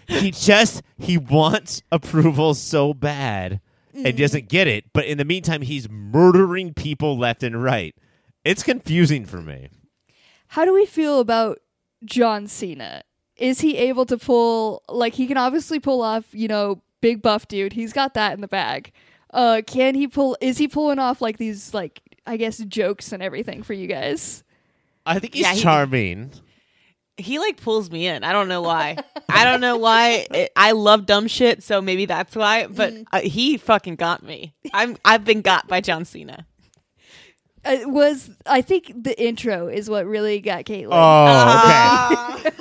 he 0.08 0.32
just 0.32 0.82
he 0.98 1.18
wants 1.18 1.82
approval 1.92 2.54
so 2.56 2.94
bad 2.94 3.62
and 3.94 4.18
doesn't 4.18 4.50
get 4.50 4.68
it. 4.68 4.86
But 4.94 5.06
in 5.06 5.18
the 5.18 5.26
meantime, 5.26 5.62
he's 5.62 5.90
murdering 5.90 6.74
people 6.74 7.18
left 7.18 7.44
and 7.44 7.62
right. 7.64 7.96
It's 8.44 8.64
confusing 8.64 9.26
for 9.26 9.42
me. 9.42 9.70
How 10.48 10.66
do 10.66 10.74
we 10.74 10.86
feel 10.86 11.20
about 11.20 11.60
John 12.06 12.48
Cena? 12.48 13.04
Is 13.38 13.62
he 13.62 13.78
able 13.78 14.06
to 14.08 14.18
pull 14.18 14.84
like 14.90 15.14
he 15.14 15.28
can 15.28 15.38
obviously 15.38 15.80
pull 15.80 16.02
off, 16.02 16.26
you 16.34 16.48
know, 16.48 16.82
big 17.02 17.22
buff 17.22 17.48
dude. 17.48 17.74
He's 17.74 17.94
got 17.94 18.14
that 18.16 18.34
in 18.34 18.42
the 18.42 18.48
bag. 18.48 18.92
Uh 19.32 19.62
can 19.66 19.96
he 19.96 20.08
pull 20.08 20.36
is 20.42 20.58
he 20.58 20.68
pulling 20.68 21.00
off 21.00 21.22
like 21.22 21.38
these 21.38 21.74
like 21.74 22.02
I 22.26 22.38
guess 22.38 22.58
jokes 22.58 23.12
and 23.12 23.24
everything 23.24 23.64
for 23.64 23.74
you 23.74 23.88
guys? 23.88 24.44
I 25.06 25.20
think 25.20 25.34
he's 25.34 25.44
Yeah, 25.44 25.54
he- 25.54 25.62
charming. 25.62 26.32
He 27.18 27.38
like 27.38 27.62
pulls 27.62 27.92
me 27.92 28.08
in. 28.08 28.24
I 28.24 28.32
don't 28.32 28.48
know 28.48 28.62
why. 28.62 28.96
I 29.28 29.44
don't 29.44 29.60
know 29.60 29.76
why. 29.78 30.26
It, 30.32 30.52
I 30.56 30.72
love 30.72 31.06
dumb 31.06 31.28
shit, 31.28 31.62
so 31.64 31.82
maybe 31.82 32.06
that's 32.06 32.34
why. 32.34 32.68
But 32.68 32.94
uh, 33.12 33.20
he 33.20 33.58
fucking 33.58 33.96
got 33.98 34.24
me. 34.24 34.54
I'm 34.74 34.96
I've 35.04 35.26
been 35.26 35.42
got 35.42 35.68
by 35.68 35.82
John 35.82 36.06
Cena. 36.06 36.46
It 37.66 37.90
was 37.90 38.30
I 38.46 38.62
think 38.62 39.04
the 39.04 39.22
intro 39.22 39.68
is 39.68 39.90
what 39.90 40.06
really 40.06 40.40
got 40.40 40.66
Katelynn. 40.66 40.90
Oh, 40.92 42.40
okay. 42.40 42.50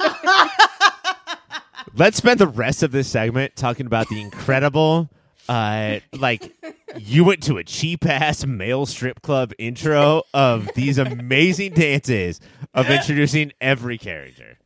Let's 1.95 2.17
spend 2.17 2.39
the 2.39 2.47
rest 2.47 2.83
of 2.83 2.93
this 2.93 3.09
segment 3.09 3.57
talking 3.57 3.87
about 3.87 4.09
the 4.09 4.21
incredible, 4.21 5.11
uh, 5.49 5.99
like 6.13 6.53
you 6.97 7.25
went 7.25 7.43
to 7.45 7.59
a 7.59 7.65
cheap 7.65 8.07
ass 8.07 8.47
male 8.47 8.87
strip 8.87 9.23
club 9.23 9.53
intro 9.59 10.23
of 10.33 10.69
these 10.75 10.99
amazing 10.99 11.75
dances 11.75 12.41
of 12.75 12.89
introducing 12.89 13.53
every 13.61 13.99
character. 13.99 14.59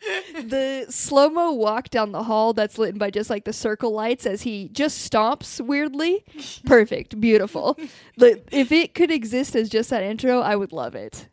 The 0.00 0.86
slow 0.88 1.28
mo 1.28 1.52
walk 1.52 1.90
down 1.90 2.12
the 2.12 2.22
hall 2.22 2.52
that's 2.52 2.78
lit 2.78 2.98
by 2.98 3.10
just 3.10 3.30
like 3.30 3.44
the 3.44 3.52
circle 3.52 3.92
lights 3.92 4.26
as 4.26 4.42
he 4.42 4.68
just 4.68 5.10
stomps 5.10 5.60
weirdly. 5.60 6.24
Perfect, 6.64 7.20
beautiful. 7.20 7.78
The, 8.16 8.42
if 8.52 8.72
it 8.72 8.94
could 8.94 9.10
exist 9.10 9.56
as 9.56 9.68
just 9.68 9.90
that 9.90 10.02
intro, 10.02 10.40
I 10.40 10.56
would 10.56 10.72
love 10.72 10.94
it. 10.94 11.28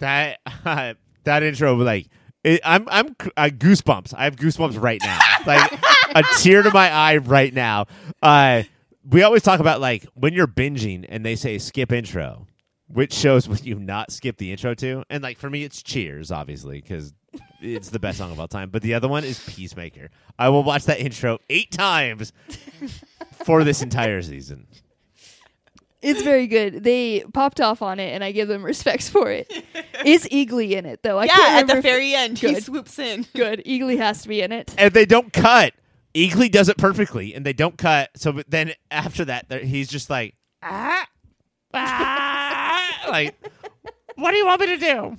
That 0.00 0.38
that 1.24 1.42
intro, 1.42 1.74
like 1.76 2.08
it, 2.42 2.60
I'm 2.64 2.86
I'm 2.90 3.16
uh, 3.36 3.48
goosebumps. 3.52 4.14
I 4.16 4.24
have 4.24 4.36
goosebumps 4.36 4.80
right 4.80 5.00
now, 5.02 5.18
like 5.46 5.72
a 6.14 6.22
tear 6.38 6.62
to 6.62 6.70
my 6.70 6.90
eye 6.90 7.16
right 7.16 7.52
now. 7.52 7.86
Uh, 8.22 8.64
we 9.08 9.22
always 9.22 9.42
talk 9.42 9.60
about 9.60 9.80
like 9.80 10.06
when 10.14 10.32
you're 10.32 10.46
binging 10.46 11.06
and 11.08 11.24
they 11.24 11.36
say 11.36 11.58
skip 11.58 11.90
intro, 11.90 12.46
which 12.86 13.12
shows 13.12 13.48
would 13.48 13.64
you 13.64 13.78
not 13.78 14.12
skip 14.12 14.36
the 14.36 14.52
intro 14.52 14.74
to? 14.74 15.04
And 15.10 15.22
like 15.22 15.38
for 15.38 15.48
me, 15.50 15.64
it's 15.64 15.82
Cheers, 15.82 16.30
obviously, 16.30 16.80
because 16.80 17.14
it's 17.64 17.90
the 17.90 17.98
best 17.98 18.18
song 18.18 18.30
of 18.30 18.38
all 18.38 18.48
time. 18.48 18.70
But 18.70 18.82
the 18.82 18.94
other 18.94 19.08
one 19.08 19.24
is 19.24 19.38
Peacemaker. 19.40 20.10
I 20.38 20.48
will 20.50 20.62
watch 20.62 20.84
that 20.84 21.00
intro 21.00 21.38
eight 21.50 21.70
times 21.72 22.32
for 23.44 23.64
this 23.64 23.82
entire 23.82 24.22
season. 24.22 24.66
It's 26.02 26.20
very 26.20 26.46
good. 26.46 26.84
They 26.84 27.24
popped 27.32 27.62
off 27.62 27.80
on 27.80 27.98
it, 27.98 28.12
and 28.12 28.22
I 28.22 28.30
give 28.32 28.46
them 28.46 28.62
respects 28.62 29.08
for 29.08 29.30
it. 29.30 29.50
Is 30.04 30.26
Eagly 30.30 30.72
in 30.72 30.84
it 30.84 31.02
though? 31.02 31.18
I 31.18 31.24
yeah, 31.24 31.34
can't 31.34 31.42
at 31.42 31.52
remember 31.62 31.72
the 31.72 31.78
if- 31.78 31.84
very 31.84 32.14
end, 32.14 32.38
he 32.38 32.60
swoops 32.60 32.98
in. 32.98 33.26
Good. 33.34 33.62
Eagly 33.64 33.96
has 33.96 34.22
to 34.22 34.28
be 34.28 34.42
in 34.42 34.52
it. 34.52 34.74
and 34.76 34.92
they 34.92 35.06
don't 35.06 35.32
cut. 35.32 35.72
Eagly 36.14 36.50
does 36.50 36.68
it 36.68 36.76
perfectly, 36.76 37.34
and 37.34 37.44
they 37.46 37.54
don't 37.54 37.78
cut. 37.78 38.10
So 38.16 38.32
but 38.32 38.50
then 38.50 38.72
after 38.90 39.24
that, 39.24 39.50
he's 39.62 39.88
just 39.88 40.10
like, 40.10 40.34
ah, 40.62 41.06
ah, 41.72 43.06
like, 43.08 43.34
what 44.16 44.30
do 44.32 44.36
you 44.36 44.46
want 44.46 44.60
me 44.60 44.66
to 44.66 44.76
do? 44.76 45.16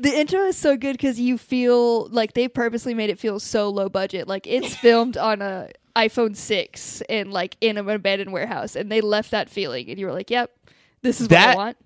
The 0.00 0.10
intro 0.18 0.40
is 0.46 0.56
so 0.56 0.76
good 0.76 0.92
because 0.92 1.18
you 1.20 1.38
feel 1.38 2.08
like 2.08 2.34
they 2.34 2.48
purposely 2.48 2.94
made 2.94 3.10
it 3.10 3.18
feel 3.18 3.38
so 3.40 3.68
low 3.68 3.88
budget. 3.88 4.28
Like 4.28 4.46
it's 4.46 4.74
filmed 4.82 5.16
on 5.16 5.42
a 5.42 5.70
iPhone 5.96 6.36
six 6.36 7.00
and 7.08 7.32
like 7.32 7.56
in 7.60 7.76
an 7.78 7.88
abandoned 7.88 8.32
warehouse, 8.32 8.76
and 8.76 8.90
they 8.90 9.00
left 9.00 9.30
that 9.32 9.48
feeling, 9.50 9.88
and 9.90 9.98
you 9.98 10.06
were 10.06 10.12
like, 10.12 10.30
"Yep, 10.30 10.50
this 11.02 11.20
is 11.20 11.28
what 11.28 11.38
I 11.38 11.46
That- 11.46 11.56
want." 11.56 11.76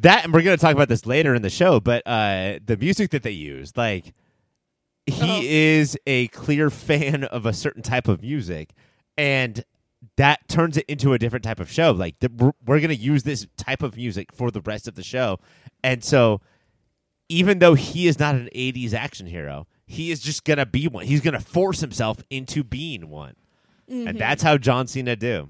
That, 0.00 0.24
and 0.24 0.32
we're 0.34 0.42
gonna 0.42 0.58
talk 0.58 0.74
about 0.74 0.88
this 0.90 1.06
later 1.06 1.34
in 1.34 1.40
the 1.40 1.48
show, 1.50 1.80
but 1.80 2.02
uh, 2.06 2.58
the 2.64 2.76
music 2.76 3.10
that 3.12 3.22
they 3.22 3.30
use, 3.30 3.74
like, 3.78 4.12
he 5.06 5.22
Oh. 5.22 5.40
is 5.42 5.96
a 6.06 6.28
clear 6.28 6.68
fan 6.68 7.24
of 7.24 7.46
a 7.46 7.54
certain 7.54 7.82
type 7.82 8.06
of 8.06 8.20
music, 8.20 8.74
and 9.16 9.64
that 10.16 10.46
turns 10.48 10.76
it 10.76 10.84
into 10.86 11.14
a 11.14 11.18
different 11.18 11.44
type 11.44 11.60
of 11.60 11.70
show. 11.72 11.92
Like 11.92 12.18
the, 12.20 12.30
we're, 12.36 12.52
we're 12.66 12.78
going 12.80 12.90
to 12.90 12.94
use 12.94 13.22
this 13.22 13.46
type 13.56 13.82
of 13.82 13.96
music 13.96 14.32
for 14.34 14.50
the 14.50 14.60
rest 14.60 14.86
of 14.86 14.96
the 14.96 15.02
show, 15.02 15.38
and 15.82 16.04
so 16.04 16.42
even 17.28 17.58
though 17.58 17.74
he 17.74 18.06
is 18.06 18.18
not 18.18 18.34
an 18.34 18.48
'80s 18.54 18.92
action 18.92 19.26
hero, 19.26 19.66
he 19.86 20.10
is 20.10 20.20
just 20.20 20.44
going 20.44 20.58
to 20.58 20.66
be 20.66 20.88
one. 20.88 21.06
He's 21.06 21.20
going 21.20 21.34
to 21.34 21.40
force 21.40 21.80
himself 21.80 22.22
into 22.30 22.64
being 22.64 23.08
one, 23.08 23.34
and 23.88 24.18
that's 24.18 24.42
how 24.42 24.58
John 24.58 24.86
Cena 24.86 25.16
do. 25.16 25.48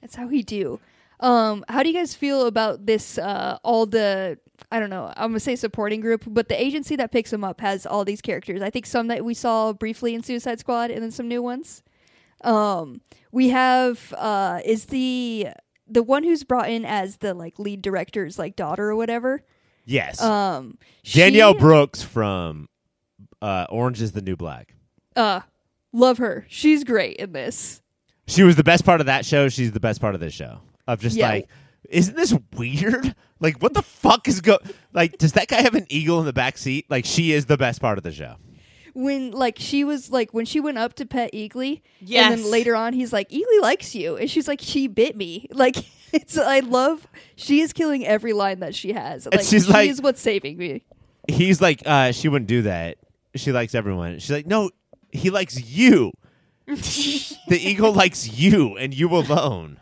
That's 0.00 0.14
how 0.14 0.28
he 0.28 0.42
do. 0.42 0.80
Um, 1.20 1.64
how 1.68 1.82
do 1.82 1.88
you 1.88 1.94
guys 1.94 2.14
feel 2.14 2.46
about 2.46 2.86
this? 2.86 3.18
Uh, 3.18 3.58
all 3.64 3.86
the 3.86 4.38
I 4.70 4.80
don't 4.80 4.90
know. 4.90 5.12
I'm 5.16 5.30
gonna 5.30 5.40
say 5.40 5.56
supporting 5.56 6.00
group, 6.00 6.24
but 6.26 6.48
the 6.48 6.60
agency 6.60 6.96
that 6.96 7.10
picks 7.10 7.32
him 7.32 7.42
up 7.44 7.60
has 7.60 7.86
all 7.86 8.04
these 8.04 8.20
characters. 8.20 8.62
I 8.62 8.70
think 8.70 8.86
some 8.86 9.08
that 9.08 9.24
we 9.24 9.34
saw 9.34 9.72
briefly 9.72 10.14
in 10.14 10.22
Suicide 10.22 10.60
Squad, 10.60 10.90
and 10.90 11.02
then 11.02 11.10
some 11.10 11.28
new 11.28 11.42
ones. 11.42 11.82
Um, 12.42 13.00
we 13.32 13.48
have 13.48 14.14
uh, 14.16 14.60
is 14.64 14.86
the 14.86 15.48
the 15.88 16.02
one 16.02 16.22
who's 16.22 16.44
brought 16.44 16.68
in 16.68 16.84
as 16.84 17.16
the 17.16 17.34
like 17.34 17.58
lead 17.58 17.82
director's 17.82 18.38
like 18.38 18.56
daughter 18.56 18.90
or 18.90 18.96
whatever. 18.96 19.42
Yes, 19.90 20.20
Um, 20.22 20.76
Danielle 21.04 21.54
she- 21.54 21.58
Brooks 21.60 22.02
from 22.02 22.68
uh, 23.40 23.66
Orange 23.70 24.02
is 24.02 24.12
the 24.12 24.20
New 24.22 24.36
Black. 24.36 24.74
uh, 25.16 25.40
love 25.92 26.18
her. 26.18 26.44
She's 26.48 26.84
great 26.84 27.16
in 27.16 27.32
this. 27.32 27.80
She 28.26 28.42
was 28.42 28.56
the 28.56 28.64
best 28.64 28.84
part 28.84 29.00
of 29.00 29.06
that 29.06 29.24
show. 29.24 29.48
She's 29.48 29.72
the 29.72 29.80
best 29.80 30.00
part 30.00 30.14
of 30.14 30.20
this 30.20 30.34
show. 30.34 30.60
Of 30.86 31.00
just 31.00 31.16
Yeah. 31.16 31.28
like, 31.30 31.48
isn't 31.88 32.14
this 32.16 32.34
weird? 32.56 33.14
Like, 33.40 33.62
what 33.62 33.72
the 33.72 33.82
fuck 33.82 34.26
is 34.26 34.40
go? 34.40 34.58
Like, 34.92 35.16
does 35.16 35.34
that 35.34 35.46
guy 35.46 35.60
have 35.62 35.76
an 35.76 35.86
eagle 35.88 36.18
in 36.18 36.26
the 36.26 36.32
back 36.32 36.58
seat? 36.58 36.86
Like, 36.90 37.04
she 37.04 37.30
is 37.30 37.46
the 37.46 37.56
best 37.56 37.80
part 37.80 37.96
of 37.96 38.02
the 38.02 38.10
show. 38.10 38.34
when 38.94 39.30
like 39.30 39.54
she 39.60 39.84
was 39.84 40.10
like 40.10 40.34
when 40.34 40.44
she 40.44 40.58
went 40.58 40.76
up 40.76 40.94
to 40.94 41.06
pet 41.06 41.30
Eagly, 41.32 41.80
and 42.00 42.08
Yes. 42.08 42.30
then 42.42 42.50
later 42.50 42.74
on 42.74 42.94
he's 42.94 43.12
like 43.12 43.28
Eagly 43.30 43.60
likes 43.62 43.94
you, 43.94 44.16
and 44.16 44.28
she's 44.28 44.48
like 44.48 44.60
she 44.60 44.88
bit 44.88 45.16
me. 45.16 45.46
Like 45.52 45.76
it's 46.12 46.36
I 46.38 46.60
love 46.60 47.06
she 47.36 47.60
is 47.60 47.72
killing 47.72 48.06
every 48.06 48.32
line 48.32 48.60
that 48.60 48.74
she 48.74 48.92
has. 48.92 49.26
Like 49.26 49.40
she's 49.40 49.66
she 49.66 49.72
like- 49.72 49.90
is 49.90 50.00
what's 50.02 50.20
saving 50.20 50.56
me. 50.58 50.82
He's 51.30 51.60
like, 51.60 51.82
uh, 51.84 52.12
she 52.12 52.28
wouldn't 52.28 52.48
do 52.48 52.62
that. 52.62 52.96
She 53.34 53.52
likes 53.52 53.74
everyone. 53.74 54.18
She's 54.18 54.30
like, 54.30 54.46
no, 54.46 54.70
he 55.10 55.28
likes 55.28 55.60
you. 55.62 56.12
the 56.66 57.36
eagle 57.60 57.92
likes 57.92 58.38
you 58.38 58.76
and 58.78 58.94
you 58.94 59.08
alone. 59.14 59.78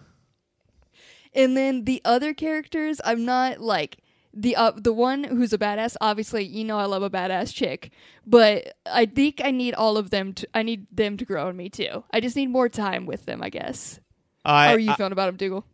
And 1.35 1.57
then 1.57 1.85
the 1.85 2.01
other 2.05 2.33
characters, 2.35 3.01
I'm 3.05 3.25
not 3.25 3.61
like 3.61 3.99
the 4.33 4.57
uh, 4.57 4.73
the 4.75 4.93
one 4.93 5.25
who's 5.25 5.53
a 5.53 5.59
badass. 5.59 5.97
Obviously, 6.01 6.45
you 6.45 6.65
know 6.65 6.79
I 6.79 6.87
love 6.87 7.03
a 7.03 7.11
badass 7.11 7.53
chick, 7.55 7.91
but 8.27 8.73
I 8.91 9.07
think 9.07 9.41
I 9.45 9.51
need 9.51 9.75
all 9.75 9.97
of 9.97 10.11
them. 10.11 10.33
To, 10.35 10.49
I 10.55 10.62
need 10.62 10.87
them 10.91 11.17
to 11.19 11.25
grow 11.25 11.49
on 11.49 11.57
me 11.57 11.69
too. 11.69 12.05
I 12.12 12.21
just 12.21 12.37
need 12.37 12.49
more 12.51 12.69
time 12.69 13.07
with 13.07 13.27
them. 13.27 13.43
I 13.43 13.51
guess. 13.51 14.01
I, 14.45 14.67
How 14.69 14.73
are 14.75 14.79
you 14.79 14.93
I- 14.93 14.97
feeling 14.97 15.12
about 15.12 15.27
them, 15.27 15.37
Dougal? 15.37 15.65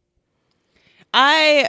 I 1.14 1.68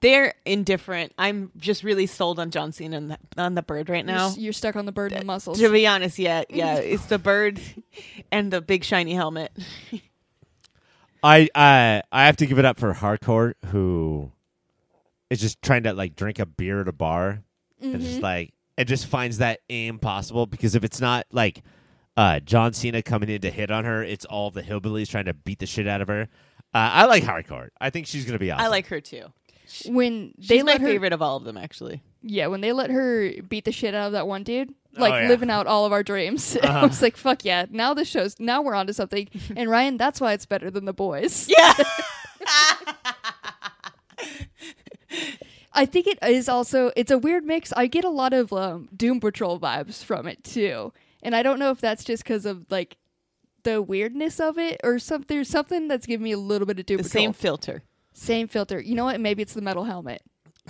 they're 0.00 0.34
indifferent. 0.44 1.12
I'm 1.18 1.50
just 1.56 1.82
really 1.82 2.06
sold 2.06 2.38
on 2.38 2.50
John 2.50 2.70
Cena 2.72 2.96
and 2.96 3.10
the, 3.10 3.18
on 3.36 3.54
the 3.56 3.62
bird 3.62 3.88
right 3.88 4.04
You're, 4.06 4.14
now. 4.14 4.32
you're 4.36 4.52
stuck 4.52 4.76
on 4.76 4.86
the 4.86 4.92
bird 4.92 5.12
and 5.12 5.22
the 5.22 5.26
muscles. 5.26 5.58
To 5.58 5.70
be 5.72 5.86
honest, 5.86 6.18
yeah, 6.18 6.44
yeah, 6.48 6.74
it's 6.78 7.06
the 7.06 7.18
bird 7.18 7.60
and 8.30 8.52
the 8.52 8.60
big 8.60 8.84
shiny 8.84 9.14
helmet. 9.14 9.50
I 11.22 11.48
I 11.54 12.02
I 12.12 12.26
have 12.26 12.36
to 12.36 12.46
give 12.46 12.58
it 12.58 12.64
up 12.64 12.78
for 12.78 12.92
Harcourt, 12.92 13.56
who 13.66 14.30
is 15.30 15.40
just 15.40 15.60
trying 15.62 15.82
to 15.82 15.92
like 15.92 16.14
drink 16.14 16.38
a 16.38 16.46
beer 16.46 16.80
at 16.80 16.88
a 16.88 16.92
bar, 16.92 17.42
and 17.80 17.94
Mm-hmm. 17.94 18.02
just 18.04 18.20
like 18.20 18.52
it 18.76 18.84
just 18.84 19.06
finds 19.06 19.38
that 19.38 19.60
impossible 19.68 20.46
because 20.46 20.74
if 20.76 20.84
it's 20.84 21.00
not 21.00 21.26
like 21.32 21.62
uh, 22.16 22.38
John 22.40 22.72
Cena 22.72 23.02
coming 23.02 23.28
in 23.28 23.40
to 23.40 23.50
hit 23.50 23.70
on 23.70 23.84
her, 23.84 24.02
it's 24.04 24.24
all 24.24 24.50
the 24.50 24.62
hillbillies 24.62 25.08
trying 25.08 25.24
to 25.26 25.34
beat 25.34 25.58
the 25.58 25.66
shit 25.66 25.88
out 25.88 26.00
of 26.00 26.08
her. 26.08 26.28
Uh, 26.74 26.78
I 26.92 27.06
like 27.06 27.22
Harcourt. 27.24 27.72
I 27.80 27.90
think 27.90 28.06
she's 28.06 28.24
gonna 28.24 28.38
be 28.38 28.50
awesome. 28.50 28.64
I 28.64 28.68
like 28.68 28.86
her 28.88 29.00
too. 29.00 29.24
when 29.86 30.34
She's 30.38 30.48
they 30.48 30.62
my 30.62 30.72
let 30.72 30.80
her, 30.80 30.86
favorite 30.86 31.12
of 31.12 31.22
all 31.22 31.36
of 31.36 31.44
them, 31.44 31.56
actually. 31.56 32.02
yeah, 32.22 32.46
when 32.48 32.60
they 32.60 32.72
let 32.72 32.90
her 32.90 33.30
beat 33.48 33.64
the 33.64 33.72
shit 33.72 33.94
out 33.94 34.06
of 34.08 34.12
that 34.12 34.26
one 34.26 34.42
dude, 34.42 34.74
like 34.96 35.12
Oh, 35.14 35.18
yeah. 35.18 35.28
living 35.28 35.50
out 35.50 35.66
all 35.66 35.86
of 35.86 35.92
our 35.92 36.02
dreams. 36.02 36.56
I 36.62 36.66
Uh-huh. 36.66 36.86
was 36.88 37.00
like, 37.02 37.16
fuck 37.16 37.44
yeah! 37.44 37.66
Now 37.70 37.94
this 37.94 38.08
shows. 38.08 38.38
Now 38.38 38.60
we're 38.62 38.74
onto 38.74 38.92
something. 38.92 39.28
and 39.56 39.70
Ryan, 39.70 39.96
that's 39.96 40.20
why 40.20 40.32
it's 40.34 40.46
better 40.46 40.70
than 40.70 40.84
the 40.84 40.92
boys. 40.94 41.48
Yeah. 41.58 41.74
I 45.72 45.86
think 45.86 46.06
it 46.06 46.18
is 46.22 46.48
also 46.48 46.90
it's 46.96 47.10
a 47.10 47.18
weird 47.18 47.44
mix. 47.44 47.72
I 47.76 47.86
get 47.86 48.04
a 48.04 48.08
lot 48.10 48.32
of 48.32 48.52
um, 48.52 48.88
Doom 48.96 49.20
Patrol 49.20 49.60
vibes 49.60 50.02
from 50.02 50.26
it 50.26 50.42
too, 50.42 50.92
and 51.22 51.36
I 51.36 51.42
don't 51.42 51.58
know 51.58 51.70
if 51.70 51.80
that's 51.80 52.04
just 52.04 52.24
because 52.24 52.46
of 52.46 52.66
like 52.70 52.96
the 53.72 53.82
weirdness 53.82 54.40
of 54.40 54.58
it 54.58 54.80
or 54.84 54.98
something. 54.98 55.26
There's 55.28 55.48
something 55.48 55.88
that's 55.88 56.06
giving 56.06 56.24
me 56.24 56.32
a 56.32 56.38
little 56.38 56.66
bit 56.66 56.78
of 56.78 56.86
Doom 56.86 56.98
the 56.98 57.02
Patrol. 57.04 57.22
same 57.22 57.32
filter. 57.32 57.82
same 58.12 58.48
filter. 58.48 58.80
You 58.80 58.94
know 58.94 59.04
what? 59.04 59.20
Maybe 59.20 59.42
it's 59.42 59.54
the 59.54 59.60
metal 59.62 59.84
helmet, 59.84 60.22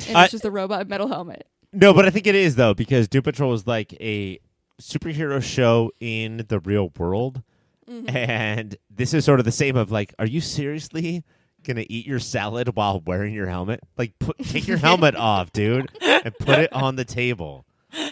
and 0.06 0.16
I- 0.16 0.24
it's 0.24 0.32
just 0.32 0.42
the 0.42 0.50
robot 0.50 0.88
metal 0.88 1.08
helmet. 1.08 1.46
no, 1.72 1.92
but 1.94 2.06
I 2.06 2.10
think 2.10 2.26
it 2.26 2.34
is 2.34 2.56
though 2.56 2.74
because 2.74 3.08
Doom 3.08 3.22
Patrol 3.22 3.52
is 3.54 3.66
like 3.66 3.92
a 4.00 4.38
superhero 4.80 5.42
show 5.42 5.90
in 6.00 6.44
the 6.48 6.60
real 6.60 6.90
world, 6.98 7.42
Mm-hmm. 7.90 8.14
and 8.14 8.76
this 8.90 9.14
is 9.14 9.24
sort 9.24 9.38
of 9.40 9.46
the 9.46 9.52
same. 9.52 9.74
Of 9.76 9.90
like, 9.90 10.12
are 10.18 10.26
you 10.26 10.40
seriously? 10.42 11.24
Gonna 11.64 11.84
eat 11.88 12.06
your 12.06 12.18
salad 12.20 12.76
while 12.76 13.00
wearing 13.04 13.32
your 13.34 13.46
helmet? 13.48 13.80
Like, 13.96 14.18
put 14.18 14.38
take 14.38 14.68
your 14.68 14.76
helmet 14.76 15.16
off, 15.16 15.52
dude, 15.52 15.90
and 16.02 16.32
put 16.38 16.58
it 16.58 16.72
on 16.72 16.96
the 16.96 17.04
table. 17.04 17.64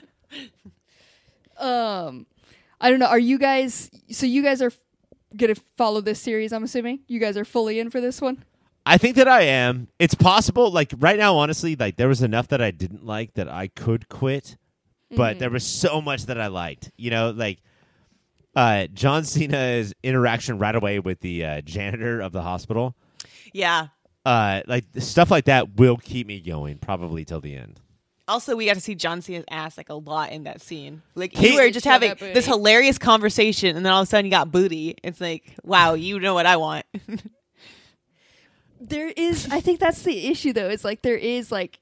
Um, 1.59 2.27
I 2.81 2.91
don't 2.91 2.99
know. 2.99 3.07
Are 3.07 3.19
you 3.19 3.39
guys? 3.39 3.91
So 4.11 4.27
you 4.27 4.43
guys 4.43 4.61
are 4.63 4.67
f- 4.67 4.79
gonna 5.37 5.55
follow 5.77 6.01
this 6.01 6.21
series? 6.21 6.53
I'm 6.53 6.65
assuming 6.65 7.01
you 7.09 7.21
guys 7.21 7.37
are 7.37 7.45
fully 7.45 7.79
in 7.79 7.91
for 7.91 8.01
this 8.01 8.21
one. 8.21 8.45
I 8.85 8.99
think 8.99 9.17
that 9.17 9.27
I 9.27 9.43
am. 9.43 9.89
It's 9.99 10.15
possible. 10.15 10.71
Like 10.71 10.93
right 10.99 11.19
now, 11.19 11.37
honestly, 11.37 11.75
like 11.75 11.97
there 11.97 12.09
was 12.09 12.23
enough 12.23 12.49
that 12.49 12.63
I 12.63 12.71
didn't 12.71 13.05
like 13.05 13.35
that 13.35 13.49
I 13.49 13.69
could 13.69 14.09
quit, 14.09 14.57
but 15.11 15.39
there 15.39 15.51
was 15.51 15.67
so 15.67 16.01
much 16.01 16.27
that 16.27 16.41
I 16.41 16.47
liked. 16.47 16.93
You 16.97 17.11
know, 17.11 17.31
like 17.31 17.59
uh, 18.55 18.87
John 18.95 19.25
Cena's 19.25 19.93
interaction 20.03 20.59
right 20.59 20.75
away 20.75 20.99
with 21.01 21.21
the 21.21 21.45
uh, 21.45 21.61
janitor 21.63 22.21
of 22.21 22.33
the 22.33 22.43
hospital. 22.43 22.95
Yeah. 23.53 23.89
Uh, 24.25 24.63
like 24.67 24.85
stuff 24.99 25.31
like 25.31 25.45
that 25.45 25.77
will 25.77 25.97
keep 25.97 26.27
me 26.27 26.41
going 26.41 26.79
probably 26.79 27.25
till 27.25 27.41
the 27.41 27.55
end. 27.57 27.81
Also, 28.29 28.57
we 28.57 28.67
got 28.67 28.75
to 28.75 28.81
see 28.81 28.95
John 28.97 29.23
Cena's 29.23 29.45
ass 29.51 29.77
like 29.77 29.89
a 29.89 29.95
lot 29.95 30.33
in 30.33 30.45
that 30.45 30.61
scene. 30.61 31.03
Like 31.15 31.33
He- 31.35 31.51
you 31.51 31.55
were 31.63 31.71
just 31.71 31.87
having 31.87 32.15
this 32.19 32.45
hilarious 32.47 32.99
conversation, 32.99 33.77
and 33.77 33.87
then 33.87 33.93
all 33.93 34.03
of 34.03 34.09
a 34.09 34.11
sudden 34.11 34.25
you 34.27 34.31
got 34.33 34.51
booty. 34.51 34.97
It's 35.05 35.21
like, 35.21 35.55
wow, 35.63 35.95
you 35.95 36.19
know 36.19 36.35
what 36.35 36.47
I 36.47 36.57
want. 36.57 36.87
There 38.79 39.09
is. 39.17 39.49
I 39.51 39.61
think 39.61 39.81
that's 39.81 40.03
the 40.03 40.27
issue, 40.27 40.53
though. 40.53 40.69
It's 40.69 40.85
like 40.85 41.03
there 41.03 41.17
is 41.17 41.51
like. 41.51 41.79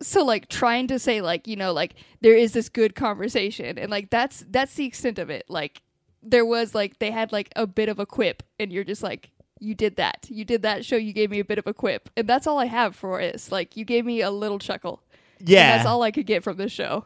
So 0.00 0.24
like 0.24 0.48
trying 0.48 0.88
to 0.88 0.98
say 0.98 1.20
like 1.20 1.46
you 1.46 1.54
know 1.54 1.72
like 1.72 1.94
there 2.20 2.34
is 2.34 2.52
this 2.52 2.68
good 2.68 2.96
conversation 2.96 3.78
and 3.78 3.90
like 3.92 4.10
that's 4.10 4.44
that's 4.50 4.74
the 4.74 4.84
extent 4.84 5.20
of 5.20 5.30
it 5.30 5.44
like 5.48 5.82
there 6.20 6.44
was 6.44 6.74
like 6.74 6.98
they 6.98 7.12
had 7.12 7.30
like 7.30 7.48
a 7.54 7.64
bit 7.64 7.88
of 7.88 8.00
a 8.00 8.04
quip 8.04 8.42
and 8.58 8.72
you're 8.72 8.82
just 8.82 9.04
like 9.04 9.30
you 9.60 9.72
did 9.72 9.94
that 9.94 10.26
you 10.28 10.44
did 10.44 10.62
that 10.62 10.84
show 10.84 10.96
you 10.96 11.12
gave 11.12 11.30
me 11.30 11.38
a 11.38 11.44
bit 11.44 11.58
of 11.58 11.66
a 11.68 11.72
quip 11.72 12.10
and 12.16 12.26
that's 12.28 12.44
all 12.48 12.58
I 12.58 12.66
have 12.66 12.96
for 12.96 13.20
it. 13.20 13.46
like 13.52 13.76
you 13.76 13.84
gave 13.84 14.04
me 14.04 14.20
a 14.20 14.32
little 14.32 14.58
chuckle 14.58 15.00
And 15.12 15.13
Yeah. 15.40 15.76
that's 15.76 15.86
all 15.88 16.02
I 16.02 16.10
could 16.10 16.26
get 16.26 16.42
from 16.42 16.56
this 16.56 16.72
show 16.72 17.04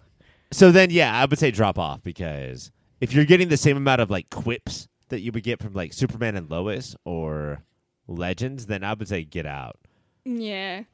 So 0.53 0.71
then, 0.73 0.91
yeah, 0.91 1.13
I 1.15 1.25
would 1.25 1.39
say 1.39 1.51
drop 1.51 1.79
off 1.79 2.03
because 2.03 2.71
if 3.01 3.13
you're 3.13 3.25
getting 3.25 3.49
the 3.49 3.57
same 3.57 3.77
amount 3.77 4.01
of 4.01 4.11
like 4.11 4.31
quips 4.31 4.89
that 5.09 5.21
you 5.21 5.33
would 5.33 5.43
get 5.43 5.61
from 5.63 5.73
like 5.75 5.93
Superman 5.93 6.37
and 6.37 6.51
Lois 6.51 6.97
or 7.05 7.63
Legends, 8.07 8.67
then 8.67 8.83
I 8.85 8.95
would 8.95 9.09
say 9.09 9.25
get 9.25 9.47
out. 9.47 9.77
Yeah. 10.25 10.85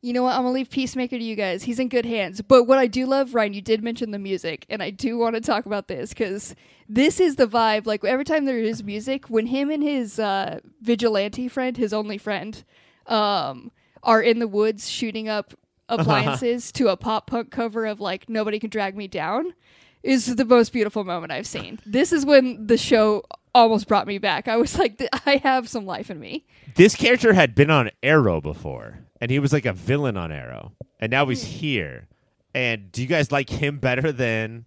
You 0.00 0.12
know 0.12 0.22
what? 0.22 0.34
I'm 0.34 0.42
gonna 0.42 0.52
leave 0.52 0.70
Peacemaker 0.70 1.18
to 1.18 1.24
you 1.24 1.34
guys. 1.34 1.64
He's 1.64 1.80
in 1.80 1.88
good 1.88 2.06
hands. 2.06 2.40
But 2.40 2.64
what 2.64 2.78
I 2.78 2.86
do 2.86 3.04
love, 3.04 3.34
Ryan, 3.34 3.52
you 3.52 3.60
did 3.62 3.82
mention 3.82 4.12
the 4.12 4.18
music, 4.18 4.64
and 4.68 4.80
I 4.82 4.90
do 4.90 5.18
want 5.18 5.34
to 5.34 5.40
talk 5.40 5.66
about 5.66 5.88
this 5.88 6.10
because 6.10 6.54
this 6.88 7.18
is 7.18 7.34
the 7.36 7.48
vibe. 7.48 7.84
Like 7.84 8.04
every 8.04 8.24
time 8.24 8.44
there 8.44 8.58
is 8.58 8.84
music, 8.84 9.28
when 9.28 9.46
him 9.46 9.70
and 9.70 9.82
his 9.82 10.20
uh, 10.20 10.60
vigilante 10.80 11.48
friend, 11.48 11.76
his 11.76 11.92
only 11.92 12.16
friend, 12.16 12.62
um, 13.06 13.72
are 14.04 14.22
in 14.22 14.38
the 14.38 14.46
woods 14.46 14.88
shooting 14.88 15.28
up 15.28 15.54
appliances 15.88 16.72
to 16.72 16.88
a 16.88 16.96
pop 16.96 17.26
punk 17.26 17.50
cover 17.50 17.86
of 17.86 18.00
like 18.00 18.28
"Nobody 18.28 18.58
Can 18.58 18.70
Drag 18.70 18.96
Me 18.96 19.08
Down," 19.08 19.54
is 20.02 20.36
the 20.36 20.44
most 20.44 20.72
beautiful 20.72 21.04
moment 21.04 21.32
I've 21.32 21.46
seen. 21.46 21.80
This 21.84 22.12
is 22.12 22.24
when 22.24 22.66
the 22.66 22.76
show 22.78 23.24
almost 23.54 23.88
brought 23.88 24.06
me 24.06 24.18
back. 24.18 24.48
I 24.48 24.56
was 24.56 24.78
like, 24.78 25.02
I 25.26 25.36
have 25.36 25.68
some 25.68 25.86
life 25.86 26.10
in 26.10 26.20
me. 26.20 26.46
This 26.74 26.94
character 26.94 27.32
had 27.32 27.54
been 27.54 27.70
on 27.70 27.90
Arrow 28.02 28.40
before, 28.40 29.00
and 29.20 29.30
he 29.30 29.38
was 29.38 29.52
like 29.52 29.66
a 29.66 29.72
villain 29.72 30.16
on 30.16 30.30
Arrow, 30.30 30.72
and 31.00 31.10
now 31.10 31.26
he's 31.26 31.44
here. 31.44 32.08
And 32.54 32.90
do 32.90 33.02
you 33.02 33.08
guys 33.08 33.30
like 33.30 33.50
him 33.50 33.78
better 33.78 34.12
than 34.12 34.64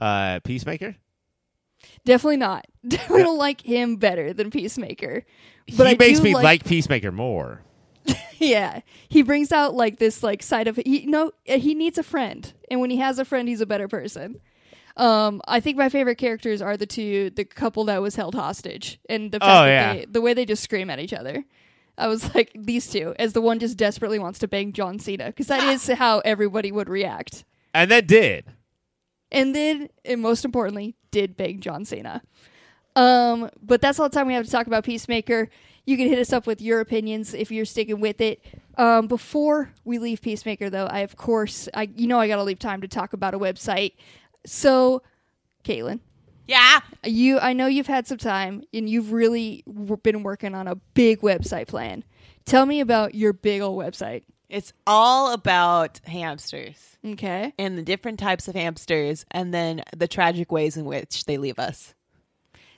uh, 0.00 0.40
Peacemaker? 0.44 0.96
Definitely 2.04 2.38
not. 2.38 2.66
Definitely 2.86 3.24
don't 3.24 3.38
like 3.38 3.60
him 3.60 3.96
better 3.96 4.32
than 4.32 4.50
Peacemaker. 4.50 5.24
But 5.76 5.86
he 5.88 5.94
I 5.94 5.96
makes 5.98 6.20
me 6.20 6.34
like, 6.34 6.44
like 6.44 6.64
Peacemaker 6.64 7.10
more. 7.10 7.62
yeah. 8.38 8.80
He 9.08 9.22
brings 9.22 9.52
out 9.52 9.74
like 9.74 9.98
this 9.98 10.22
like 10.22 10.42
side 10.42 10.68
of 10.68 10.76
he 10.76 11.04
no 11.06 11.32
he 11.44 11.74
needs 11.74 11.98
a 11.98 12.02
friend, 12.02 12.52
and 12.70 12.80
when 12.80 12.90
he 12.90 12.98
has 12.98 13.18
a 13.18 13.24
friend, 13.24 13.48
he's 13.48 13.60
a 13.60 13.66
better 13.66 13.88
person. 13.88 14.40
Um, 14.96 15.42
I 15.46 15.60
think 15.60 15.76
my 15.76 15.90
favorite 15.90 16.16
characters 16.16 16.62
are 16.62 16.76
the 16.76 16.86
two, 16.86 17.28
the 17.30 17.44
couple 17.44 17.84
that 17.84 18.00
was 18.00 18.16
held 18.16 18.34
hostage, 18.34 18.98
and 19.10 19.30
the 19.30 19.38
fact 19.38 19.50
Oh, 19.50 19.64
that 19.64 19.68
yeah. 19.68 19.92
they, 19.92 20.04
the 20.06 20.20
way 20.22 20.32
they 20.32 20.46
just 20.46 20.62
scream 20.62 20.88
at 20.88 20.98
each 20.98 21.12
other. 21.12 21.44
I 21.98 22.08
was 22.08 22.34
like, 22.34 22.50
these 22.54 22.88
two, 22.90 23.14
as 23.18 23.32
the 23.34 23.40
one 23.42 23.58
just 23.58 23.76
desperately 23.76 24.18
wants 24.18 24.38
to 24.40 24.48
bang 24.48 24.72
John 24.72 24.98
Cena, 24.98 25.26
because 25.26 25.48
that 25.48 25.62
is 25.64 25.86
how 25.98 26.20
everybody 26.20 26.72
would 26.72 26.88
react. 26.88 27.44
And 27.74 27.90
that 27.90 28.06
did. 28.06 28.46
And 29.30 29.54
then, 29.54 29.88
and 30.04 30.20
most 30.22 30.44
importantly, 30.46 30.94
did 31.10 31.36
bang 31.36 31.60
John 31.60 31.84
Cena. 31.84 32.22
Um, 32.94 33.50
but 33.62 33.82
that's 33.82 33.98
all 34.00 34.08
the 34.08 34.14
time 34.14 34.26
we 34.26 34.34
have 34.34 34.46
to 34.46 34.50
talk 34.50 34.66
about 34.66 34.84
Peacemaker. 34.84 35.48
You 35.86 35.96
can 35.96 36.08
hit 36.08 36.18
us 36.18 36.32
up 36.32 36.46
with 36.46 36.60
your 36.60 36.80
opinions 36.80 37.32
if 37.32 37.50
you're 37.50 37.64
sticking 37.64 38.00
with 38.00 38.20
it. 38.20 38.44
Um, 38.76 39.06
before 39.06 39.72
we 39.84 39.98
leave 39.98 40.20
Peacemaker, 40.20 40.68
though, 40.68 40.86
I 40.86 40.98
of 41.00 41.16
course, 41.16 41.68
I 41.74 41.88
you 41.94 42.06
know 42.08 42.18
I 42.18 42.28
got 42.28 42.36
to 42.36 42.42
leave 42.42 42.58
time 42.58 42.80
to 42.82 42.88
talk 42.88 43.12
about 43.12 43.34
a 43.34 43.38
website. 43.38 43.92
So, 44.44 45.02
Katelynn, 45.64 46.00
Yeah. 46.46 46.80
you 47.04 47.38
I 47.38 47.52
know 47.52 47.66
you've 47.66 47.86
had 47.86 48.06
some 48.06 48.18
time 48.18 48.62
and 48.74 48.88
you've 48.90 49.12
really 49.12 49.62
w- 49.66 49.96
been 49.96 50.22
working 50.22 50.54
on 50.54 50.66
a 50.68 50.74
big 50.94 51.20
website 51.20 51.68
plan. 51.68 52.04
Tell 52.44 52.66
me 52.66 52.80
about 52.80 53.14
your 53.14 53.32
big 53.32 53.60
old 53.62 53.78
website. 53.82 54.22
It's 54.48 54.72
all 54.86 55.32
about 55.32 56.00
hamsters 56.04 56.98
Okay. 57.04 57.52
and 57.58 57.76
the 57.76 57.82
different 57.82 58.18
types 58.20 58.46
of 58.46 58.54
hamsters 58.54 59.24
and 59.32 59.52
then 59.52 59.82
the 59.96 60.06
tragic 60.06 60.52
ways 60.52 60.76
in 60.76 60.84
which 60.84 61.24
they 61.24 61.36
leave 61.38 61.58
us. 61.58 61.94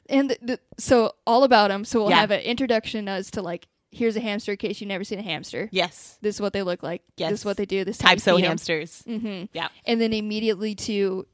And 0.09 0.31
the, 0.31 0.39
the, 0.43 0.61
so 0.79 1.15
all 1.27 1.45
about 1.45 1.69
them. 1.69 1.85
So 1.85 2.01
we'll 2.01 2.11
Yeah. 2.11 2.21
have 2.21 2.31
an 2.31 2.41
introduction 2.41 3.09
as 3.09 3.31
to 3.33 3.43
like, 3.43 3.67
here's 3.91 4.17
a 4.17 4.21
hamster 4.21 4.53
in 4.53 4.59
case 4.59 4.81
you've 4.81 4.89
never 4.89 5.05
seen 5.05 5.19
a 5.19 5.23
hamster. 5.23 5.69
Yes. 5.73 6.19
This 6.23 6.37
is 6.37 6.41
what 6.41 6.53
they 6.53 6.63
look 6.63 6.83
like. 6.83 7.03
Yes. 7.17 7.31
This 7.31 7.41
is 7.41 7.45
what 7.45 7.57
they 7.57 7.67
do. 7.67 7.85
This 7.85 7.97
is 7.97 8.03
how 8.03 8.11
you 8.11 8.17
Type 8.17 8.21
so 8.23 8.37
hamsters. 8.39 9.03
Mm-hmm. 9.07 9.45
Yeah. 9.53 9.69
And 9.87 10.01
then 10.01 10.13
immediately 10.13 10.75
to 10.77 11.27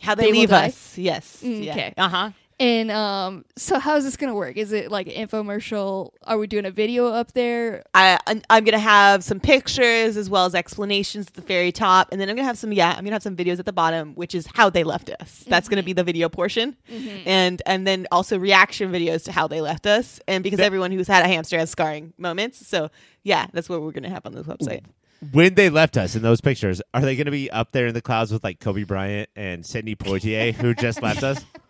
How 0.00 0.14
they, 0.14 0.26
They 0.26 0.32
leave 0.32 0.52
us. 0.52 0.96
Yes. 0.98 1.42
Mm, 1.42 1.64
Yeah. 1.64 1.72
okay. 1.72 1.94
Uh 1.96 2.08
huh. 2.08 2.30
And 2.58 2.90
um. 2.90 3.44
So 3.56 3.78
how's 3.78 4.04
this 4.04 4.16
gonna 4.16 4.34
work? 4.34 4.56
Is 4.56 4.72
it 4.72 4.90
like 4.90 5.06
an 5.06 5.28
infomercial? 5.28 6.12
Are 6.24 6.38
we 6.38 6.46
doing 6.46 6.64
a 6.64 6.70
video 6.70 7.06
up 7.08 7.32
there? 7.32 7.84
I 7.94 8.18
I'm, 8.26 8.42
I'm 8.50 8.64
gonna 8.64 8.78
have 8.78 9.24
some 9.24 9.40
pictures 9.40 10.16
as 10.16 10.28
well 10.30 10.44
as 10.44 10.54
explanations 10.54 11.28
at 11.28 11.34
the 11.34 11.42
very 11.42 11.72
top, 11.72 12.12
and 12.12 12.20
then 12.20 12.28
I'm 12.28 12.36
gonna 12.36 12.46
have 12.46 12.58
some 12.58 12.72
yeah 12.72 12.90
I'm 12.90 13.04
gonna 13.04 13.12
have 13.12 13.22
some 13.22 13.36
videos 13.36 13.58
at 13.58 13.66
the 13.66 13.72
bottom, 13.72 14.14
which 14.14 14.34
is 14.34 14.46
how 14.54 14.70
they 14.70 14.84
left 14.84 15.10
us. 15.10 15.44
That's 15.46 15.68
gonna 15.68 15.82
be 15.82 15.92
the 15.92 16.04
video 16.04 16.28
portion, 16.28 16.76
and 17.26 17.60
and 17.66 17.86
then 17.86 18.06
also 18.12 18.38
reaction 18.38 18.92
videos 18.92 19.24
to 19.24 19.32
how 19.32 19.48
they 19.48 19.60
left 19.60 19.86
us, 19.86 20.20
and 20.28 20.44
because 20.44 20.60
everyone 20.60 20.92
who's 20.92 21.08
had 21.08 21.24
a 21.24 21.28
hamster 21.28 21.58
has 21.58 21.70
scarring 21.70 22.12
moments, 22.18 22.66
so 22.66 22.90
yeah, 23.22 23.46
that's 23.52 23.68
what 23.68 23.82
we're 23.82 23.92
gonna 23.92 24.10
have 24.10 24.26
on 24.26 24.32
this 24.34 24.46
website. 24.46 24.82
When 25.30 25.54
they 25.54 25.70
left 25.70 25.96
us 25.96 26.16
in 26.16 26.22
those 26.22 26.40
pictures, 26.40 26.82
are 26.92 27.00
they 27.00 27.14
going 27.14 27.26
to 27.26 27.30
be 27.30 27.48
up 27.48 27.70
there 27.70 27.86
in 27.86 27.94
the 27.94 28.02
clouds 28.02 28.32
with 28.32 28.42
like 28.42 28.58
Kobe 28.58 28.82
Bryant 28.82 29.30
and 29.36 29.64
Sidney 29.64 29.94
Poitier, 29.94 30.52
who 30.52 30.74
just 30.74 31.00
left 31.00 31.22
us? 31.22 31.44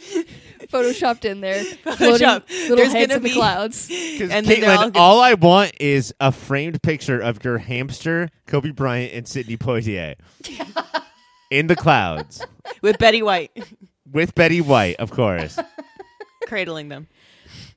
Photoshopped 0.70 1.24
in 1.24 1.40
there, 1.40 1.62
floating 1.96 2.26
Photoshop. 2.26 2.48
little 2.48 2.76
There's 2.76 2.92
heads 2.92 3.06
gonna 3.08 3.16
in 3.16 3.22
the 3.22 3.28
be- 3.28 3.34
clouds. 3.34 3.90
And 4.20 4.46
then 4.46 4.60
they're 4.60 4.70
all 4.70 4.76
Katelynn, 4.76 4.92
gonna- 4.92 4.98
all 4.98 5.20
I 5.20 5.34
want 5.34 5.72
is 5.80 6.14
a 6.20 6.30
framed 6.32 6.82
picture 6.82 7.18
of 7.20 7.44
your 7.44 7.58
hamster, 7.58 8.28
Kobe 8.46 8.70
Bryant, 8.70 9.12
and 9.14 9.26
Sidney 9.28 9.56
Poitier 9.56 10.14
in 11.50 11.66
the 11.66 11.76
clouds 11.76 12.44
with 12.82 12.98
Betty 12.98 13.22
White 13.22 13.50
with 14.10 14.34
Betty 14.34 14.60
White, 14.60 14.96
of 14.96 15.10
course. 15.10 15.58
cradling 16.46 16.88
them. 16.88 17.08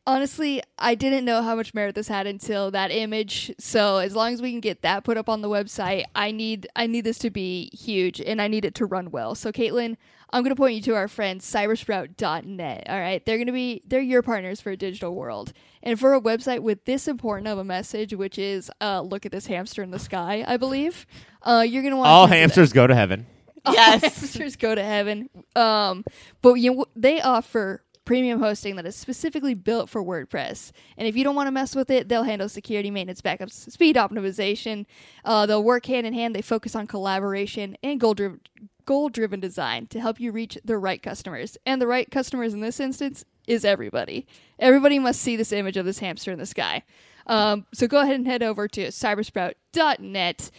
Honestly, 0.05 0.61
I 0.77 0.95
didn't 0.95 1.23
know 1.23 1.41
how 1.41 1.55
much 1.55 1.73
merit 1.73 1.95
this 1.95 2.09
had 2.09 2.27
until 2.27 2.71
that 2.71 2.91
image. 2.91 3.53
So 3.57 3.99
as 3.99 4.13
long 4.13 4.33
as 4.33 4.41
we 4.41 4.51
can 4.51 4.59
get 4.59 4.81
that 4.81 5.05
put 5.05 5.15
up 5.17 5.29
on 5.29 5.41
the 5.41 5.47
website, 5.49 6.03
I 6.13 6.31
need 6.31 6.67
I 6.75 6.87
need 6.87 7.05
this 7.05 7.17
to 7.19 7.29
be 7.29 7.69
huge 7.73 8.19
and 8.19 8.41
I 8.41 8.47
need 8.49 8.65
it 8.65 8.75
to 8.75 8.85
run 8.85 9.11
well. 9.11 9.33
So 9.33 9.51
Katelynn, 9.53 9.95
I'm 10.33 10.43
gonna 10.43 10.55
point 10.55 10.75
you 10.75 10.81
to 10.81 10.95
our 10.95 11.07
friends 11.07 11.45
cybersprout.net. 11.49 12.85
All 12.89 12.99
right. 12.99 13.25
They're 13.25 13.37
gonna 13.37 13.51
be 13.53 13.81
they're 13.85 14.01
your 14.01 14.21
partners 14.21 14.59
for 14.59 14.71
a 14.71 14.77
digital 14.77 15.13
world. 15.15 15.53
And 15.81 15.99
for 15.99 16.13
a 16.13 16.19
website 16.21 16.59
with 16.61 16.85
this 16.85 17.07
important 17.07 17.47
of 17.47 17.57
a 17.59 17.63
message, 17.63 18.13
which 18.13 18.37
is 18.37 18.71
uh 18.81 19.01
look 19.01 19.25
at 19.25 19.31
this 19.31 19.45
hamster 19.45 19.83
in 19.83 19.91
the 19.91 19.99
sky, 19.99 20.43
I 20.45 20.57
believe, 20.57 21.05
uh 21.43 21.63
you're 21.67 21.83
gonna 21.83 21.97
want 21.97 22.09
All 22.09 22.27
to 22.27 22.33
hamsters 22.33 22.73
go 22.73 22.87
to 22.87 22.95
heaven. 22.95 23.27
Yes. 23.71 24.01
hamsters 24.01 24.57
go 24.57 24.75
to 24.75 24.83
heaven. 24.83 25.29
Um, 25.55 26.03
but 26.41 26.55
you 26.55 26.73
know, 26.73 26.85
they 26.97 27.21
offer 27.21 27.83
premium 28.05 28.39
hosting 28.41 28.75
that 28.75 28.85
is 28.85 28.95
specifically 28.95 29.53
built 29.53 29.89
for 29.89 30.03
WordPress. 30.03 30.71
And 30.97 31.07
if 31.07 31.15
you 31.15 31.23
don't 31.23 31.35
want 31.35 31.47
to 31.47 31.51
mess 31.51 31.73
with 31.73 31.89
it, 31.89 32.09
they'll 32.09 32.23
handle 32.23 32.49
security, 32.49 32.91
maintenance, 32.91 33.21
backups, 33.21 33.71
speed 33.71 33.95
optimization. 33.95 34.85
Uh, 35.23 35.45
they'll 35.45 35.63
work 35.63 35.85
hand 35.85 36.05
in 36.05 36.13
hand. 36.13 36.35
They 36.35 36.41
focus 36.41 36.75
on 36.75 36.87
collaboration 36.87 37.77
and 37.81 37.99
goal 37.99 38.13
driven. 38.13 38.41
Goal 38.85 39.09
driven 39.09 39.39
design 39.39 39.87
to 39.87 39.99
help 39.99 40.19
you 40.19 40.31
reach 40.31 40.57
the 40.63 40.77
right 40.77 41.01
customers. 41.01 41.57
And 41.65 41.81
the 41.81 41.87
right 41.87 42.09
customers 42.09 42.53
in 42.53 42.59
this 42.59 42.79
instance 42.79 43.25
is 43.47 43.65
everybody. 43.65 44.27
Everybody 44.59 44.99
must 44.99 45.21
see 45.21 45.35
this 45.35 45.51
image 45.51 45.77
of 45.77 45.85
this 45.85 45.99
hamster 45.99 46.31
in 46.31 46.39
the 46.39 46.45
sky. 46.45 46.83
Um, 47.27 47.65
so 47.73 47.87
go 47.87 48.01
ahead 48.01 48.15
and 48.15 48.27
head 48.27 48.43
over 48.43 48.67
to 48.67 48.87
cybersprout.net. 48.87 50.51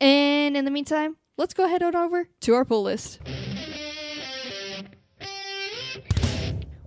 And 0.00 0.56
in 0.56 0.64
the 0.64 0.70
meantime, 0.70 1.16
let's 1.36 1.54
go 1.54 1.64
ahead 1.64 1.82
on 1.82 1.96
over 1.96 2.28
to 2.40 2.54
our 2.54 2.64
pull 2.64 2.82
list. 2.82 3.20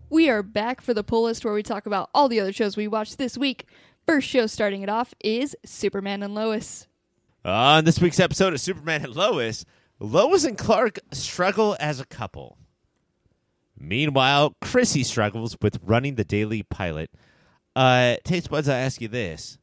We 0.09 0.29
are 0.29 0.43
back 0.43 0.81
for 0.81 0.93
the 0.93 1.03
pull 1.03 1.23
list 1.23 1.43
where 1.43 1.55
we 1.55 1.63
talk 1.63 1.87
about 1.87 2.11
all 2.13 2.29
the 2.29 2.39
other 2.39 2.53
shows 2.53 2.77
we 2.77 2.87
watched 2.87 3.17
this 3.17 3.35
week. 3.35 3.65
First 4.05 4.27
show 4.27 4.45
starting 4.45 4.83
it 4.83 4.89
off 4.89 5.15
is 5.23 5.55
Superman 5.65 6.21
and 6.21 6.35
Lois. 6.35 6.87
On 7.43 7.83
this 7.83 7.99
week's 7.99 8.19
episode 8.19 8.53
of 8.53 8.61
Superman 8.61 9.03
and 9.03 9.15
Lois, 9.15 9.65
Lois 10.03 10.43
and 10.43 10.57
Clark 10.57 10.99
struggle 11.13 11.77
as 11.79 12.01
a 12.01 12.05
couple. 12.05 12.57
Meanwhile, 13.79 14.53
Chrissy 14.59 15.01
struggles 15.01 15.55
with 15.61 15.79
running 15.81 16.15
the 16.15 16.25
daily 16.25 16.61
pilot. 16.61 17.09
Uh, 17.73 18.17
Taste 18.25 18.49
Buds, 18.49 18.67
I 18.67 18.79
ask 18.79 18.99
you 18.99 19.07
this. 19.07 19.57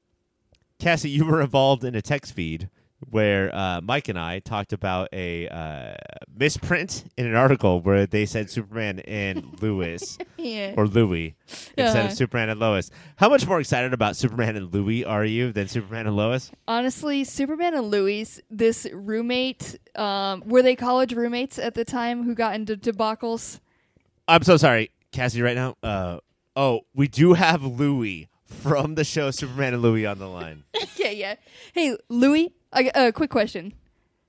Cassie, 0.79 1.11
you 1.11 1.27
were 1.27 1.43
involved 1.43 1.85
in 1.85 1.95
a 1.95 2.01
text 2.01 2.33
feed 2.33 2.71
where 3.09 3.55
uh, 3.55 3.81
Mike 3.83 4.09
and 4.09 4.19
I 4.19 4.41
talked 4.41 4.73
about 4.73 5.09
a 5.13 5.49
uh, 5.49 5.95
misprint 6.37 7.05
in 7.17 7.27
an 7.27 7.35
article 7.35 7.81
where 7.81 8.07
they 8.07 8.27
said 8.27 8.51
Superman 8.51 9.01
and 9.01 9.59
Lewis 9.63 10.19
Yeah. 10.37 10.75
or 10.77 10.87
Louis 10.87 11.35
instead 11.77 11.97
Uh-huh. 11.97 12.07
of 12.09 12.13
Superman 12.13 12.51
and 12.51 12.61
Lois. 12.61 12.91
How 13.17 13.29
much 13.29 13.47
more 13.47 13.59
excited 13.61 13.93
about 13.95 14.17
Superman 14.17 14.57
and 14.57 14.73
Louis 14.73 15.05
are 15.05 15.25
you 15.25 15.51
than 15.53 15.67
Superman 15.69 16.07
and 16.07 16.17
Lois? 16.17 16.51
Honestly, 16.69 17.25
Superman 17.25 17.75
and 17.75 17.91
Louis, 17.91 18.41
this 18.51 18.87
roommate, 18.93 19.79
um, 19.97 20.43
were 20.47 20.63
they 20.63 20.77
college 20.77 21.13
roommates 21.15 21.59
at 21.59 21.75
the 21.75 21.85
time 21.85 22.25
who 22.25 22.35
got 22.35 22.55
into 22.55 22.77
debacles? 22.77 23.61
I'm 24.29 24.43
so 24.43 24.57
sorry, 24.57 24.91
Cassie. 25.11 25.43
Right 25.43 25.57
now, 25.57 25.77
uh, 25.83 26.19
oh, 26.55 26.83
we 26.95 27.09
do 27.09 27.33
have 27.33 27.63
Louis 27.65 28.29
from 28.45 28.95
the 28.95 29.05
show 29.05 29.31
Superman 29.31 29.75
and 29.75 29.83
Louie 29.83 30.07
on 30.07 30.19
the 30.19 30.29
line. 30.29 30.65
yeah, 30.97 31.11
yeah. 31.11 31.35
Hey, 31.73 31.97
Louis, 32.09 32.53
a 32.73 32.91
uh, 32.97 33.13
quick 33.13 33.31
question. 33.31 33.75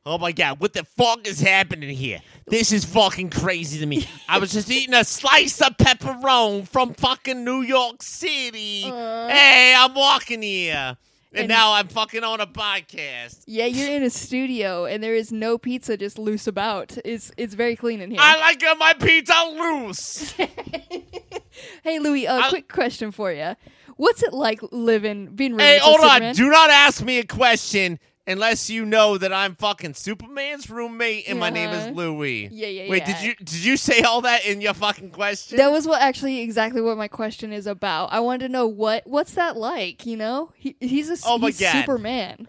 oh 0.06 0.18
my 0.18 0.32
god, 0.32 0.60
what 0.60 0.74
the 0.74 0.84
fuck 0.84 1.28
is 1.28 1.40
happening 1.40 1.90
here? 1.96 2.20
This 2.48 2.72
is 2.72 2.84
fucking 2.86 3.30
crazy 3.30 3.80
to 3.80 3.86
me. 3.86 4.08
I 4.28 4.40
was 4.40 4.52
just 4.52 4.70
eating 4.72 4.94
a 4.96 5.04
slice 5.04 5.62
of 5.62 5.78
pepperoni 5.78 6.68
from 6.68 6.94
fucking 6.94 7.44
New 7.46 7.62
York 7.62 8.02
City. 8.02 8.82
hey, 8.82 9.76
I'm 9.78 9.94
walking 9.94 10.42
here. 10.42 10.98
And, 11.34 11.42
And- 11.42 11.48
now 11.48 11.74
I'm 11.74 11.88
fucking 11.88 12.24
on 12.26 12.42
a 12.42 12.48
podcast. 12.48 13.44
Yeah, 13.46 13.66
you're 13.66 13.96
in 13.96 14.04
a 14.04 14.10
studio 14.10 14.84
and 14.86 15.02
there 15.02 15.16
is 15.16 15.32
no 15.32 15.58
pizza 15.58 15.96
just 15.96 16.20
loose 16.20 16.46
about. 16.46 16.98
It's 17.06 17.32
it's 17.38 17.54
very 17.54 17.78
clean 17.78 18.02
in 18.02 18.12
here. 18.12 18.20
I 18.22 18.38
like 18.38 18.62
uh, 18.64 18.76
my 18.76 18.94
pizza 18.96 19.34
loose. 19.56 20.32
hey, 21.84 22.00
Louis, 22.00 22.26
a 22.26 22.34
I- 22.34 22.50
quick 22.50 22.68
question 22.68 23.12
for 23.12 23.32
you. 23.32 23.56
What's 23.98 24.24
it 24.24 24.34
like 24.34 24.62
living, 24.72 25.28
being 25.28 25.52
hey, 25.60 25.76
roommates 25.76 25.84
hold 25.86 26.02
on. 26.02 26.10
Superman? 26.10 26.36
Do 26.36 26.50
not 26.50 26.70
ask 26.72 27.04
me 27.04 27.20
a 27.20 27.26
question 27.26 28.00
unless 28.32 28.70
you 28.70 28.86
know 28.86 29.18
that 29.18 29.32
I'm 29.34 29.56
fucking 29.56 29.94
Superman's 29.94 30.70
roommate 30.70 31.28
and 31.28 31.40
my 31.40 31.50
name 31.50 31.70
Uh-huh. 31.70 31.90
is 31.90 31.96
Louie. 31.96 32.50
Yeah, 32.52 32.68
yeah, 32.68 32.90
Wait, 32.90 33.04
yeah. 33.06 33.06
did 33.06 33.22
you 33.26 33.36
did 33.36 33.64
you 33.66 33.78
say 33.78 34.02
all 34.02 34.22
that 34.22 34.46
in 34.46 34.62
your 34.62 34.74
fucking 34.74 35.12
question? 35.12 35.58
That 35.58 35.72
was 35.72 35.88
what 35.88 36.02
actually 36.02 36.40
exactly 36.40 36.82
what 36.82 36.98
my 36.98 37.08
question 37.08 37.52
is 37.54 37.68
about. 37.68 38.12
I 38.12 38.20
wanted 38.20 38.48
to 38.48 38.50
know 38.50 38.66
what 38.68 39.06
what's 39.06 39.34
that 39.34 39.58
like. 39.58 40.06
You 40.06 40.18
know, 40.18 40.52
he, 40.56 40.76
he's 40.80 41.10
a 41.10 41.18
Oh 41.28 41.38
my 41.38 41.48
he's 41.48 41.60
God. 41.60 41.72
Superman. 41.74 42.48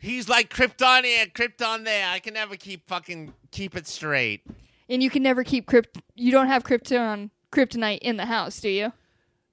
He's 0.00 0.28
like 0.28 0.48
Krypton 0.54 1.04
here, 1.04 1.26
Krypton 1.26 1.84
there. 1.84 2.08
I 2.08 2.20
can 2.20 2.34
never 2.34 2.54
keep 2.56 2.86
fucking 2.86 3.32
keep 3.50 3.76
it 3.76 3.86
straight. 3.88 4.42
And 4.88 5.02
you 5.02 5.10
can 5.10 5.22
never 5.22 5.42
keep 5.44 5.66
crypt. 5.66 5.98
You 6.14 6.30
don't 6.30 6.46
have 6.46 6.62
Krypton 6.64 7.30
kryptonite 7.50 7.98
in 7.98 8.16
the 8.16 8.26
house, 8.26 8.60
do 8.60 8.68
you? 8.68 8.92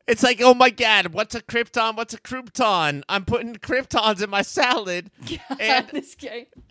It's 0.07 0.21
like, 0.21 0.39
oh 0.41 0.53
my 0.53 0.69
god, 0.69 1.07
what's 1.07 1.33
a 1.33 1.41
Krypton? 1.41 1.95
What's 1.97 2.13
a 2.13 2.19
Krypton? 2.19 3.01
I'm 3.09 3.25
putting 3.25 3.55
Kryptons 3.55 4.21
in 4.23 4.29
my 4.29 4.43
salad, 4.43 5.09
and 5.59 5.87
this 5.89 6.13
game. 6.13 6.45
it's 6.53 6.69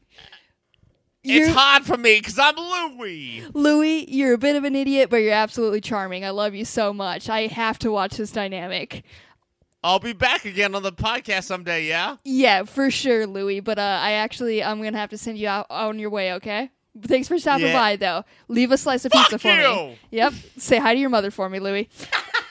You're, 1.24 1.50
hard 1.50 1.84
for 1.84 1.96
me 1.96 2.18
because 2.20 2.38
I'm 2.38 2.54
Louie. 2.54 3.42
Louis, 3.52 4.08
you're 4.08 4.34
a 4.34 4.38
bit 4.38 4.54
of 4.54 4.62
an 4.62 4.76
idiot, 4.76 5.10
but 5.10 5.16
you're 5.16 5.32
absolutely 5.32 5.80
charming. 5.80 6.24
I 6.24 6.30
love 6.30 6.54
you 6.54 6.64
so 6.64 6.92
much. 6.92 7.28
I 7.28 7.48
have 7.48 7.78
to 7.80 7.90
watch 7.90 8.16
this 8.18 8.30
dynamic. 8.30 9.02
I'll 9.82 9.98
be 9.98 10.12
back 10.12 10.44
again 10.44 10.74
on 10.74 10.82
the 10.82 10.92
podcast 10.92 11.44
someday. 11.44 11.86
Yeah. 11.86 12.16
Yeah, 12.24 12.62
for 12.62 12.90
sure, 12.90 13.26
Louis. 13.26 13.60
But 13.60 13.78
uh, 13.78 13.98
I 14.00 14.12
actually, 14.12 14.62
I'm 14.62 14.80
gonna 14.80 14.96
have 14.96 15.10
to 15.10 15.18
send 15.18 15.38
you 15.38 15.48
out 15.48 15.66
on 15.70 15.98
your 15.98 16.08
way. 16.10 16.34
Okay. 16.34 16.70
Thanks 17.02 17.26
for 17.26 17.38
stopping 17.40 17.66
Yeah. 17.66 17.72
by, 17.72 17.96
though. 17.96 18.24
Leave 18.46 18.70
a 18.70 18.78
slice 18.78 19.04
of 19.04 19.10
pizza 19.10 19.38
for 19.38 19.48
me. 19.48 19.98
Yep. 20.12 20.32
Say 20.56 20.78
hi 20.78 20.94
to 20.94 21.00
your 21.00 21.10
mother 21.10 21.32
for 21.32 21.48
me, 21.48 21.58
Louie. 21.58 21.88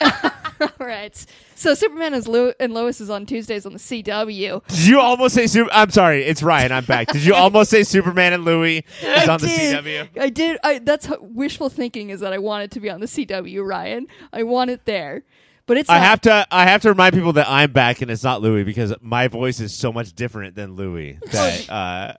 All 0.80 0.86
right. 0.86 1.26
So 1.54 1.74
Superman 1.74 2.14
is 2.14 2.26
Lo- 2.26 2.52
and 2.58 2.72
Lois 2.72 3.00
is 3.00 3.10
on 3.10 3.26
Tuesdays 3.26 3.66
on 3.66 3.72
the 3.72 3.78
CW. 3.78 4.66
Did 4.66 4.86
you 4.86 5.00
almost 5.00 5.34
say 5.34 5.46
super? 5.46 5.70
I'm 5.72 5.90
sorry, 5.90 6.24
it's 6.24 6.42
Ryan. 6.42 6.72
I'm 6.72 6.84
back. 6.84 7.08
Did 7.08 7.24
you 7.24 7.34
almost 7.34 7.70
say 7.70 7.82
Superman 7.82 8.32
and 8.32 8.44
Louie 8.44 8.84
is 9.02 9.28
on 9.28 9.40
the. 9.40 9.46
CW? 9.46 10.18
I 10.18 10.30
did. 10.30 10.58
I, 10.62 10.78
that's 10.78 11.06
how, 11.06 11.18
wishful 11.20 11.68
thinking 11.68 12.10
is 12.10 12.20
that 12.20 12.32
I 12.32 12.38
want 12.38 12.64
it 12.64 12.70
to 12.72 12.80
be 12.80 12.90
on 12.90 13.00
the 13.00 13.06
CW, 13.06 13.66
Ryan. 13.66 14.06
I 14.32 14.42
want 14.42 14.70
it 14.70 14.84
there, 14.84 15.24
but 15.66 15.76
it's. 15.76 15.90
I 15.90 15.98
not. 15.98 16.04
have 16.04 16.20
to. 16.22 16.46
I 16.50 16.64
have 16.64 16.82
to 16.82 16.88
remind 16.88 17.14
people 17.14 17.34
that 17.34 17.48
I'm 17.48 17.72
back 17.72 18.02
and 18.02 18.10
it's 18.10 18.24
not 18.24 18.42
Louie 18.42 18.64
because 18.64 18.94
my 19.00 19.28
voice 19.28 19.60
is 19.60 19.76
so 19.76 19.92
much 19.92 20.12
different 20.14 20.54
than 20.54 20.74
Louie 20.74 21.18
that 21.32 21.70
uh, 21.70 22.14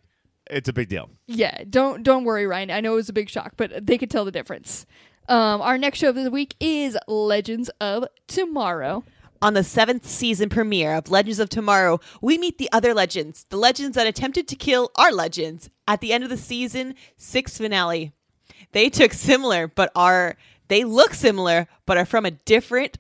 it's 0.50 0.70
a 0.70 0.74
big 0.74 0.90
deal. 0.90 1.10
Yeah, 1.28 1.64
don't 1.70 2.04
don't 2.04 2.24
worry, 2.24 2.46
Ryan. 2.48 2.72
I 2.72 2.82
know 2.82 2.94
it 2.94 2.98
was 2.98 3.10
a 3.10 3.14
big 3.14 3.30
shock, 3.30 3.54
but 3.58 3.86
they 3.86 3.98
could 3.98 4.12
tell 4.12 4.26
the 4.26 4.32
difference. 4.32 4.86
Um, 5.28 5.62
our 5.62 5.78
next 5.78 6.00
show 6.00 6.10
of 6.10 6.16
the 6.16 6.30
week 6.30 6.56
is 6.60 6.98
Legends 7.08 7.70
of 7.82 8.06
Tomorrow. 8.28 9.04
On 9.42 9.56
the 9.56 9.64
seventh 9.64 10.08
season 10.08 10.50
premiere 10.50 10.94
of 10.94 11.10
Legends 11.10 11.40
of 11.40 11.50
Tomorrow, 11.50 12.00
we 12.22 12.38
meet 12.38 12.60
the 12.60 12.70
other 12.72 12.94
legends, 12.94 13.46
the 13.50 13.58
legends 13.58 13.96
that 13.96 14.06
attempted 14.06 14.48
to 14.48 14.56
kill 14.56 14.92
our 14.96 15.12
legends 15.12 15.70
at 15.88 16.00
the 16.00 16.14
end 16.14 16.24
of 16.24 16.30
the 16.30 16.38
season 16.38 16.94
six 17.18 17.58
finale. 17.58 18.12
They 18.72 18.90
took 18.90 19.14
similar, 19.14 19.68
but 19.68 19.92
are 19.96 20.38
they 20.68 20.84
look 20.84 21.16
similar, 21.16 21.68
but 21.88 21.98
are 21.98 22.06
from 22.06 22.26
a 22.26 22.32
different 22.32 23.00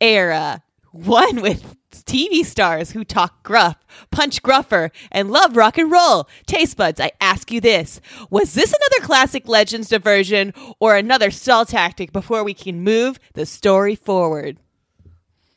era. 0.00 0.62
One 0.90 1.40
with 1.40 1.76
TV 2.02 2.44
stars 2.44 2.90
who 2.90 3.04
talk 3.04 3.42
gruff, 3.42 3.76
punch 4.10 4.42
gruffer, 4.42 4.90
and 5.10 5.30
love 5.30 5.56
rock 5.56 5.78
and 5.78 5.90
roll. 5.90 6.28
Taste 6.46 6.76
buds, 6.76 7.00
I 7.00 7.12
ask 7.20 7.50
you 7.50 7.60
this. 7.60 8.00
Was 8.30 8.54
this 8.54 8.72
another 8.72 9.06
classic 9.06 9.48
Legends 9.48 9.88
diversion 9.88 10.52
or 10.80 10.96
another 10.96 11.30
stall 11.30 11.64
tactic 11.64 12.12
before 12.12 12.44
we 12.44 12.54
can 12.54 12.82
move 12.82 13.18
the 13.34 13.46
story 13.46 13.94
forward? 13.94 14.58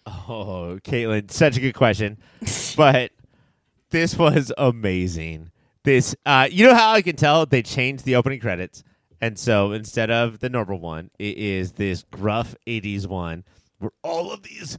Oh, 0.05 0.79
Katelynn, 0.83 1.31
such 1.31 1.57
a 1.57 1.61
good 1.61 1.75
question. 1.75 2.17
but 2.77 3.11
this 3.91 4.17
was 4.17 4.51
amazing. 4.57 5.51
This, 5.83 6.15
uh, 6.25 6.47
you 6.51 6.65
know 6.67 6.75
how 6.75 6.91
I 6.91 7.01
can 7.01 7.15
tell 7.15 7.45
they 7.45 7.61
changed 7.61 8.05
the 8.05 8.15
opening 8.15 8.39
credits, 8.39 8.83
and 9.21 9.37
so 9.37 9.71
instead 9.71 10.11
of 10.11 10.39
the 10.39 10.49
normal 10.49 10.79
one, 10.79 11.09
it 11.19 11.37
is 11.37 11.73
this 11.73 12.03
gruff 12.11 12.55
'80s 12.67 13.07
one 13.07 13.43
where 13.79 13.91
all 14.03 14.31
of 14.31 14.43
these. 14.43 14.77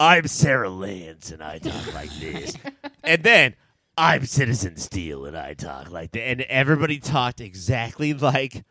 I'm 0.00 0.28
Sara 0.28 0.70
Lance, 0.70 1.32
and 1.32 1.42
I 1.42 1.58
talk 1.58 1.92
like 1.92 2.10
this, 2.20 2.56
and 3.02 3.20
then 3.24 3.56
I'm 3.96 4.26
Citizen 4.26 4.76
Steel, 4.76 5.26
and 5.26 5.36
I 5.36 5.54
talk 5.54 5.90
like 5.90 6.12
that, 6.12 6.22
and 6.22 6.40
everybody 6.42 7.00
talked 7.00 7.40
exactly 7.40 8.14
like 8.14 8.64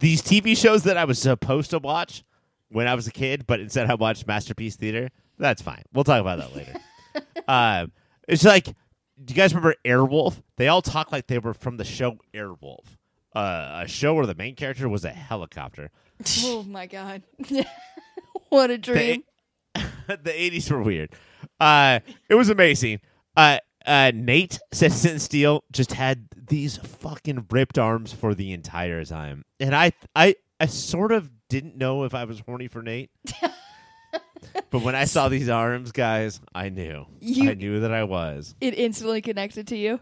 these 0.00 0.20
TV 0.20 0.56
shows 0.56 0.82
that 0.82 0.96
I 0.96 1.04
was 1.04 1.20
supposed 1.20 1.70
to 1.70 1.78
watch 1.78 2.24
when 2.70 2.88
I 2.88 2.96
was 2.96 3.06
a 3.06 3.12
kid, 3.12 3.46
but 3.46 3.60
instead 3.60 3.88
I 3.88 3.94
watched 3.94 4.26
Masterpiece 4.26 4.74
Theater. 4.74 5.10
That's 5.38 5.62
fine. 5.62 5.82
We'll 5.92 6.02
talk 6.02 6.20
about 6.20 6.38
that 6.38 6.56
later. 6.56 6.74
um, 7.48 7.92
it's 8.26 8.44
like, 8.44 8.64
do 8.64 8.74
you 9.28 9.34
guys 9.36 9.54
remember 9.54 9.76
Airwolf? 9.84 10.42
They 10.56 10.66
all 10.66 10.82
talk 10.82 11.12
like 11.12 11.28
they 11.28 11.38
were 11.38 11.54
from 11.54 11.76
the 11.76 11.84
show 11.84 12.18
Airwolf, 12.34 12.84
uh, 13.32 13.82
a 13.84 13.86
show 13.86 14.14
where 14.14 14.26
the 14.26 14.34
main 14.34 14.56
character 14.56 14.88
was 14.88 15.04
a 15.04 15.10
helicopter. 15.10 15.92
oh 16.42 16.64
my 16.64 16.86
god, 16.86 17.22
what 18.48 18.72
a 18.72 18.78
dream! 18.78 19.22
the 20.22 20.30
80s 20.30 20.70
were 20.70 20.82
weird. 20.82 21.10
Uh, 21.60 22.00
it 22.28 22.34
was 22.34 22.48
amazing. 22.48 23.00
Uh, 23.36 23.58
uh, 23.86 24.10
Nate 24.14 24.58
Citizen 24.72 25.18
Steel 25.18 25.64
just 25.70 25.92
had 25.92 26.28
these 26.48 26.76
fucking 26.78 27.46
ripped 27.50 27.78
arms 27.78 28.12
for 28.12 28.34
the 28.34 28.52
entire 28.52 29.04
time, 29.04 29.44
and 29.60 29.74
I, 29.74 29.92
I, 30.16 30.34
I 30.60 30.66
sort 30.66 31.12
of 31.12 31.30
didn't 31.48 31.76
know 31.76 32.04
if 32.04 32.14
I 32.14 32.24
was 32.24 32.40
horny 32.40 32.68
for 32.68 32.82
Nate. 32.82 33.10
but 34.70 34.82
when 34.82 34.94
I 34.94 35.04
saw 35.04 35.28
these 35.28 35.48
arms, 35.48 35.92
guys, 35.92 36.40
I 36.54 36.68
knew. 36.68 37.06
You- 37.20 37.50
I 37.50 37.54
knew 37.54 37.80
that 37.80 37.92
I 37.92 38.04
was. 38.04 38.54
It 38.60 38.78
instantly 38.78 39.22
connected 39.22 39.66
to 39.68 39.76
you. 39.76 40.00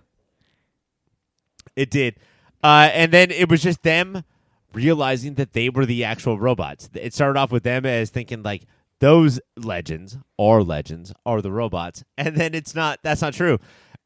It 1.74 1.90
did. 1.90 2.16
Uh, 2.64 2.88
and 2.92 3.12
then 3.12 3.30
it 3.30 3.48
was 3.50 3.62
just 3.62 3.82
them 3.82 4.24
realizing 4.72 5.34
that 5.34 5.52
they 5.52 5.68
were 5.68 5.86
the 5.86 6.04
actual 6.04 6.38
robots. 6.38 6.88
It 6.94 7.14
started 7.14 7.38
off 7.38 7.52
with 7.52 7.62
them 7.62 7.86
as 7.86 8.10
thinking 8.10 8.42
like 8.42 8.62
those 9.00 9.40
legends 9.56 10.18
are 10.38 10.62
legends 10.62 11.12
are 11.24 11.42
the 11.42 11.52
robots. 11.52 12.04
And 12.16 12.36
then 12.36 12.54
it's 12.54 12.74
not 12.74 13.00
that's 13.02 13.22
not 13.22 13.34
true. 13.34 13.58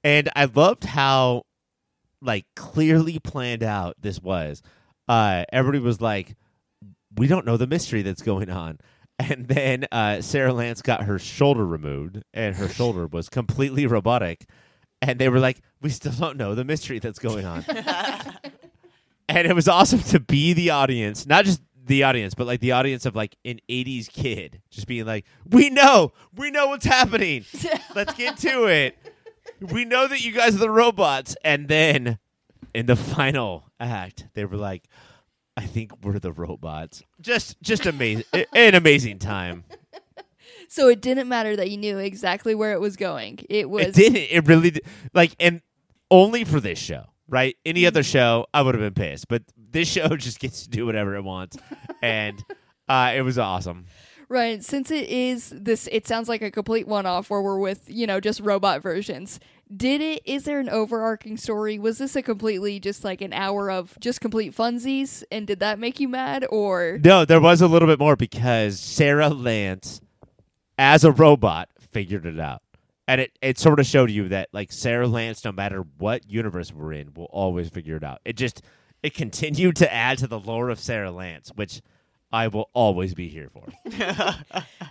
And 0.03 0.29
I 0.35 0.47
loved 0.47 0.85
how 0.85 1.45
like 2.23 2.47
clearly 2.57 3.19
planned 3.19 3.63
out 3.63 3.97
this 4.01 4.21
was. 4.21 4.63
Uh 5.09 5.45
everybody 5.53 5.83
was 5.83 6.01
like 6.01 6.37
we 7.17 7.27
don't 7.27 7.47
know 7.47 7.57
the 7.57 7.67
mystery 7.67 8.03
that's 8.03 8.23
going 8.23 8.51
on. 8.51 8.79
And 9.23 9.49
then 9.49 9.87
uh, 9.93 10.23
Sara 10.23 10.51
Lance 10.51 10.81
got 10.81 11.03
her 11.03 11.19
shoulder 11.19 11.67
removed, 11.67 12.23
and 12.33 12.57
her 12.57 12.71
shoulder 12.71 13.07
was 13.07 13.29
completely 13.29 13.87
robotic. 13.87 14.47
And 15.03 15.19
they 15.19 15.29
were 15.29 15.39
like, 15.39 15.61
"We 15.83 15.91
still 15.91 16.13
don't 16.13 16.39
know 16.39 16.55
the 16.55 16.65
mystery 16.65 17.01
that's 17.01 17.19
going 17.19 17.45
on." 17.45 17.63
and 19.29 19.47
it 19.47 19.55
was 19.55 19.69
awesome 19.69 20.01
to 20.05 20.21
be 20.21 20.55
the 20.55 20.71
audience, 20.71 21.27
not 21.27 21.45
just 21.45 21.61
the 21.91 22.05
audience, 22.05 22.35
but 22.35 22.47
like 22.47 22.61
the 22.61 22.73
audience 22.73 23.05
of 23.05 23.15
like 23.15 23.37
an 23.45 23.61
'80s 23.69 24.11
kid, 24.11 24.63
just 24.71 24.87
being 24.87 25.05
like, 25.05 25.27
"We 25.45 25.71
know, 25.71 26.13
we 26.35 26.51
know 26.51 26.69
what's 26.69 26.87
happening. 26.87 27.45
Let's 27.95 28.15
get 28.15 28.39
to 28.39 28.67
it. 28.67 28.97
We 29.61 29.85
know 29.85 30.07
that 30.07 30.25
you 30.25 30.33
guys 30.33 30.55
are 30.55 30.59
the 30.59 30.71
robots." 30.71 31.37
And 31.45 31.69
then 31.69 32.19
in 32.73 32.87
the 32.87 32.97
final 32.97 33.71
act, 33.79 34.29
they 34.35 34.45
were 34.45 34.57
like, 34.57 34.85
"I 35.57 35.67
think 35.67 35.93
we're 36.03 36.19
the 36.19 36.33
robots." 36.33 37.03
Just, 37.21 37.61
just 37.61 37.87
amazing, 37.87 38.25
an 38.55 38.75
amazing 38.75 39.19
time. 39.19 39.65
So 40.69 40.89
it 40.89 41.01
didn't 41.01 41.29
matter 41.29 41.57
that 41.57 41.69
you 41.69 41.77
knew 41.77 41.99
exactly 41.99 42.55
where 42.55 42.73
it 42.73 42.81
was 42.81 42.97
going. 42.97 43.41
It 43.51 43.69
was 43.69 43.87
It 43.87 43.95
didn't. 43.95 44.29
It 44.31 44.47
really 44.47 44.71
did. 44.71 44.85
like, 45.13 45.35
and 45.41 45.63
only 46.13 46.45
for 46.45 46.61
this 46.61 46.79
show, 46.79 47.07
right? 47.29 47.57
Any 47.65 47.81
mm-hmm. 47.81 47.89
other 47.89 48.03
show, 48.05 48.47
I 48.55 48.63
would 48.63 48.77
have 48.77 48.83
been 48.83 48.95
pissed, 48.95 49.27
but 49.27 49.43
this 49.73 49.89
show 49.89 50.09
just 50.17 50.41
gets 50.41 50.63
to 50.65 50.71
do 50.71 50.87
whatever 50.87 51.15
it 51.17 51.23
wants, 51.25 51.57
and 52.03 52.43
uh, 52.89 53.13
it 53.15 53.23
was 53.23 53.39
awesome. 53.39 53.87
right. 54.29 54.63
Since 54.65 54.91
it 54.91 55.09
is 55.09 55.51
this, 55.55 55.89
it 55.93 56.07
sounds 56.07 56.29
like 56.29 56.43
a 56.43 56.51
complete 56.51 56.87
one-off 56.89 57.31
where 57.31 57.43
we're 57.43 57.59
with 57.59 57.83
you 57.89 58.07
know 58.07 58.21
just 58.21 58.41
robot 58.41 58.83
versions. 58.83 59.41
Did 59.75 60.01
it? 60.01 60.23
Is 60.25 60.45
there 60.45 60.59
an 60.59 60.69
overarching 60.69 61.37
story? 61.37 61.79
Was 61.79 61.99
this 61.99 62.17
a 62.17 62.23
completely 62.23 62.81
just 62.81 63.05
like 63.05 63.21
an 63.21 63.33
hour 63.33 63.71
of 63.71 63.97
just 64.01 64.21
complete 64.21 64.57
funsies? 64.57 65.23
And 65.31 65.47
did 65.47 65.61
that 65.61 65.79
make 65.79 66.01
you 66.01 66.09
mad 66.09 66.45
or? 66.51 66.99
No, 67.05 67.25
there 67.25 67.41
was 67.41 67.61
a 67.61 67.69
little 67.69 67.87
bit 67.87 68.01
more 68.01 68.17
because 68.17 68.81
Sara 68.81 69.29
Lance, 69.29 70.01
as 70.77 71.05
a 71.05 71.13
robot, 71.13 71.69
figured 71.79 72.27
it 72.27 72.41
out. 72.41 72.63
And 73.07 73.21
it, 73.21 73.39
it 73.43 73.59
sort 73.59 73.79
of 73.79 73.87
showed 73.87 74.11
you 74.11 74.29
that 74.31 74.49
like 74.53 74.73
Sara 74.73 75.07
Lance, 75.07 75.45
no 75.45 75.53
matter 75.53 75.85
what 75.99 76.29
universe 76.29 76.73
we're 76.73 76.93
in, 76.93 77.15
will 77.15 77.25
always 77.31 77.69
figure 77.69 77.95
it 77.97 78.03
out. 78.05 78.21
It 78.25 78.37
just 78.37 78.63
it 79.03 79.15
continued 79.15 79.77
to 79.77 79.93
add 79.93 80.19
to 80.19 80.27
the 80.27 80.39
lore 80.39 80.69
of 80.71 80.79
Sara 80.79 81.11
Lance, 81.11 81.51
which 81.55 81.81
I 82.33 82.49
will 82.49 82.71
always 82.75 83.15
be 83.15 83.29
here 83.29 83.51
for. 83.53 83.67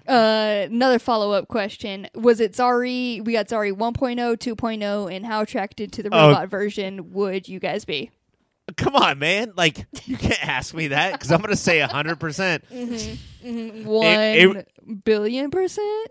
Uh, 0.08 0.66
another 0.72 0.98
follow 0.98 1.34
up 1.34 1.48
question: 1.48 2.08
Was 2.16 2.40
it 2.40 2.54
Zari? 2.54 3.24
We 3.24 3.34
got 3.34 3.48
Zari 3.48 3.72
1.0, 3.72 4.16
2.0, 4.38 5.16
and 5.16 5.24
how 5.24 5.42
attracted 5.42 5.92
to 5.94 6.02
the 6.04 6.10
Oh. 6.12 6.30
robot 6.30 6.50
version 6.50 7.14
would 7.14 7.48
you 7.48 7.60
guys 7.60 7.86
be? 7.86 8.10
Come 8.76 8.96
on, 8.96 9.20
man! 9.20 9.54
Like 9.56 9.86
you 10.06 10.18
can't 10.18 10.48
ask 10.48 10.74
me 10.74 10.88
that 10.88 11.12
because 11.14 11.32
I'm 11.32 11.42
gonna 11.42 11.56
say 11.56 11.80
hundred 11.82 12.20
percent. 12.20 12.64
One 12.72 14.06
it- 14.06 15.04
billion 15.04 15.52
percent. 15.52 16.10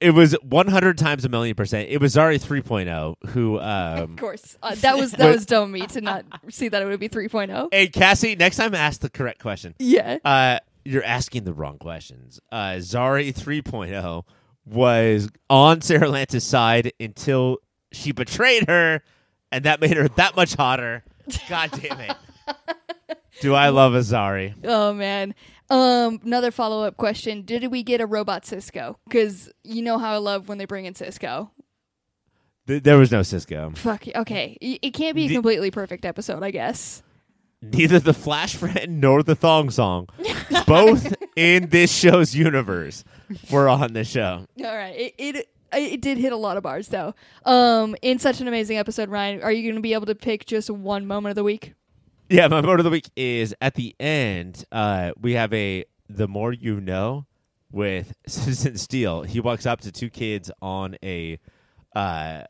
It 0.00 0.10
was 0.10 0.32
100 0.42 0.98
times 0.98 1.24
a 1.24 1.28
million 1.28 1.54
percent. 1.54 1.88
It 1.88 2.00
was 2.00 2.14
Zari 2.14 2.38
3.0 2.38 3.30
who 3.30 3.58
um 3.58 4.12
Of 4.12 4.16
course, 4.16 4.56
uh, 4.62 4.74
that 4.76 4.98
was 4.98 5.12
that 5.12 5.30
was 5.34 5.46
dumb 5.46 5.64
of 5.64 5.70
me 5.70 5.86
to 5.88 6.00
not 6.00 6.24
see 6.50 6.68
that 6.68 6.82
it 6.82 6.86
would 6.86 7.00
be 7.00 7.08
oh. 7.08 7.16
3.0. 7.16 7.68
Hey 7.72 7.88
Cassie, 7.88 8.36
next 8.36 8.56
time 8.56 8.74
ask 8.74 9.00
the 9.00 9.10
correct 9.10 9.40
question. 9.40 9.74
Yeah. 9.78 10.18
Uh 10.24 10.58
you're 10.84 11.04
asking 11.04 11.44
the 11.44 11.54
wrong 11.54 11.78
questions. 11.78 12.40
Uh 12.52 12.74
Zari 12.76 13.34
3.0 13.34 14.24
was 14.66 15.30
on 15.48 15.80
Sara 15.80 16.08
Lance's 16.08 16.44
side 16.44 16.92
until 17.00 17.58
she 17.92 18.12
betrayed 18.12 18.68
her 18.68 19.02
and 19.50 19.64
that 19.64 19.80
made 19.80 19.96
her 19.96 20.08
that 20.08 20.36
much 20.36 20.54
hotter. 20.54 21.04
God 21.48 21.70
damn 21.72 22.00
it. 22.00 22.16
Do 23.40 23.54
I 23.54 23.70
love 23.70 23.94
a 23.94 24.00
Zari? 24.00 24.54
Oh 24.64 24.92
man. 24.92 25.34
Um, 25.70 26.20
another 26.24 26.50
follow 26.50 26.84
up 26.84 26.96
question: 26.96 27.42
Did 27.42 27.70
we 27.70 27.82
get 27.82 28.00
a 28.00 28.06
robot 28.06 28.44
Cisco? 28.44 28.98
Because 29.08 29.50
you 29.62 29.82
know 29.82 29.98
how 29.98 30.12
I 30.12 30.18
love 30.18 30.48
when 30.48 30.58
they 30.58 30.64
bring 30.64 30.84
in 30.84 30.94
Cisco. 30.94 31.52
Th- 32.66 32.82
there 32.82 32.98
was 32.98 33.10
no 33.10 33.22
Cisco. 33.22 33.72
Fuck. 33.76 34.06
Okay, 34.14 34.58
it 34.60 34.92
can't 34.94 35.14
be 35.14 35.26
a 35.26 35.28
completely 35.32 35.70
perfect 35.70 36.04
episode, 36.04 36.42
I 36.42 36.50
guess. 36.50 37.02
Neither 37.62 37.98
the 37.98 38.14
Flash 38.14 38.56
Friend 38.56 39.00
nor 39.00 39.22
the 39.22 39.34
Thong 39.34 39.70
Song, 39.70 40.08
both 40.66 41.14
in 41.36 41.68
this 41.68 41.94
show's 41.94 42.34
universe, 42.34 43.04
were 43.50 43.68
on 43.68 43.92
the 43.92 44.02
show. 44.04 44.46
All 44.64 44.76
right. 44.76 44.94
It, 44.96 45.14
it 45.18 45.48
it 45.72 46.00
did 46.00 46.18
hit 46.18 46.32
a 46.32 46.36
lot 46.36 46.56
of 46.56 46.62
bars 46.62 46.88
though. 46.88 47.14
Um, 47.44 47.94
in 48.02 48.18
such 48.18 48.40
an 48.40 48.48
amazing 48.48 48.78
episode, 48.78 49.08
Ryan, 49.08 49.42
are 49.42 49.52
you 49.52 49.62
going 49.62 49.76
to 49.76 49.80
be 49.82 49.94
able 49.94 50.06
to 50.06 50.14
pick 50.14 50.46
just 50.46 50.70
one 50.70 51.06
moment 51.06 51.30
of 51.30 51.36
the 51.36 51.44
week? 51.44 51.74
Yeah, 52.30 52.46
my 52.46 52.60
mode 52.60 52.78
of 52.78 52.84
the 52.84 52.90
week 52.90 53.10
is 53.16 53.56
at 53.60 53.74
the 53.74 53.96
end. 53.98 54.64
Uh, 54.70 55.10
we 55.20 55.32
have 55.32 55.52
a 55.52 55.84
the 56.08 56.28
more 56.28 56.52
you 56.52 56.80
know 56.80 57.26
with 57.72 58.14
Citizen 58.28 58.78
Steel. 58.78 59.24
He 59.24 59.40
walks 59.40 59.66
up 59.66 59.80
to 59.80 59.90
two 59.90 60.10
kids 60.10 60.48
on 60.62 60.96
a, 61.02 61.40
uh, 61.96 62.44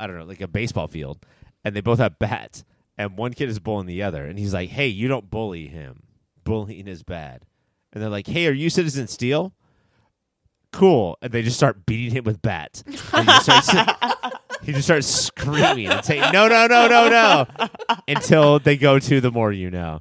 I 0.00 0.06
don't 0.08 0.18
know, 0.18 0.24
like 0.24 0.40
a 0.40 0.48
baseball 0.48 0.88
field, 0.88 1.24
and 1.64 1.76
they 1.76 1.80
both 1.80 2.00
have 2.00 2.18
bats, 2.18 2.64
and 2.98 3.16
one 3.16 3.32
kid 3.32 3.48
is 3.48 3.60
bullying 3.60 3.86
the 3.86 4.02
other, 4.02 4.26
and 4.26 4.40
he's 4.40 4.52
like, 4.52 4.70
"Hey, 4.70 4.88
you 4.88 5.06
don't 5.06 5.30
bully 5.30 5.68
him. 5.68 6.02
Bullying 6.42 6.88
is 6.88 7.04
bad." 7.04 7.46
And 7.92 8.02
they're 8.02 8.10
like, 8.10 8.26
"Hey, 8.26 8.48
are 8.48 8.52
you 8.52 8.70
Citizen 8.70 9.06
Steel?" 9.06 9.54
Cool, 10.72 11.16
and 11.22 11.30
they 11.30 11.42
just 11.42 11.58
start 11.58 11.86
beating 11.86 12.10
him 12.10 12.24
with 12.24 12.42
bats. 12.42 12.82
He, 14.62 14.72
just 14.72 14.84
starts, 14.84 15.06
screaming 15.06 15.88
and 15.88 16.04
saying, 16.04 16.32
"No, 16.32 16.48
no, 16.48 16.66
no, 16.66 16.88
no, 16.88 17.08
no!" 17.08 17.68
Until 18.08 18.58
they 18.58 18.76
go 18.76 18.98
to 18.98 19.20
the 19.20 19.30
more 19.30 19.52
you 19.52 19.70
know. 19.70 20.00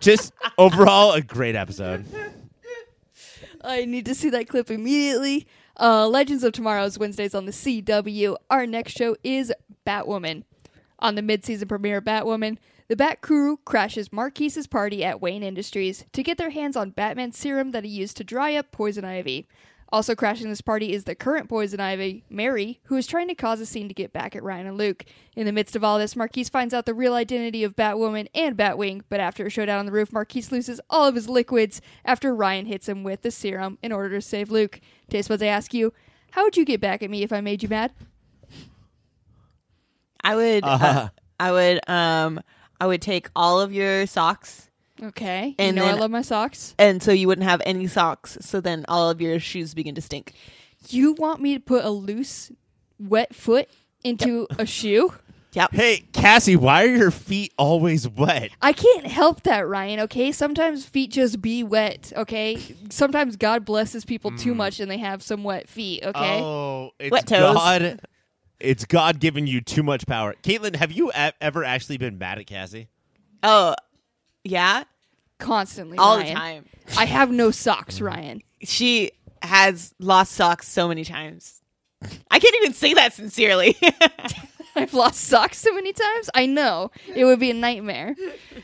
Just 0.00 0.32
overall, 0.58 1.12
a 1.12 1.22
great 1.22 1.54
episode. 1.54 2.04
I 3.64 3.84
need 3.84 4.06
to 4.06 4.14
see 4.14 4.30
that 4.30 4.48
clip 4.48 4.70
immediately. 4.70 5.46
Uh, 5.78 6.08
Legends 6.08 6.44
of 6.44 6.52
Tomorrow 6.52 6.84
is 6.84 6.98
Wednesdays 6.98 7.34
on 7.34 7.46
the 7.46 7.52
CW. 7.52 8.36
Our 8.50 8.66
next 8.66 8.92
show 8.96 9.16
is 9.22 9.52
Batwoman. 9.86 10.44
On 11.00 11.14
the 11.14 11.22
mid-season 11.22 11.68
premiere 11.68 12.02
Batwoman, 12.02 12.58
the 12.88 12.96
Bat 12.96 13.20
Crew 13.20 13.58
crashes 13.64 14.12
Marquis's 14.12 14.66
party 14.66 15.04
at 15.04 15.20
Wayne 15.20 15.42
Industries 15.42 16.04
to 16.12 16.22
get 16.22 16.38
their 16.38 16.50
hands 16.50 16.76
on 16.76 16.90
Batman's 16.90 17.38
serum 17.38 17.70
that 17.72 17.84
he 17.84 17.90
used 17.90 18.16
to 18.16 18.24
dry 18.24 18.54
up 18.54 18.72
Poison 18.72 19.04
Ivy. 19.04 19.46
Also 19.90 20.14
crashing 20.14 20.50
this 20.50 20.60
party 20.60 20.92
is 20.92 21.04
the 21.04 21.14
current 21.14 21.48
Poison 21.48 21.80
Ivy, 21.80 22.22
Mary, 22.28 22.78
who 22.84 22.96
is 22.96 23.06
trying 23.06 23.28
to 23.28 23.34
cause 23.34 23.58
a 23.60 23.64
scene 23.66 23.88
to 23.88 23.94
get 23.94 24.12
back 24.12 24.36
at 24.36 24.42
Ryan 24.42 24.66
and 24.66 24.76
Luke. 24.76 25.04
In 25.34 25.46
the 25.46 25.52
midst 25.52 25.74
of 25.74 25.82
all 25.82 25.98
this, 25.98 26.14
Marquis 26.14 26.44
finds 26.44 26.74
out 26.74 26.84
the 26.84 26.92
real 26.92 27.14
identity 27.14 27.64
of 27.64 27.74
Batwoman 27.74 28.28
and 28.34 28.54
Batwing, 28.54 29.00
but 29.08 29.18
after 29.18 29.46
a 29.46 29.50
showdown 29.50 29.78
on 29.78 29.86
the 29.86 29.92
roof, 29.92 30.12
Marquis 30.12 30.44
loses 30.50 30.78
all 30.90 31.06
of 31.06 31.14
his 31.14 31.28
liquids 31.28 31.80
after 32.04 32.34
Ryan 32.34 32.66
hits 32.66 32.86
him 32.86 33.02
with 33.02 33.22
the 33.22 33.30
serum 33.30 33.78
in 33.82 33.90
order 33.92 34.10
to 34.10 34.20
save 34.20 34.50
Luke. 34.50 34.78
Taste 35.08 35.28
buds, 35.30 35.42
I 35.42 35.46
ask 35.46 35.72
you, 35.72 35.94
how 36.32 36.44
would 36.44 36.58
you 36.58 36.66
get 36.66 36.82
back 36.82 37.02
at 37.02 37.08
me 37.08 37.22
if 37.22 37.32
I 37.32 37.40
made 37.40 37.62
you 37.62 37.68
mad? 37.70 37.92
I 40.22 40.36
would. 40.36 40.64
uh 40.64 40.66
Uh-huh. 40.66 41.08
I 41.40 41.52
would. 41.52 41.88
Um. 41.88 42.40
I 42.80 42.86
would 42.86 43.02
take 43.02 43.28
all 43.34 43.60
of 43.60 43.72
your 43.72 44.06
socks, 44.06 44.67
Okay. 45.02 45.54
And 45.58 45.76
you 45.76 45.82
know 45.82 45.88
I 45.88 45.94
love 45.94 46.10
my 46.10 46.22
socks. 46.22 46.74
and 46.78 47.02
so 47.02 47.12
you 47.12 47.26
wouldn't 47.28 47.46
have 47.46 47.62
any 47.64 47.86
socks. 47.86 48.38
So 48.40 48.60
then 48.60 48.84
all 48.88 49.10
of 49.10 49.20
your 49.20 49.38
shoes 49.40 49.74
begin 49.74 49.94
to 49.94 50.00
stink. 50.00 50.32
You 50.88 51.12
want 51.12 51.40
me 51.40 51.54
to 51.54 51.60
put 51.60 51.84
a 51.84 51.90
loose, 51.90 52.52
wet 52.98 53.34
foot 53.34 53.68
into 54.04 54.46
a 54.58 54.66
shoe? 54.66 55.12
Yep. 55.52 55.72
Hey, 55.72 56.04
Cassie, 56.12 56.56
why 56.56 56.84
are 56.84 56.94
your 56.94 57.10
feet 57.10 57.52
always 57.56 58.06
wet? 58.06 58.50
I 58.60 58.72
can't 58.72 59.06
help 59.06 59.44
that, 59.44 59.66
Ryan, 59.66 60.00
okay? 60.00 60.30
Sometimes 60.30 60.84
feet 60.84 61.10
just 61.10 61.40
be 61.40 61.64
wet, 61.64 62.12
okay? 62.16 62.76
Sometimes 62.90 63.36
God 63.36 63.64
blesses 63.64 64.04
people 64.04 64.30
too 64.36 64.52
mm. 64.52 64.56
much 64.56 64.78
and 64.78 64.90
they 64.90 64.98
have 64.98 65.22
some 65.22 65.44
wet 65.44 65.68
feet, 65.68 66.04
okay? 66.04 66.40
Oh, 66.40 66.90
it's 66.98 67.10
Wet 67.10 67.26
toes. 67.26 67.54
God. 67.54 68.00
It's 68.60 68.84
God 68.84 69.20
giving 69.20 69.46
you 69.46 69.60
too 69.60 69.82
much 69.82 70.06
power. 70.06 70.34
Katelynn, 70.42 70.76
have 70.76 70.92
you 70.92 71.10
e- 71.10 71.30
ever 71.40 71.64
actually 71.64 71.96
been 71.96 72.18
mad 72.18 72.38
at 72.38 72.46
Cassie? 72.46 72.88
Oh, 73.42 73.74
yeah. 74.48 74.84
Constantly, 75.38 75.98
All 75.98 76.16
Ryan. 76.18 76.26
the 76.26 76.34
time. 76.34 76.64
I 76.96 77.04
have 77.04 77.30
no 77.30 77.50
socks, 77.50 78.00
Ryan. 78.00 78.42
She 78.62 79.12
has 79.42 79.94
lost 80.00 80.32
socks 80.32 80.66
so 80.66 80.88
many 80.88 81.04
times. 81.04 81.62
I 82.30 82.38
can't 82.38 82.54
even 82.56 82.72
say 82.72 82.94
that 82.94 83.12
sincerely. 83.12 83.76
I've 84.76 84.94
lost 84.94 85.20
socks 85.20 85.58
so 85.58 85.72
many 85.74 85.92
times. 85.92 86.30
I 86.34 86.46
know. 86.46 86.90
It 87.14 87.24
would 87.24 87.40
be 87.40 87.50
a 87.50 87.54
nightmare. 87.54 88.14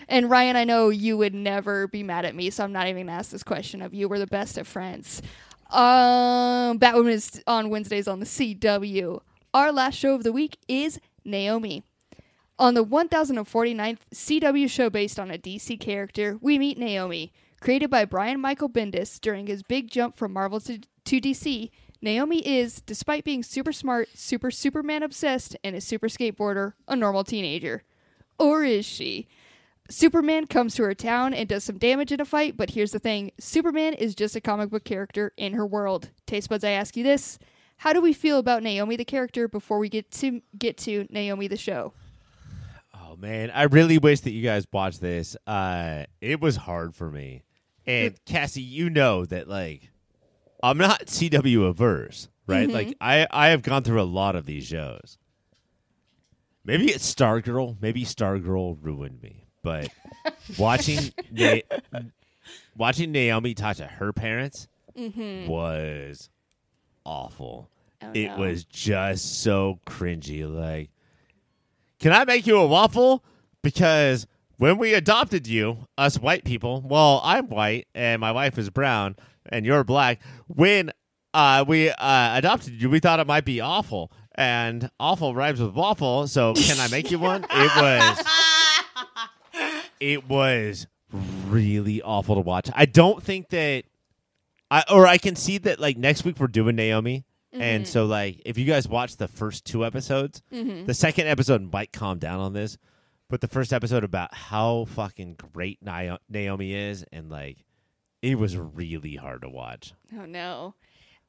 And 0.09 0.31
Ryan, 0.31 0.57
I 0.57 0.65
know 0.65 0.89
you 0.89 1.17
would 1.17 1.35
never 1.35 1.89
be 1.89 2.03
mad 2.03 2.25
at 2.25 2.35
me, 2.35 2.51
so 2.51 2.63
I'm 2.65 2.73
not 2.73 2.87
even 2.87 3.07
gonna 3.07 3.19
ask 3.19 3.31
this 3.31 3.43
question 3.43 3.83
of 3.83 3.93
you. 3.95 4.09
We're 4.09 4.19
the 4.21 4.27
best 4.27 4.57
of 4.59 4.67
friends. 4.69 5.23
Um 5.71 6.79
Batwoman 6.79 7.11
is 7.11 7.43
on 7.47 7.71
Wednesdays 7.71 8.07
on 8.07 8.21
the 8.21 8.27
CW. 8.27 9.21
Our 9.53 9.73
last 9.73 9.97
show 9.97 10.15
of 10.15 10.23
the 10.23 10.33
week 10.33 10.59
is 10.69 11.01
Naomi. 11.25 11.83
On 12.57 12.75
the 12.75 12.85
1049th 12.85 13.99
CW 14.15 14.71
show 14.71 14.89
based 14.89 15.19
on 15.19 15.29
a 15.29 15.39
DC 15.39 15.81
character, 15.81 16.39
we 16.41 16.57
meet 16.57 16.79
Naomi. 16.79 17.33
Created 17.61 17.91
by 17.91 18.05
Brian 18.05 18.41
Michael 18.41 18.69
Bendis 18.69 19.21
during 19.21 19.49
his 19.49 19.65
big 19.65 19.91
jump 19.91 20.17
from 20.17 20.33
Marvel 20.33 20.61
to, 20.61 20.79
to 20.79 21.21
DC, 21.21 21.71
Naomi 22.01 22.47
is, 22.47 22.81
despite 22.83 23.25
being 23.25 23.43
super 23.43 23.73
smart, 23.73 24.09
super 24.15 24.53
Superman 24.53 25.03
obsessed, 25.03 25.57
and 25.65 25.75
a 25.75 25.81
super 25.81 26.07
skateboarder, 26.07 26.75
a 26.87 26.95
normal 26.95 27.25
teenager. 27.25 27.83
Or 28.39 28.63
is 28.63 28.87
she? 28.87 29.27
Superman 29.91 30.47
comes 30.47 30.77
to 30.77 30.85
her 30.85 30.95
town 30.95 31.35
and 31.35 31.49
does 31.49 31.65
some 31.65 31.79
damage 31.79 32.13
in 32.13 32.21
a 32.21 32.25
fight, 32.25 32.57
but 32.57 32.71
here's 32.71 32.93
the 32.93 33.01
thing 33.01 33.33
Superman 33.37 33.95
is 33.95 34.15
just 34.15 34.37
a 34.37 34.41
comic 34.41 34.71
book 34.71 34.85
character 34.85 35.33
in 35.37 35.55
her 35.55 35.67
world. 35.67 36.11
Taste 36.25 36.51
buds, 36.51 36.63
I 36.63 36.71
ask 36.71 36.97
you 36.97 37.03
this. 37.03 37.37
How 37.79 37.93
do 37.93 38.01
we 38.01 38.13
feel 38.13 38.39
about 38.39 38.63
Naomi 38.63 38.95
the 38.95 39.05
character 39.05 39.49
before 39.49 39.81
we 39.81 39.89
get 39.89 40.13
to 40.13 40.41
get 40.57 40.77
to 40.79 41.09
Naomi 41.11 41.49
the 41.49 41.57
show? 41.57 41.95
Oh 43.15 43.21
man, 43.21 43.51
I 43.55 43.65
really 43.65 43.99
wish 43.99 44.21
that 44.21 44.33
you 44.33 44.43
guys 44.43 44.67
watched 44.73 45.01
this. 45.01 45.37
Uh, 45.47 46.05
it 46.21 46.41
was 46.41 46.57
hard 46.57 46.95
for 46.95 47.11
me. 47.11 47.45
And 47.87 48.15
Cassie, 48.25 48.63
you 48.63 48.91
know 48.91 49.25
that 49.27 49.49
like 49.49 49.91
I'm 50.63 50.79
not 50.79 51.07
CW 51.07 51.69
averse, 51.69 52.29
right? 52.47 52.69
Like 52.69 52.97
I 53.01 53.27
I 53.31 53.49
have 53.49 53.63
gone 53.63 53.83
through 53.83 54.01
a 54.01 54.05
lot 54.05 54.37
of 54.37 54.47
these 54.47 54.67
shows. 54.67 55.19
Maybe 56.65 56.87
it's 56.87 57.13
Stargirl. 57.13 57.77
Maybe 57.81 58.05
Stargirl 58.05 58.79
ruined 58.81 59.23
me. 59.23 59.45
But 59.63 59.89
watching 60.59 61.13
Na- 61.31 61.61
watching 62.77 63.13
Naomi 63.13 63.55
talk 63.55 63.77
to 63.77 63.87
her 63.87 64.13
parents 64.13 64.67
was 64.97 66.31
awful. 67.05 67.69
Oh, 68.03 68.11
it 68.13 68.29
no. 68.29 68.37
was 68.39 68.65
just 68.65 69.43
so 69.43 69.79
cringy. 69.87 70.51
Like, 70.51 70.91
can 72.05 72.13
I 72.13 72.27
make 72.27 72.47
you 72.47 72.59
a 72.59 72.67
waffle? 72.67 73.25
Because 73.63 74.27
when 74.59 74.77
we 74.77 74.93
adopted 74.93 75.47
you, 75.47 75.89
us 75.97 76.19
white 76.19 76.45
people, 76.45 76.83
well, 76.87 77.23
I'm 77.25 77.49
white 77.49 77.89
and 77.95 78.21
my 78.21 78.31
wife 78.31 78.59
is 78.59 78.69
brown 78.69 79.17
and 79.47 79.65
you're 79.65 79.85
black. 79.85 80.21
When 80.47 80.93
uh, 81.33 81.65
we 81.67 81.89
uh, 81.89 82.37
adopted 82.37 82.75
you, 82.75 82.91
we 82.91 83.01
thought 83.01 83.21
it 83.21 83.27
might 83.27 83.47
be 83.47 83.63
awful. 83.63 84.13
And 84.35 84.91
awful 85.01 85.35
rhymes 85.35 85.63
with 85.63 85.73
waffle, 85.73 86.27
so 86.27 86.53
can 86.53 86.79
I 86.79 86.89
make 86.89 87.11
you 87.11 87.19
one? 87.19 87.47
It 87.51 87.73
was 87.75 88.27
it 90.01 90.29
was 90.29 90.87
really 91.47 92.03
awful 92.03 92.35
to 92.35 92.43
watch. 92.43 92.69
I 92.75 92.85
don't 92.85 93.23
think 93.23 93.49
that 93.49 93.85
I 94.71 94.85
or 94.93 95.07
I 95.07 95.17
can 95.17 95.37
see 95.37 95.57
that 95.57 95.81
like 95.81 95.97
next 95.97 96.23
week 96.23 96.39
we're 96.39 96.49
doing 96.49 96.77
Naomi. 96.77 97.25
And 97.55 97.85
mm-hmm. 97.85 97.91
so 97.93 98.07
like 98.07 98.43
if 98.45 98.59
you 98.59 98.65
guys 98.65 98.89
watch 98.89 99.17
the 99.17 99.29
first 99.29 99.65
two 99.65 99.85
episodes, 99.85 100.43
mm-hmm. 100.53 100.87
the 100.87 100.95
second 100.95 101.29
episode 101.29 101.73
might 101.73 101.93
calm 101.93 102.19
down 102.19 102.41
on 102.41 102.53
this, 102.53 102.79
but 103.31 103.41
the 103.41 103.49
first 103.49 103.73
episode 103.73 104.05
about 104.05 104.35
how 104.35 104.87
fucking 104.87 105.37
great 105.53 105.79
Naomi 105.83 106.75
is 106.75 107.05
and 107.13 107.31
like 107.31 107.59
it 108.23 108.39
was 108.39 108.57
really 108.57 109.17
hard 109.17 109.43
to 109.43 109.49
watch. 109.49 109.93
Oh 110.19 110.25
no. 110.25 110.75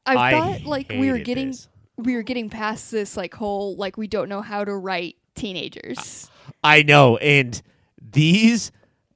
I, 0.05 0.15
I 0.15 0.31
thought 0.31 0.63
like 0.65 0.89
we 0.89 1.11
were 1.11 1.19
getting 1.19 1.47
this. 1.47 1.67
we 1.97 2.15
were 2.15 2.23
getting 2.23 2.49
past 2.49 2.91
this 2.91 3.17
like 3.17 3.33
whole 3.33 3.75
like 3.75 3.97
we 3.97 4.07
don't 4.07 4.29
know 4.29 4.41
how 4.41 4.63
to 4.63 4.75
write 4.75 5.17
teenagers. 5.35 6.29
I 6.63 6.83
know, 6.83 7.17
and 7.17 7.61
these 8.01 8.71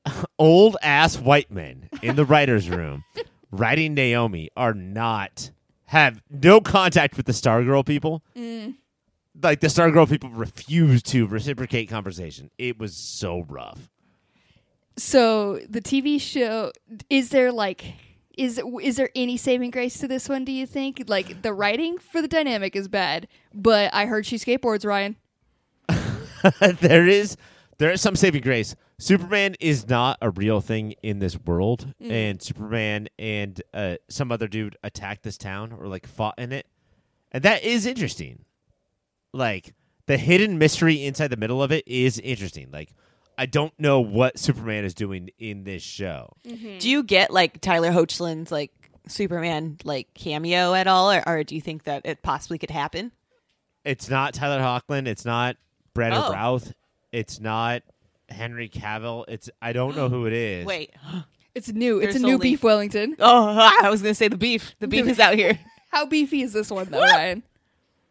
old 0.40 0.78
ass 0.82 1.18
white 1.18 1.52
men 1.52 1.90
in 2.02 2.16
the 2.16 2.26
writers' 2.26 2.70
room 2.70 3.04
writing 3.52 3.94
Naomi 3.94 4.50
are 4.56 4.74
not 4.74 5.52
have 5.90 6.22
no 6.30 6.62
contact 6.62 7.18
with 7.18 7.26
the 7.26 7.32
Stargirl 7.32 7.84
people. 7.84 8.22
Mm. 8.38 8.76
Like 9.42 9.60
the 9.60 9.68
Stargirl 9.68 10.08
people 10.08 10.30
refuse 10.30 11.02
to 11.04 11.26
reciprocate 11.26 11.90
conversation. 11.90 12.52
It 12.60 12.78
was 12.78 12.96
so 12.96 13.44
rough. 13.50 13.90
So 14.98 15.60
the 15.68 15.82
TV 15.82 16.22
show 16.22 16.72
is 17.10 17.30
there 17.30 17.52
like 17.52 17.96
is 18.38 18.62
is 18.84 18.98
there 18.98 19.10
any 19.16 19.36
saving 19.36 19.72
grace 19.72 19.98
to 20.00 20.08
this 20.08 20.30
one? 20.30 20.46
Do 20.46 20.52
you 20.52 20.68
think 20.68 21.06
like 21.08 21.42
the 21.42 21.54
writing 21.54 21.98
for 21.98 22.22
the 22.22 22.28
dynamic 22.28 22.76
is 22.76 22.88
bad, 22.88 23.28
but 23.52 23.92
I 23.92 24.06
heard 24.06 24.28
she 24.28 24.36
skateboards, 24.36 24.86
Ryan. 24.86 25.16
there 26.82 27.08
is 27.08 27.36
there 27.80 27.92
is 27.92 28.02
some 28.02 28.16
saving 28.16 28.42
grace. 28.42 28.76
Superman 29.00 29.56
is 29.60 29.88
not 29.88 30.18
a 30.22 30.30
real 30.30 30.62
thing 30.62 30.94
in 31.02 31.20
this 31.20 31.38
world, 31.40 31.94
and 32.00 32.42
Superman 32.42 33.08
and 33.18 33.62
uh, 33.74 33.96
some 34.10 34.32
other 34.32 34.48
dude 34.48 34.76
attacked 34.84 35.24
this 35.24 35.38
town 35.38 35.72
or 35.72 35.88
like 35.88 36.06
fought 36.06 36.36
in 36.38 36.52
it, 36.52 36.68
and 37.32 37.44
that 37.44 37.64
is 37.64 37.86
interesting. 37.86 38.46
Like 39.34 39.74
the 40.08 40.18
hidden 40.18 40.58
mystery 40.58 41.06
inside 41.06 41.28
the 41.30 41.38
middle 41.38 41.62
of 41.64 41.72
it 41.72 41.88
is 41.88 42.20
interesting. 42.20 42.70
Like 42.72 42.94
I 43.38 43.46
don't 43.46 43.74
know 43.80 44.02
what 44.02 44.38
Superman 44.38 44.84
is 44.84 44.94
doing 44.94 45.30
in 45.40 45.64
this 45.64 45.82
show. 45.84 46.34
do 46.44 46.90
you 46.90 47.04
get 47.04 47.32
like 47.32 47.62
Tyler 47.62 47.92
Hoechlin's 47.92 48.52
like 48.52 48.72
Superman 49.08 49.78
like 49.86 50.14
cameo 50.14 50.74
at 50.74 50.88
all, 50.88 51.12
or, 51.12 51.24
or 51.28 51.44
do 51.44 51.56
you 51.56 51.62
think 51.62 51.84
that 51.86 52.02
it 52.06 52.22
possibly 52.22 52.58
could 52.58 52.72
happen? 52.72 53.12
It's 53.86 54.10
not 54.10 54.34
Tyler 54.34 54.60
Hoechlin. 54.62 55.08
It's 55.08 55.24
not 55.24 55.56
Brandon 55.94 56.22
Oh. 56.26 56.34
Routh. 56.34 56.74
It's 57.12 57.40
not 57.40 57.82
Henry 58.30 58.70
Cavill. 58.70 59.26
It's 59.28 59.50
I 59.62 59.74
don't 59.74 59.96
know 59.96 60.10
who 60.10 60.26
it 60.26 60.34
is. 60.34 60.66
Wait. 60.66 60.92
It's 61.56 61.68
new. 61.74 61.98
It's 61.98 62.14
There's 62.14 62.24
a 62.24 62.28
new 62.28 62.34
only- 62.36 62.52
beef 62.52 62.64
Wellington. 62.64 63.16
Oh, 63.20 63.70
I 63.82 63.90
was 63.90 64.04
gonna 64.04 64.14
say 64.14 64.28
the 64.28 64.38
beef. 64.38 64.76
The 64.80 64.88
beef 64.88 65.08
is 65.08 65.20
out 65.20 65.34
here. 65.34 65.60
How 65.90 66.06
beefy 66.06 66.44
is 66.44 66.54
this 66.54 66.70
one 66.70 66.88
though, 66.90 67.02
Ryan? 67.02 67.42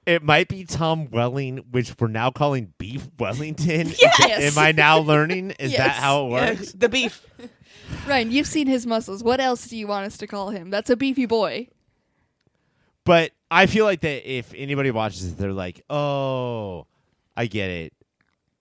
It 0.06 0.24
might 0.24 0.48
be 0.48 0.64
Tom 0.64 1.08
Welling, 1.10 1.58
which 1.70 1.94
we're 2.00 2.08
now 2.08 2.30
calling 2.32 2.74
Beef 2.78 3.08
Wellington. 3.18 3.92
Yes. 4.00 4.56
Am 4.56 4.62
I 4.62 4.72
now 4.72 4.98
learning? 4.98 5.52
Is 5.52 5.70
that 5.70 5.86
Yes. 5.86 5.96
how 5.98 6.26
it 6.26 6.30
Yeah, 6.30 6.50
works? 6.50 6.72
the 6.72 6.88
beef. 6.88 7.24
Ryan, 8.08 8.32
you've 8.32 8.46
seen 8.48 8.66
his 8.66 8.86
muscles. 8.86 9.22
What 9.22 9.40
else 9.40 9.68
do 9.68 9.76
you 9.76 9.86
want 9.86 10.06
us 10.06 10.18
to 10.18 10.26
call 10.26 10.50
him? 10.50 10.68
That's 10.70 10.90
a 10.90 10.96
beefy 10.96 11.26
boy. 11.26 11.68
But 13.04 13.30
I 13.50 13.66
feel 13.66 13.84
like 13.84 14.00
that 14.00 14.30
if 14.30 14.52
anybody 14.54 14.90
watches 14.90 15.24
it, 15.32 15.38
they're 15.38 15.52
like, 15.52 15.82
"Oh, 15.88 16.86
I 17.36 17.46
get 17.46 17.70
it. 17.70 17.92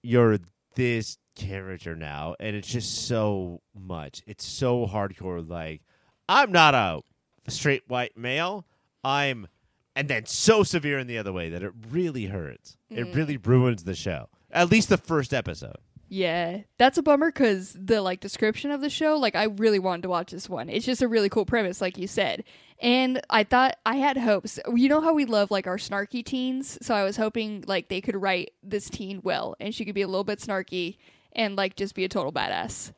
You're 0.07 0.39
this 0.75 1.17
character 1.35 1.95
now," 1.95 2.35
and 2.39 2.55
it's 2.55 2.67
just 2.67 3.07
so 3.07 3.61
much. 3.77 4.23
It's 4.25 4.45
so 4.45 4.87
hardcore. 4.87 5.47
Like, 5.47 5.81
I'm 6.29 6.51
not 6.51 6.73
a 6.73 7.01
straight 7.49 7.83
white 7.87 8.17
male. 8.17 8.65
I'm, 9.03 9.47
and 9.95 10.07
then 10.07 10.25
so 10.25 10.63
severe 10.63 10.99
in 10.99 11.07
the 11.07 11.17
other 11.17 11.33
way 11.33 11.49
that 11.49 11.63
it 11.63 11.73
really 11.89 12.25
hurts. 12.25 12.77
It 12.89 13.07
mm. 13.07 13.15
really 13.15 13.37
ruins 13.37 13.83
the 13.83 13.95
show. 13.95 14.29
At 14.51 14.71
least 14.71 14.89
the 14.89 14.97
first 14.97 15.33
episode. 15.33 15.77
Yeah, 16.09 16.61
that's 16.77 16.97
a 16.97 17.03
bummer 17.03 17.31
because 17.31 17.75
the 17.77 18.01
like 18.01 18.21
description 18.21 18.71
of 18.71 18.79
the 18.79 18.89
show, 18.89 19.17
like 19.17 19.35
I 19.35 19.43
really 19.45 19.79
wanted 19.79 20.03
to 20.03 20.09
watch 20.09 20.31
this 20.31 20.47
one. 20.47 20.69
It's 20.69 20.85
just 20.85 21.01
a 21.01 21.07
really 21.07 21.27
cool 21.27 21.45
premise, 21.45 21.81
like 21.81 21.97
you 21.97 22.07
said, 22.07 22.45
and 22.79 23.21
I 23.29 23.43
thought 23.43 23.77
I 23.85 23.95
had 23.95 24.17
hopes. 24.17 24.59
You 24.73 24.89
know 24.89 25.01
how 25.01 25.13
we 25.13 25.25
love 25.25 25.51
like 25.51 25.67
our 25.67 25.77
snarky 25.77 26.23
teens, 26.23 26.77
so 26.81 26.93
I 26.95 27.03
was 27.03 27.17
hoping 27.17 27.63
like 27.67 27.87
they 27.89 28.01
could 28.01 28.15
write 28.15 28.51
this 28.63 28.89
teen 28.89 29.21
well, 29.23 29.55
and 29.59 29.73
she 29.73 29.85
could 29.85 29.95
be 29.95 30.01
a 30.01 30.07
little 30.07 30.23
bit 30.23 30.39
snarky 30.39 30.97
and 31.33 31.55
like 31.55 31.75
just 31.75 31.95
be 31.95 32.03
a 32.03 32.09
total 32.09 32.31
badass. 32.31 32.91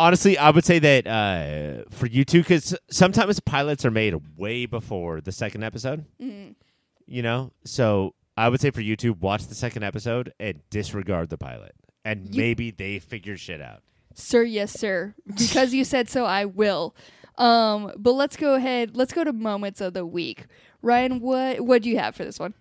Honestly, 0.00 0.38
I 0.38 0.50
would 0.50 0.64
say 0.64 0.78
that 0.78 1.06
uh, 1.08 1.90
for 1.90 2.06
you 2.06 2.24
two, 2.24 2.40
because 2.42 2.76
sometimes 2.90 3.40
pilots 3.40 3.84
are 3.84 3.90
made 3.90 4.14
way 4.36 4.64
before 4.64 5.20
the 5.20 5.32
second 5.32 5.64
episode. 5.64 6.04
You 6.20 7.22
know, 7.22 7.52
so 7.64 8.14
I 8.36 8.48
would 8.48 8.60
say 8.60 8.70
for 8.70 8.80
you 8.82 8.94
two, 8.96 9.12
watch 9.14 9.46
the 9.46 9.54
second 9.54 9.82
episode 9.82 10.32
and 10.38 10.60
disregard 10.70 11.30
the 11.30 11.38
pilot, 11.38 11.74
and 12.04 12.32
You- 12.34 12.40
maybe 12.40 12.70
they 12.70 12.98
figure 12.98 13.36
shit 13.36 13.60
out. 13.60 13.82
Sir, 14.14 14.42
yes, 14.42 14.72
sir. 14.72 15.14
Because 15.26 15.72
you 15.74 15.84
said 15.84 16.08
so, 16.08 16.24
I 16.24 16.44
will. 16.44 16.94
Um, 17.38 17.92
but 17.96 18.12
let's 18.12 18.36
go 18.36 18.54
ahead. 18.54 18.96
Let's 18.96 19.12
go 19.12 19.24
to 19.24 19.32
moments 19.32 19.80
of 19.80 19.94
the 19.94 20.04
week. 20.04 20.46
Ryan, 20.82 21.20
what 21.20 21.60
what 21.60 21.82
do 21.82 21.88
you 21.88 21.98
have 21.98 22.14
for 22.14 22.24
this 22.24 22.38
one? 22.38 22.54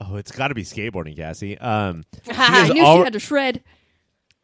Oh, 0.00 0.16
it's 0.16 0.32
got 0.32 0.48
to 0.48 0.54
be 0.54 0.64
skateboarding, 0.64 1.16
Cassie. 1.16 1.56
Um, 1.58 2.04
she 2.24 2.32
I 2.34 2.68
knew 2.68 2.82
al- 2.84 2.98
she 2.98 3.04
had 3.04 3.12
to 3.12 3.20
shred. 3.20 3.62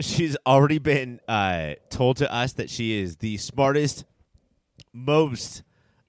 she's 0.01 0.37
already 0.47 0.79
been 0.79 1.21
uh, 1.29 1.75
told 1.91 2.19
to 2.19 2.33
us 2.33 2.53
that 2.55 2.71
she 2.71 3.01
is 3.01 3.17
the 3.17 3.37
smartest, 3.39 4.05
most 4.93 5.63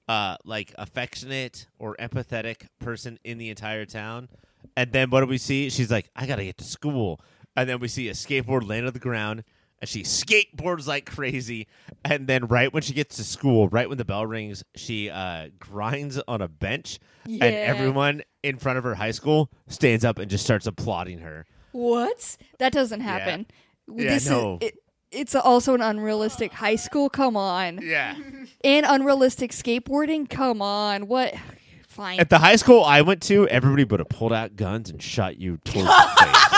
uh, 0.08 0.36
like 0.46 0.74
affectionate 0.78 1.68
or 1.80 1.96
empathetic 1.98 2.68
person 2.80 3.20
in 3.24 3.38
the 3.38 3.50
entire 3.50 3.86
town. 3.86 4.30
And 4.76 4.92
then 4.92 5.10
what 5.10 5.22
do 5.22 5.28
we 5.28 5.38
see? 5.38 5.70
She's 5.70 5.90
like, 5.90 6.10
I 6.16 6.26
gotta 6.28 6.44
get 6.44 6.58
to 6.58 6.64
school. 6.64 7.20
And 7.56 7.68
then 7.68 7.80
we 7.80 7.88
see 7.88 8.08
a 8.10 8.14
skateboard 8.14 8.68
land 8.68 8.86
on 8.86 8.94
the 8.94 9.00
ground, 9.00 9.44
and 9.80 9.90
she 9.90 10.04
skateboards 10.04 10.88
like 10.88 11.06
crazy. 11.06 11.68
And 12.04 12.28
then 12.28 12.48
right 12.48 12.72
when 12.74 12.84
she 12.84 12.94
gets 12.94 13.18
to 13.18 13.24
school, 13.24 13.68
right 13.70 13.88
when 13.90 13.98
the 13.98 14.06
bell 14.06 14.26
rings, 14.26 14.64
she 14.76 15.10
uh, 15.10 15.50
grinds 15.60 16.20
on 16.28 16.42
a 16.42 16.48
bench, 16.48 17.00
Yeah. 17.26 17.46
and 17.46 17.56
everyone 17.56 18.22
in 18.44 18.58
front 18.58 18.78
of 18.78 18.84
her 18.84 18.96
high 18.96 19.12
school 19.12 19.50
stands 19.68 20.04
up 20.06 20.20
and 20.20 20.30
just 20.30 20.44
starts 20.44 20.68
applauding 20.68 21.20
her. 21.20 21.46
What? 21.74 22.38
That 22.60 22.74
doesn't 22.74 23.02
happen. 23.02 23.46
Yeah, 23.88 24.10
this 24.10 24.30
no. 24.30 24.58
is 24.62 24.70
it, 24.70 24.80
it's 25.12 25.36
also 25.36 25.74
an 25.74 25.82
unrealistic 25.82 26.52
high 26.54 26.76
school. 26.76 27.10
Come 27.10 27.38
on. 27.38 27.80
Yeah. 27.84 28.16
And 28.64 28.86
unrealistic 28.88 29.52
skateboarding. 29.52 30.28
Come 30.30 30.62
on. 30.62 31.08
What? 31.08 31.34
Fine. 31.88 32.20
At 32.20 32.30
the 32.30 32.38
high 32.40 32.56
school 32.58 32.84
I 32.84 33.02
went 33.02 33.22
to, 33.24 33.48
everybody 33.48 33.84
would 33.84 34.00
have 34.00 34.10
pulled 34.10 34.34
out 34.34 34.56
guns 34.56 34.90
and 34.90 35.02
shot 35.02 35.38
you 35.40 35.58
towards 35.58 35.88
the 35.88 35.94
face. 36.20 36.57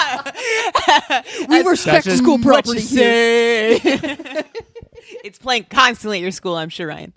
We 1.47 1.61
respect 1.63 2.05
just- 2.05 2.17
school 2.21 2.37
What 2.37 2.65
property 2.65 2.79
you 2.81 2.85
say? 2.85 3.79
it's 5.23 5.37
playing 5.39 5.65
constantly 5.69 6.17
at 6.19 6.21
your 6.21 6.31
school, 6.31 6.55
I'm 6.55 6.69
sure, 6.69 6.87
Ryan. 6.87 7.13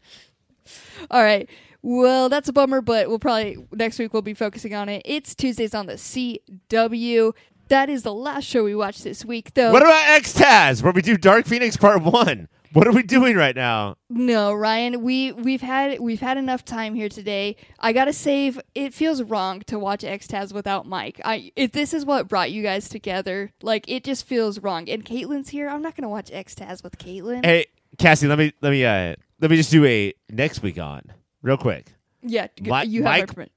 All 1.11 1.22
right. 1.22 1.49
Well, 1.83 2.28
that's 2.28 2.49
a 2.49 2.53
bummer, 2.53 2.80
but 2.80 3.09
we'll 3.09 3.18
probably 3.18 3.57
next 3.72 3.99
week 3.99 4.12
we'll 4.12 4.22
be 4.22 4.35
focusing 4.35 4.72
on 4.74 4.89
it. 4.89 5.03
It's 5.05 5.35
Tuesdays 5.35 5.74
on 5.74 5.87
the 5.87 5.95
CW. 5.95 7.33
That 7.68 7.89
is 7.89 8.03
the 8.05 8.14
last 8.14 8.45
show 8.45 8.62
we 8.64 8.74
watched 8.76 9.03
this 9.03 9.24
week, 9.24 9.55
though. 9.55 9.72
what 9.72 9.83
about 9.83 10.07
X-Taz, 10.11 10.83
where 10.83 10.93
we 10.93 11.03
do 11.03 11.16
Dark 11.16 11.47
Phoenix 11.47 11.76
Part 11.76 12.03
1? 12.03 12.49
What 12.72 12.86
are 12.86 12.92
we 12.92 13.02
doing 13.02 13.36
right 13.36 13.54
now? 13.54 13.96
No, 14.08 14.54
Ryan, 14.54 15.02
we 15.02 15.32
we've 15.32 15.60
had 15.60 16.00
we've 16.00 16.20
had 16.20 16.38
enough 16.38 16.64
time 16.64 16.94
here 16.94 17.08
today. 17.10 17.56
I 17.78 17.92
gotta 17.92 18.12
save. 18.14 18.58
It 18.74 18.94
feels 18.94 19.22
wrong 19.22 19.60
to 19.66 19.78
watch 19.78 20.00
Xtaz 20.02 20.54
without 20.54 20.86
Mike. 20.86 21.20
I 21.24 21.52
if 21.54 21.72
this 21.72 21.92
is 21.92 22.06
what 22.06 22.28
brought 22.28 22.50
you 22.50 22.62
guys 22.62 22.88
together, 22.88 23.52
like 23.62 23.84
it 23.88 24.04
just 24.04 24.26
feels 24.26 24.58
wrong. 24.58 24.88
And 24.88 25.04
Katelynn's 25.04 25.50
here. 25.50 25.68
I'm 25.68 25.82
not 25.82 25.96
gonna 25.96 26.08
watch 26.08 26.30
Xtaz 26.30 26.82
with 26.82 26.96
Katelynn. 26.98 27.44
Hey, 27.44 27.66
Cassie, 27.98 28.26
let 28.26 28.38
me 28.38 28.52
let 28.62 28.70
me 28.70 28.84
uh 28.84 29.16
let 29.40 29.50
me 29.50 29.56
just 29.56 29.70
do 29.70 29.84
a 29.84 30.14
next 30.30 30.62
week 30.62 30.78
on 30.78 31.02
real 31.42 31.58
quick. 31.58 31.92
yeah, 32.22 32.46
Mi- 32.60 32.86
you 32.86 33.02
have 33.04 33.36
Mike-. 33.36 33.50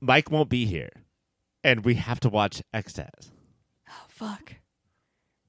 Mike 0.00 0.30
won't 0.30 0.48
be 0.48 0.66
here, 0.66 0.90
and 1.62 1.84
we 1.84 1.94
have 1.94 2.18
to 2.20 2.28
watch 2.28 2.62
X-Taz. 2.74 3.30
Oh, 3.88 4.04
fuck. 4.08 4.54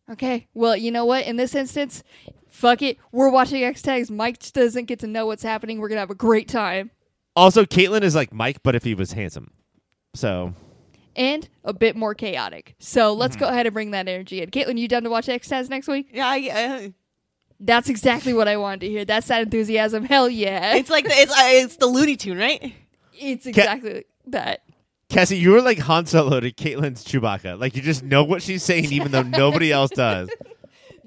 Okay. 0.10 0.48
Well, 0.54 0.76
you 0.76 0.92
know 0.92 1.04
what? 1.06 1.26
In 1.26 1.36
this 1.36 1.54
instance, 1.54 2.04
fuck 2.58 2.82
it. 2.82 2.98
We're 3.12 3.30
watching 3.30 3.62
Xtaz. 3.62 4.10
Mike 4.10 4.40
just 4.40 4.54
doesn't 4.56 4.86
get 4.86 5.00
to 5.00 5.08
know 5.08 5.26
what's 5.26 5.44
happening. 5.44 5.80
We're 5.80 5.90
gonna 5.90 6.02
have 6.02 6.10
a 6.10 6.16
great 6.16 6.48
time 6.48 6.92
Also, 7.36 7.66
Katelynn 7.66 8.02
is 8.02 8.16
like 8.16 8.34
Mike, 8.34 8.64
but 8.64 8.74
if 8.76 8.84
he 8.84 8.94
was 8.96 9.12
handsome. 9.14 9.52
So 10.16 10.54
and 11.16 11.48
a 11.64 11.74
bit 11.74 11.96
more 11.96 12.14
chaotic. 12.14 12.76
So 12.80 13.14
let's 13.14 13.36
Mm-hmm. 13.36 13.46
go 13.46 13.50
ahead 13.50 13.66
and 13.66 13.74
bring 13.74 13.92
that 13.92 14.08
energy 14.08 14.42
in. 14.42 14.50
Katelynn, 14.52 14.78
you 14.78 14.88
done 14.88 15.04
to 15.04 15.10
watch 15.10 15.28
Xtaz 15.28 15.70
next 15.70 15.88
week? 15.88 16.10
Yeah, 16.12 16.28
I, 16.28 16.50
uh, 16.50 16.90
That's 17.60 17.90
exactly 17.90 18.34
what 18.34 18.48
I 18.48 18.58
wanted 18.58 18.82
to 18.82 18.90
hear. 18.90 19.04
That's 19.06 19.28
that 19.28 19.42
enthusiasm. 19.42 20.04
Hell 20.06 20.30
yeah. 20.30 20.76
it's 20.76 20.90
like 20.90 21.06
the, 21.06 21.14
it's 21.14 21.32
uh, 21.32 21.44
it's 21.46 21.78
the 21.78 21.88
Looney 21.88 22.16
Tune, 22.18 22.38
right? 22.38 22.74
It's 23.14 23.46
exactly 23.48 24.06
that. 24.28 24.62
Cassie, 25.10 25.38
you 25.38 25.52
were 25.52 25.62
like 25.62 25.80
Han 25.80 26.06
Solo 26.06 26.40
to 26.40 26.52
Katelynn's 26.52 27.04
Chewbacca. 27.04 27.60
Like 27.60 27.76
you 27.76 27.82
just 27.82 28.04
know 28.04 28.24
what 28.24 28.42
she's 28.44 28.62
saying, 28.62 28.92
even 28.92 29.12
though 29.12 29.24
nobody 29.24 29.72
else 29.72 29.90
does. 29.92 30.30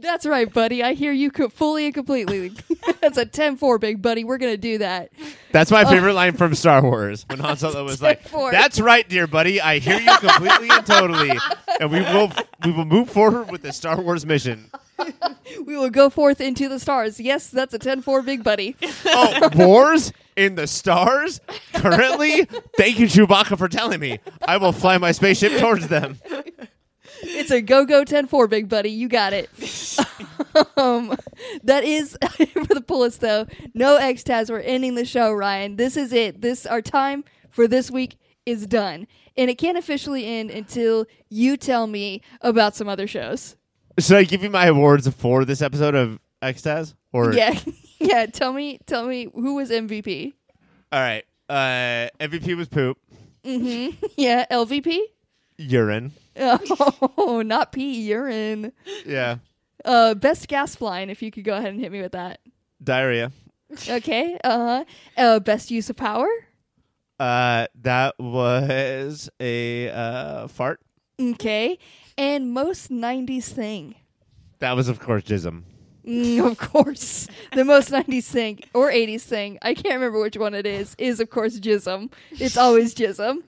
That's 0.01 0.25
right, 0.25 0.53
buddy. 0.53 0.83
I 0.83 0.95
hear 0.95 1.13
you 1.13 1.31
co- 1.31 1.49
fully 1.49 1.85
and 1.85 1.95
completely. 1.95 2.53
That's 3.01 3.19
a 3.19 3.27
10 3.27 3.57
4, 3.57 3.79
big 3.79 4.01
buddy. 4.01 4.25
We're 4.25 4.39
going 4.39 4.53
to 4.53 4.59
do 4.59 4.79
that. 4.79 5.11
That's 5.53 5.71
my 5.71 5.85
oh. 5.85 5.89
favorite 5.89 6.15
line 6.15 6.37
from 6.37 6.55
Star 6.55 6.83
Wars 6.83 7.27
when 7.29 7.39
Han 7.41 7.57
Solo 7.57 7.85
was 7.85 8.01
like, 8.01 8.25
10-4. 8.29 8.53
"That's 8.53 8.81
right, 8.81 9.09
dear 9.09 9.27
buddy. 9.27 9.61
I 9.61 9.79
hear 9.79 9.99
you 9.99 10.17
completely 10.19 10.69
and 10.71 10.87
totally, 10.87 11.39
and 11.81 11.91
we 11.91 12.01
will 12.01 12.33
we 12.65 12.73
will 12.73 12.85
move 12.85 13.11
forward 13.11 13.51
with 13.51 13.63
the 13.63 13.73
Star 13.73 14.01
Wars 14.01 14.25
mission." 14.25 14.71
We 15.67 15.77
will 15.77 15.91
go 15.91 16.11
forth 16.11 16.41
into 16.41 16.69
the 16.69 16.79
stars. 16.79 17.19
Yes, 17.19 17.49
that's 17.49 17.75
a 17.75 17.79
10 17.79 18.03
4, 18.03 18.23
big 18.23 18.45
buddy. 18.45 18.77
Oh, 19.07 19.49
wars 19.57 20.13
in 20.37 20.55
the 20.55 20.67
stars 20.67 21.41
currently. 21.75 22.45
Thank 22.77 22.99
you, 22.99 23.07
Chewbacca, 23.07 23.59
for 23.59 23.69
telling 23.69 23.99
me. 23.99 24.21
I 24.47 24.59
will 24.59 24.73
fly 24.73 24.99
my 24.99 25.13
spaceship 25.13 25.59
towards 25.59 25.89
them. 25.89 26.19
It's 27.23 27.51
a 27.51 27.61
go 27.61 27.85
go 27.85 28.05
10 28.05 28.27
4, 28.27 28.49
big 28.49 28.69
buddy. 28.69 28.91
You 28.91 29.09
got 29.09 29.33
it. 29.33 29.49
um, 30.77 31.17
that 31.65 31.85
is 31.85 32.17
for 32.67 32.75
the 32.75 32.83
pull 32.87 33.01
list, 33.01 33.21
though. 33.21 33.47
No 33.75 33.97
X 33.97 34.23
Taz. 34.23 34.51
We're 34.51 34.61
ending 34.61 34.95
the 34.95 35.05
show, 35.05 35.33
Ryan. 35.33 35.77
This 35.77 35.97
is 35.97 36.13
it. 36.13 36.41
This 36.41 36.67
Our 36.67 36.83
time 36.83 37.25
for 37.51 37.67
this 37.69 37.91
week 37.91 38.19
is 38.47 38.67
done. 38.67 39.07
And 39.37 39.49
it 39.51 39.57
can't 39.59 39.79
officially 39.79 40.27
end 40.27 40.51
until 40.51 41.07
you 41.29 41.57
tell 41.57 41.87
me 41.87 42.23
about 42.41 42.75
some 42.77 42.89
other 42.89 43.07
shows. 43.07 43.57
Should 43.99 44.17
I 44.17 44.25
give 44.25 44.43
you 44.43 44.51
my 44.51 44.67
awards 44.67 45.09
for 45.09 45.45
this 45.45 45.63
episode 45.63 45.95
of 45.95 46.19
Xtaz? 46.43 46.95
Or 47.13 47.33
Yeah. 47.33 47.59
yeah. 47.99 48.27
Tell 48.27 48.53
me, 48.53 48.79
tell 48.87 49.07
me 49.07 49.29
who 49.35 49.55
was 49.57 49.71
MVP. 49.71 50.33
all 50.93 51.01
right. 51.01 51.25
Uh, 51.49 52.09
MVP 52.21 52.57
was 52.57 52.69
poop, 52.69 52.97
Mm-hmm. 53.45 54.05
Yeah. 54.17 54.47
LVP? 54.51 54.99
urine. 55.59 56.13
Oh, 56.37 57.43
not 57.47 57.73
pee, 57.73 58.03
urine. 58.03 58.73
Yeah, 59.07 59.39
Uh, 59.85 60.15
best 60.15 60.49
gas 60.49 60.81
line, 60.81 61.11
if 61.11 61.23
you 61.23 61.31
could 61.31 61.45
go 61.45 61.57
ahead 61.57 61.71
and 61.73 61.81
hit 61.81 61.91
me 61.93 62.01
with 62.03 62.13
that. 62.13 62.41
diarrhea. 62.83 63.33
Okay. 63.89 64.37
Uh-huh. 64.43 64.85
Uh 65.17 65.39
Best 65.41 65.71
use 65.71 65.89
of 65.91 65.97
power. 65.97 66.29
Uh, 67.19 67.67
that 67.83 68.15
was 68.19 69.29
a 69.39 69.89
uh, 69.91 70.49
fart. 70.49 70.81
Okay. 71.21 71.79
And 72.17 72.53
most 72.53 72.91
'90s 72.91 73.45
thing. 73.53 73.95
That 74.61 74.73
was, 74.75 74.89
of 74.89 74.99
course, 75.01 75.23
Jism. 75.25 75.63
Mm, 76.07 76.51
of 76.51 76.57
course. 76.59 77.29
The 77.55 77.65
most 77.65 77.91
90s 77.91 78.25
thing 78.25 78.61
or 78.75 78.91
80s 78.91 79.21
thing, 79.23 79.59
I 79.63 79.75
can't 79.75 79.95
remember 79.95 80.19
which 80.21 80.37
one 80.37 80.55
it 80.55 80.67
is, 80.67 80.95
is 80.99 81.21
of 81.21 81.29
course 81.31 81.61
Jism. 81.61 82.11
It's 82.33 82.57
always 82.57 82.95
Jism. 82.95 83.43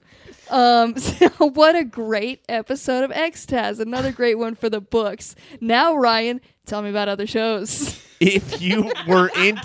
Um, 0.49 0.97
so 0.97 1.29
what 1.39 1.75
a 1.75 1.83
great 1.83 2.43
episode 2.49 3.03
of 3.03 3.11
X-Taz. 3.11 3.79
Another 3.79 4.11
great 4.11 4.37
one 4.37 4.55
for 4.55 4.69
the 4.69 4.81
books. 4.81 5.35
Now, 5.61 5.95
Ryan, 5.95 6.41
tell 6.65 6.81
me 6.81 6.89
about 6.89 7.09
other 7.09 7.27
shows. 7.27 7.99
if 8.19 8.61
you 8.61 8.91
were 9.07 9.29
in 9.35 9.59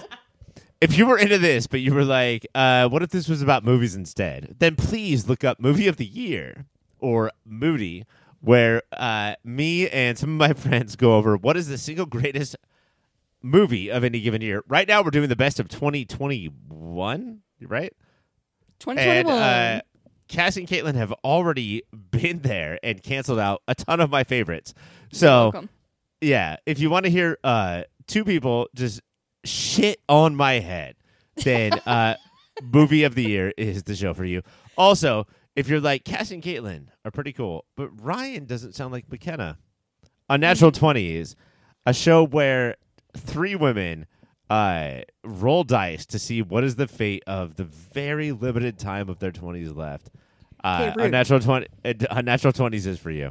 if 0.81 0.97
you 0.97 1.07
were 1.07 1.19
into 1.19 1.39
this 1.39 1.67
but 1.67 1.81
you 1.81 1.95
were 1.95 2.05
like 2.05 2.47
uh, 2.55 2.89
what 2.89 3.03
if 3.03 3.11
this 3.11 3.29
was 3.29 3.43
about 3.43 3.65
movies 3.65 3.95
instead 3.95 4.57
then 4.59 4.75
please 4.75 5.29
look 5.29 5.45
up 5.45 5.61
movie 5.61 5.87
of 5.87 5.97
the 5.97 6.05
year 6.07 6.67
or 6.99 7.31
moody 7.45 8.05
where 8.41 8.83
uh, 8.93 9.35
me 9.45 9.89
and 9.89 10.19
some 10.19 10.31
of 10.41 10.49
my 10.49 10.53
friends 10.61 10.97
go 10.97 11.17
over 11.17 11.37
what 11.37 11.57
is 11.57 11.69
the 11.69 11.79
single 11.79 12.07
greatest 12.07 12.57
movie 13.43 13.91
of 13.91 14.03
any 14.03 14.21
given 14.21 14.41
year 14.41 14.65
right 14.67 14.89
now 14.89 15.03
we're 15.03 15.11
doing 15.11 15.29
the 15.29 15.37
best 15.37 15.61
of 15.61 15.69
2021 15.69 17.41
right 17.63 17.93
2021. 18.81 19.37
and 19.37 19.81
uh, 19.81 19.83
Cassie 20.29 20.61
and 20.61 20.69
Katelynn 20.69 20.95
have 20.95 21.13
already 21.25 21.83
been 22.11 22.41
there 22.41 22.79
and 22.83 23.03
canceled 23.03 23.39
out 23.39 23.63
a 23.67 23.75
ton 23.75 24.01
of 24.01 24.11
my 24.11 24.25
favorites 24.25 24.75
so 25.13 25.69
yeah, 26.21 26.57
if 26.67 26.79
you 26.79 26.91
want 26.91 27.05
to 27.05 27.11
hear 27.11 27.39
uh, 27.45 27.85
two 28.07 28.25
people 28.25 28.69
just 28.75 29.01
shit 29.45 30.01
on 30.09 30.35
my 30.35 30.55
head, 30.55 30.97
then 31.45 31.73
uh, 31.87 32.15
movie 32.63 33.05
of 33.05 33.15
the 33.15 33.23
year 33.23 33.53
is 33.57 33.85
the 33.85 33.95
show 33.95 34.15
for 34.15 34.25
you. 34.25 34.43
Also, 34.77 35.27
if 35.57 35.69
you're 35.69 35.81
like 35.81 36.05
Cass 36.05 36.31
and 36.31 36.43
Katelynn 36.43 36.89
are 37.05 37.11
pretty 37.11 37.33
cool, 37.33 37.65
but 37.77 37.89
Ryan 38.01 38.45
doesn't 38.47 38.75
sound 38.75 38.93
like 38.93 39.11
McKenna. 39.11 39.59
a 40.29 40.35
Unnatural 40.35 40.73
Twenties, 40.73 41.37
a 41.87 41.95
show 41.95 42.25
where 42.25 42.77
three 43.17 43.55
women 43.55 44.07
uh, 44.51 45.01
roll 45.25 45.65
dice 45.65 46.07
to 46.07 46.19
see 46.19 46.43
what 46.43 46.65
is 46.65 46.77
the 46.77 46.87
fate 46.89 47.23
of 47.27 47.57
the 47.57 47.65
very 47.65 48.33
limited 48.33 48.79
time 48.79 49.09
of 49.09 49.19
their 49.19 49.33
twenties 49.33 49.73
left. 49.73 50.11
Uh, 50.65 50.93
rude. 50.97 51.07
unnatural 51.07 51.41
twenty, 51.41 51.67
uh, 51.85 51.95
unnatural 52.11 52.53
twenties 52.53 52.87
is 52.87 52.99
for 52.99 53.11
you. 53.11 53.31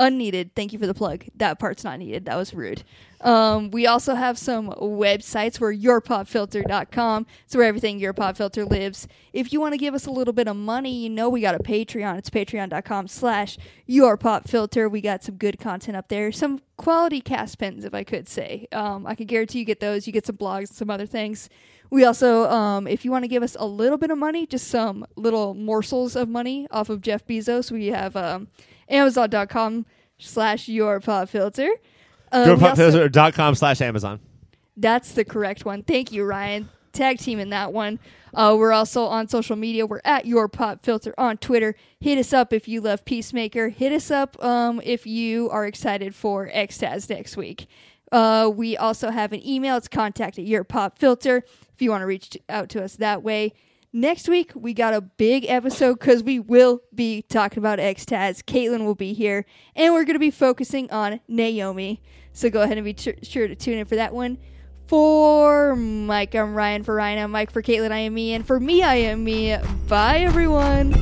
Unneeded. 0.00 0.54
Thank 0.56 0.72
you 0.72 0.78
for 0.78 0.86
the 0.86 0.94
plug. 0.94 1.26
That 1.36 1.58
part's 1.60 1.84
not 1.84 1.98
needed. 1.98 2.24
That 2.24 2.36
was 2.36 2.54
rude. 2.54 2.82
Um, 3.20 3.70
we 3.70 3.86
also 3.86 4.14
have 4.14 4.38
some 4.38 4.70
websites. 4.70 5.60
We're 5.60 5.74
yourpopfilter.com. 5.74 7.26
It's 7.44 7.54
where 7.54 7.66
everything 7.66 7.98
Your 7.98 8.14
Pop 8.14 8.36
Filter 8.36 8.64
lives. 8.64 9.06
If 9.34 9.52
you 9.52 9.60
want 9.60 9.74
to 9.74 9.78
give 9.78 9.94
us 9.94 10.06
a 10.06 10.10
little 10.10 10.32
bit 10.32 10.48
of 10.48 10.56
money, 10.56 10.92
you 10.92 11.10
know 11.10 11.28
we 11.28 11.42
got 11.42 11.54
a 11.54 11.58
Patreon. 11.58 12.16
It's 12.16 12.30
patreon.com 12.30 13.08
slash 13.08 13.58
yourpopfilter. 13.88 14.90
We 14.90 15.02
got 15.02 15.22
some 15.22 15.36
good 15.36 15.58
content 15.58 15.96
up 15.96 16.08
there. 16.08 16.32
Some 16.32 16.62
quality 16.78 17.20
cast 17.20 17.58
pens, 17.58 17.84
if 17.84 17.92
I 17.92 18.02
could 18.02 18.26
say. 18.26 18.66
Um, 18.72 19.06
I 19.06 19.14
can 19.14 19.26
guarantee 19.26 19.58
you 19.58 19.64
get 19.66 19.80
those. 19.80 20.06
You 20.06 20.14
get 20.14 20.26
some 20.26 20.38
blogs 20.38 20.68
and 20.68 20.70
some 20.70 20.90
other 20.90 21.06
things. 21.06 21.50
We 21.90 22.04
also, 22.04 22.48
um, 22.48 22.86
if 22.86 23.04
you 23.04 23.10
want 23.10 23.24
to 23.24 23.28
give 23.28 23.42
us 23.42 23.56
a 23.58 23.66
little 23.66 23.98
bit 23.98 24.10
of 24.10 24.16
money, 24.16 24.46
just 24.46 24.68
some 24.68 25.04
little 25.16 25.54
morsels 25.54 26.16
of 26.16 26.28
money 26.28 26.68
off 26.70 26.88
of 26.88 27.02
Jeff 27.02 27.26
Bezos, 27.26 27.70
we 27.70 27.88
have 27.88 28.16
um, 28.16 28.48
Amazon.com 28.90 29.86
slash 30.18 30.68
your 30.68 31.00
pop 31.00 31.28
filter. 31.28 31.68
Um, 32.32 32.44
we 32.58 32.66
also- 32.66 32.90
Yourpopfilter.com 33.08 33.54
slash 33.54 33.80
Amazon. 33.80 34.20
that's 34.76 35.12
the 35.12 35.24
correct 35.24 35.64
one. 35.64 35.82
Thank 35.82 36.12
you, 36.12 36.24
Ryan. 36.24 36.68
Tag 36.92 37.18
team 37.18 37.38
in 37.38 37.50
that 37.50 37.72
one. 37.72 38.00
Uh, 38.34 38.54
we're 38.58 38.72
also 38.72 39.04
on 39.04 39.28
social 39.28 39.56
media. 39.56 39.86
We're 39.86 40.00
at 40.04 40.26
Your 40.26 40.48
Pop 40.48 40.84
Filter 40.84 41.14
on 41.18 41.36
Twitter. 41.36 41.74
Hit 42.00 42.18
us 42.18 42.32
up 42.32 42.52
if 42.52 42.66
you 42.68 42.80
love 42.80 43.04
Peacemaker. 43.04 43.68
Hit 43.68 43.92
us 43.92 44.10
up 44.10 44.42
um, 44.44 44.80
if 44.84 45.06
you 45.06 45.48
are 45.50 45.66
excited 45.66 46.14
for 46.14 46.48
Xtaz 46.48 47.08
next 47.10 47.36
week. 47.36 47.66
Uh, 48.12 48.50
we 48.52 48.76
also 48.76 49.10
have 49.10 49.32
an 49.32 49.46
email. 49.46 49.76
It's 49.76 49.86
contact 49.88 50.38
at 50.38 50.44
Your 50.46 50.64
Pop 50.64 50.98
Filter 50.98 51.44
if 51.74 51.80
you 51.82 51.90
want 51.90 52.02
to 52.02 52.06
reach 52.06 52.36
out 52.48 52.68
to 52.70 52.82
us 52.82 52.96
that 52.96 53.22
way. 53.22 53.52
Next 53.92 54.28
week, 54.28 54.52
we 54.54 54.72
got 54.72 54.94
a 54.94 55.00
big 55.00 55.44
episode 55.48 55.98
because 55.98 56.22
we 56.22 56.38
will 56.38 56.80
be 56.94 57.22
talking 57.22 57.58
about 57.58 57.80
Xtaz. 57.80 58.40
Katelynn 58.44 58.84
will 58.84 58.94
be 58.94 59.14
here, 59.14 59.44
and 59.74 59.92
we're 59.92 60.04
going 60.04 60.14
to 60.14 60.20
be 60.20 60.30
focusing 60.30 60.88
on 60.92 61.18
Naomi. 61.26 62.00
So 62.32 62.50
go 62.50 62.62
ahead 62.62 62.78
and 62.78 62.84
be 62.84 62.96
sure 63.24 63.48
to 63.48 63.56
tune 63.56 63.78
in 63.78 63.86
for 63.86 63.96
that 63.96 64.14
one. 64.14 64.38
For 64.86 65.74
Mike, 65.74 66.36
I'm 66.36 66.54
Ryan. 66.54 66.84
For 66.84 66.94
Ryan, 66.94 67.24
I'm 67.24 67.32
Mike. 67.32 67.50
For 67.50 67.62
Katelynn, 67.62 67.90
I 67.90 67.98
am 67.98 68.14
me. 68.14 68.32
And 68.32 68.46
for 68.46 68.60
me, 68.60 68.84
I 68.84 68.94
am 68.94 69.24
me. 69.24 69.56
Bye, 69.88 70.18
everyone. 70.20 70.92